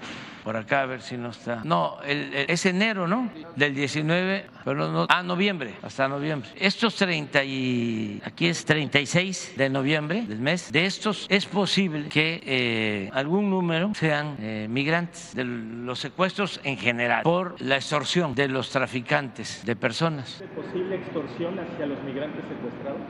por 0.43 0.57
acá 0.57 0.81
a 0.81 0.85
ver 0.85 1.01
si 1.01 1.17
no 1.17 1.29
está. 1.29 1.61
No, 1.63 1.97
es 2.03 2.65
enero, 2.65 3.07
¿no? 3.07 3.29
Del 3.55 3.75
19, 3.75 4.45
pero 4.63 4.91
no, 4.91 5.05
ah, 5.09 5.23
noviembre, 5.23 5.75
hasta 5.81 6.07
noviembre. 6.07 6.49
Estos 6.55 6.95
30 6.95 7.43
y 7.43 8.21
aquí 8.23 8.47
es 8.47 8.65
36 8.65 9.53
de 9.57 9.69
noviembre 9.69 10.23
del 10.23 10.39
mes. 10.39 10.71
De 10.71 10.85
estos 10.85 11.27
es 11.29 11.45
posible 11.45 12.09
que 12.09 12.41
eh, 12.45 13.09
algún 13.13 13.49
número 13.49 13.91
sean 13.93 14.35
eh, 14.39 14.67
migrantes 14.69 15.35
de 15.35 15.45
los 15.45 15.99
secuestros 15.99 16.59
en 16.63 16.77
general 16.77 17.23
por 17.23 17.59
la 17.61 17.75
extorsión 17.75 18.35
de 18.35 18.47
los 18.47 18.69
traficantes 18.69 19.63
de 19.65 19.75
personas. 19.75 20.41
¿Es 20.41 20.49
posible 20.49 20.95
extorsión 20.95 21.59
hacia 21.59 21.85
los 21.85 22.01
migrantes 22.03 22.43
secuestrados? 22.47 23.01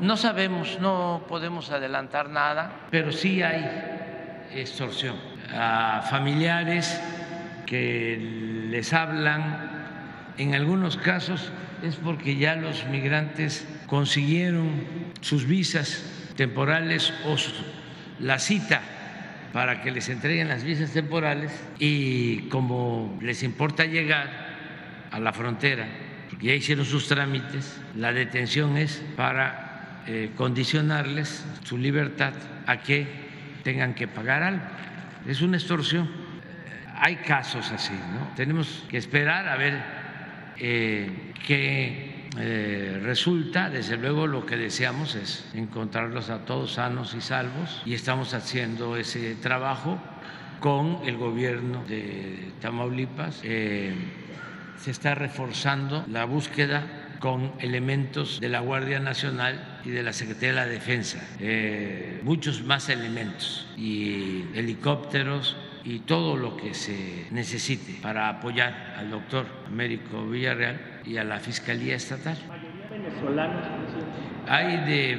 No 0.00 0.16
sabemos, 0.16 0.78
no 0.80 1.22
podemos 1.28 1.70
adelantar 1.70 2.30
nada, 2.30 2.86
pero 2.90 3.12
sí 3.12 3.42
hay 3.42 4.48
extorsión 4.54 5.29
a 5.54 6.02
familiares 6.10 7.00
que 7.66 8.66
les 8.70 8.92
hablan. 8.92 9.70
En 10.38 10.54
algunos 10.54 10.96
casos 10.96 11.52
es 11.82 11.96
porque 11.96 12.36
ya 12.36 12.56
los 12.56 12.86
migrantes 12.86 13.66
consiguieron 13.86 14.84
sus 15.20 15.46
visas 15.46 16.04
temporales 16.36 17.12
o 17.26 17.36
la 18.20 18.38
cita 18.38 18.80
para 19.52 19.82
que 19.82 19.90
les 19.90 20.08
entreguen 20.08 20.48
las 20.48 20.64
visas 20.64 20.92
temporales 20.92 21.52
y 21.78 22.48
como 22.48 23.18
les 23.20 23.42
importa 23.42 23.84
llegar 23.84 24.28
a 25.10 25.18
la 25.18 25.32
frontera, 25.32 25.86
porque 26.28 26.46
ya 26.46 26.54
hicieron 26.54 26.84
sus 26.84 27.08
trámites, 27.08 27.80
la 27.96 28.12
detención 28.12 28.76
es 28.76 29.02
para 29.16 30.02
eh, 30.06 30.30
condicionarles 30.36 31.44
su 31.64 31.76
libertad 31.76 32.32
a 32.66 32.78
que 32.78 33.06
tengan 33.64 33.94
que 33.94 34.06
pagar 34.06 34.42
algo 34.42 34.62
es 35.26 35.42
una 35.42 35.56
extorsión. 35.56 36.08
Hay 36.96 37.16
casos 37.16 37.70
así, 37.72 37.94
¿no? 37.94 38.34
Tenemos 38.36 38.84
que 38.88 38.98
esperar 38.98 39.48
a 39.48 39.56
ver 39.56 39.82
eh, 40.58 41.32
qué 41.46 42.28
eh, 42.38 43.00
resulta. 43.02 43.70
Desde 43.70 43.96
luego 43.96 44.26
lo 44.26 44.44
que 44.44 44.56
deseamos 44.56 45.14
es 45.14 45.48
encontrarlos 45.54 46.30
a 46.30 46.44
todos 46.44 46.74
sanos 46.74 47.14
y 47.14 47.20
salvos 47.20 47.82
y 47.86 47.94
estamos 47.94 48.34
haciendo 48.34 48.96
ese 48.96 49.34
trabajo 49.36 49.98
con 50.60 51.00
el 51.06 51.16
gobierno 51.16 51.84
de 51.84 52.52
Tamaulipas. 52.60 53.40
Eh, 53.44 53.94
se 54.78 54.90
está 54.90 55.14
reforzando 55.14 56.04
la 56.08 56.24
búsqueda 56.24 56.99
con 57.20 57.52
elementos 57.60 58.40
de 58.40 58.48
la 58.48 58.60
Guardia 58.60 58.98
Nacional 58.98 59.80
y 59.84 59.90
de 59.90 60.02
la 60.02 60.12
Secretaría 60.12 60.48
de 60.48 60.54
la 60.54 60.66
Defensa, 60.66 61.22
eh, 61.38 62.20
muchos 62.24 62.64
más 62.64 62.88
elementos 62.88 63.68
y 63.76 64.46
helicópteros 64.54 65.56
y 65.84 66.00
todo 66.00 66.36
lo 66.36 66.56
que 66.56 66.74
se 66.74 67.26
necesite 67.30 68.00
para 68.02 68.28
apoyar 68.28 68.94
al 68.98 69.10
doctor 69.10 69.46
Américo 69.66 70.26
Villarreal 70.26 70.80
y 71.04 71.18
a 71.18 71.24
la 71.24 71.38
Fiscalía 71.38 71.94
Estatal. 71.94 72.36
venezolanos? 72.90 73.64
Hay 74.48 74.78
de, 74.78 75.12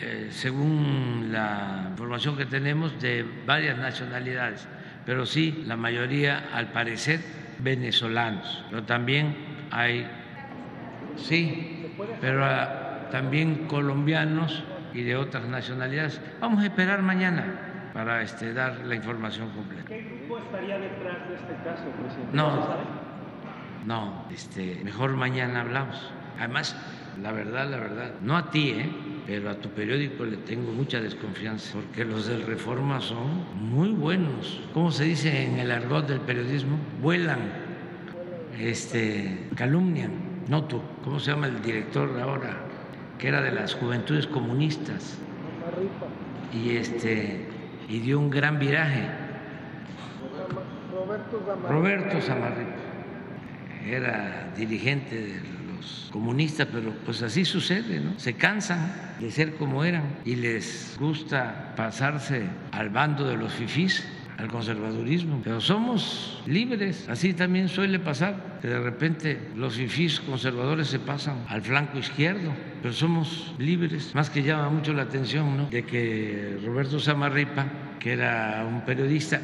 eh, 0.00 0.28
según 0.30 1.28
la 1.30 1.88
información 1.90 2.36
que 2.36 2.46
tenemos, 2.46 3.00
de 3.00 3.24
varias 3.46 3.78
nacionalidades, 3.78 4.66
pero 5.04 5.26
sí, 5.26 5.62
la 5.66 5.76
mayoría, 5.76 6.48
al 6.52 6.72
parecer, 6.72 7.20
venezolanos, 7.58 8.64
pero 8.70 8.82
también 8.82 9.36
hay 9.70 10.06
sí, 11.16 11.90
pero 12.20 12.46
también 13.10 13.66
colombianos 13.66 14.64
y 14.92 15.02
de 15.02 15.16
otras 15.16 15.46
nacionalidades. 15.46 16.20
Vamos 16.40 16.62
a 16.62 16.66
esperar 16.66 17.02
mañana 17.02 17.90
para 17.92 18.22
este, 18.22 18.52
dar 18.52 18.80
la 18.84 18.94
información 18.94 19.50
completa. 19.50 19.84
¿Qué 19.86 20.02
grupo 20.02 20.38
estaría 20.38 20.78
detrás 20.78 21.28
de 21.28 21.34
este 21.34 21.54
caso, 21.64 21.84
presidente? 22.00 22.30
No, 22.32 22.76
no, 23.86 24.24
este, 24.32 24.80
mejor 24.82 25.16
mañana 25.16 25.60
hablamos. 25.60 26.12
Además, 26.38 26.76
la 27.22 27.30
verdad, 27.30 27.70
la 27.70 27.76
verdad, 27.76 28.14
no 28.20 28.36
a 28.36 28.50
ti, 28.50 28.70
¿eh? 28.70 28.90
pero 29.26 29.50
a 29.50 29.54
tu 29.54 29.68
periódico 29.70 30.24
le 30.24 30.38
tengo 30.38 30.72
mucha 30.72 31.00
desconfianza, 31.00 31.74
porque 31.74 32.04
los 32.04 32.26
del 32.26 32.42
Reforma 32.42 33.00
son 33.00 33.44
muy 33.60 33.90
buenos. 33.90 34.60
¿Cómo 34.72 34.90
se 34.90 35.04
dice 35.04 35.44
en 35.44 35.58
el 35.58 35.70
argot 35.70 36.08
del 36.08 36.20
periodismo? 36.20 36.78
Vuelan, 37.00 37.38
este, 38.58 39.48
calumnian 39.54 40.33
no 40.48 40.64
tú, 40.64 40.80
¿cómo 41.02 41.18
se 41.18 41.30
llama 41.30 41.46
el 41.46 41.62
director 41.62 42.18
ahora? 42.20 42.56
Que 43.18 43.28
era 43.28 43.40
de 43.40 43.52
las 43.52 43.74
juventudes 43.74 44.26
comunistas. 44.26 45.18
Y 46.52 46.76
este 46.76 47.48
y 47.88 47.98
dio 48.00 48.18
un 48.18 48.30
gran 48.30 48.58
viraje. 48.58 49.08
Roberto 50.92 51.42
Zamarripa. 51.44 51.68
Roberto 51.68 52.20
Zamarripa 52.20 52.94
era 53.86 54.52
dirigente 54.56 55.16
de 55.16 55.40
los 55.74 56.08
comunistas, 56.12 56.68
pero 56.72 56.92
pues 57.04 57.22
así 57.22 57.44
sucede, 57.44 58.00
¿no? 58.00 58.18
Se 58.18 58.34
cansan 58.34 58.92
de 59.20 59.30
ser 59.30 59.56
como 59.56 59.84
eran 59.84 60.04
y 60.24 60.36
les 60.36 60.96
gusta 60.98 61.74
pasarse 61.76 62.44
al 62.72 62.90
bando 62.90 63.26
de 63.26 63.36
los 63.36 63.52
fifís 63.52 64.06
al 64.38 64.48
conservadurismo, 64.48 65.40
pero 65.44 65.60
somos 65.60 66.42
libres, 66.46 67.08
así 67.08 67.34
también 67.34 67.68
suele 67.68 67.98
pasar, 67.98 68.58
que 68.60 68.68
de 68.68 68.80
repente 68.80 69.38
los 69.56 69.74
fifís 69.74 70.20
conservadores 70.20 70.88
se 70.88 70.98
pasan 70.98 71.44
al 71.48 71.62
flanco 71.62 71.98
izquierdo, 71.98 72.52
pero 72.82 72.92
somos 72.92 73.54
libres, 73.58 74.14
más 74.14 74.30
que 74.30 74.42
llama 74.42 74.68
mucho 74.70 74.92
la 74.92 75.02
atención 75.02 75.56
¿no? 75.56 75.66
de 75.70 75.84
que 75.84 76.58
Roberto 76.64 76.98
Samarripa, 76.98 77.66
que 78.00 78.12
era 78.12 78.66
un 78.68 78.84
periodista 78.84 79.40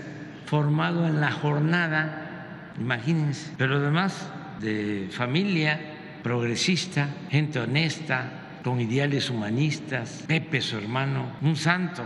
formado 0.47 1.07
en 1.07 1.21
la 1.21 1.31
jornada, 1.31 2.73
imagínense, 2.79 3.53
pero 3.57 3.77
además 3.77 4.29
de 4.61 5.09
familia 5.11 5.79
progresista, 6.23 7.09
gente 7.31 7.61
honesta, 7.61 8.33
con 8.65 8.81
ideales 8.81 9.31
humanistas, 9.31 10.25
Pepe 10.27 10.61
su 10.61 10.77
hermano, 10.77 11.37
un 11.41 11.57
santo 11.57 12.03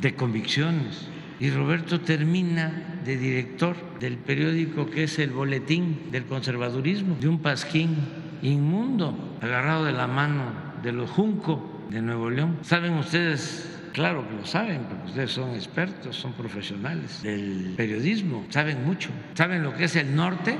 de 0.00 0.14
convicciones 0.14 1.08
y 1.40 1.50
Roberto 1.50 2.00
termina 2.00 3.00
de 3.04 3.16
director 3.16 3.76
del 3.98 4.16
periódico 4.16 4.88
que 4.90 5.04
es 5.04 5.18
el 5.18 5.30
Boletín 5.30 6.10
del 6.10 6.24
Conservadurismo, 6.24 7.16
de 7.20 7.28
un 7.28 7.40
pasquín 7.40 7.96
inmundo, 8.42 9.36
agarrado 9.40 9.84
de 9.84 9.92
la 9.92 10.06
mano 10.06 10.44
de 10.82 10.92
los 10.92 11.10
Junco 11.10 11.86
de 11.90 12.02
Nuevo 12.02 12.30
León. 12.30 12.58
¿Saben 12.62 12.94
ustedes? 12.94 13.70
Claro 13.92 14.28
que 14.28 14.34
lo 14.34 14.44
saben, 14.44 14.82
porque 14.88 15.06
ustedes 15.06 15.30
son 15.30 15.54
expertos, 15.54 16.16
son 16.16 16.32
profesionales 16.32 17.22
del 17.22 17.74
periodismo, 17.76 18.44
saben 18.50 18.84
mucho. 18.84 19.10
¿Saben 19.34 19.62
lo 19.62 19.74
que 19.74 19.84
es 19.84 19.94
el 19.96 20.14
norte 20.16 20.56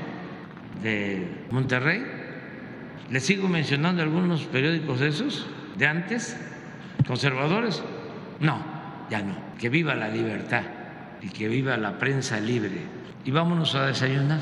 de 0.81 1.27
Monterrey? 1.51 2.03
Les 3.09 3.23
sigo 3.23 3.47
mencionando 3.49 4.01
algunos 4.01 4.45
periódicos 4.45 5.01
de 5.01 5.09
esos, 5.09 5.47
de 5.77 5.85
antes, 5.85 6.37
conservadores. 7.05 7.83
No, 8.39 8.74
ya 9.09 9.21
no. 9.21 9.35
Que 9.59 9.69
viva 9.69 9.95
la 9.95 10.07
libertad 10.07 10.63
y 11.21 11.29
que 11.29 11.47
viva 11.47 11.77
la 11.77 11.97
prensa 11.97 12.39
libre. 12.39 12.81
Y 13.23 13.31
vámonos 13.31 13.75
a 13.75 13.87
desayunar. 13.87 14.39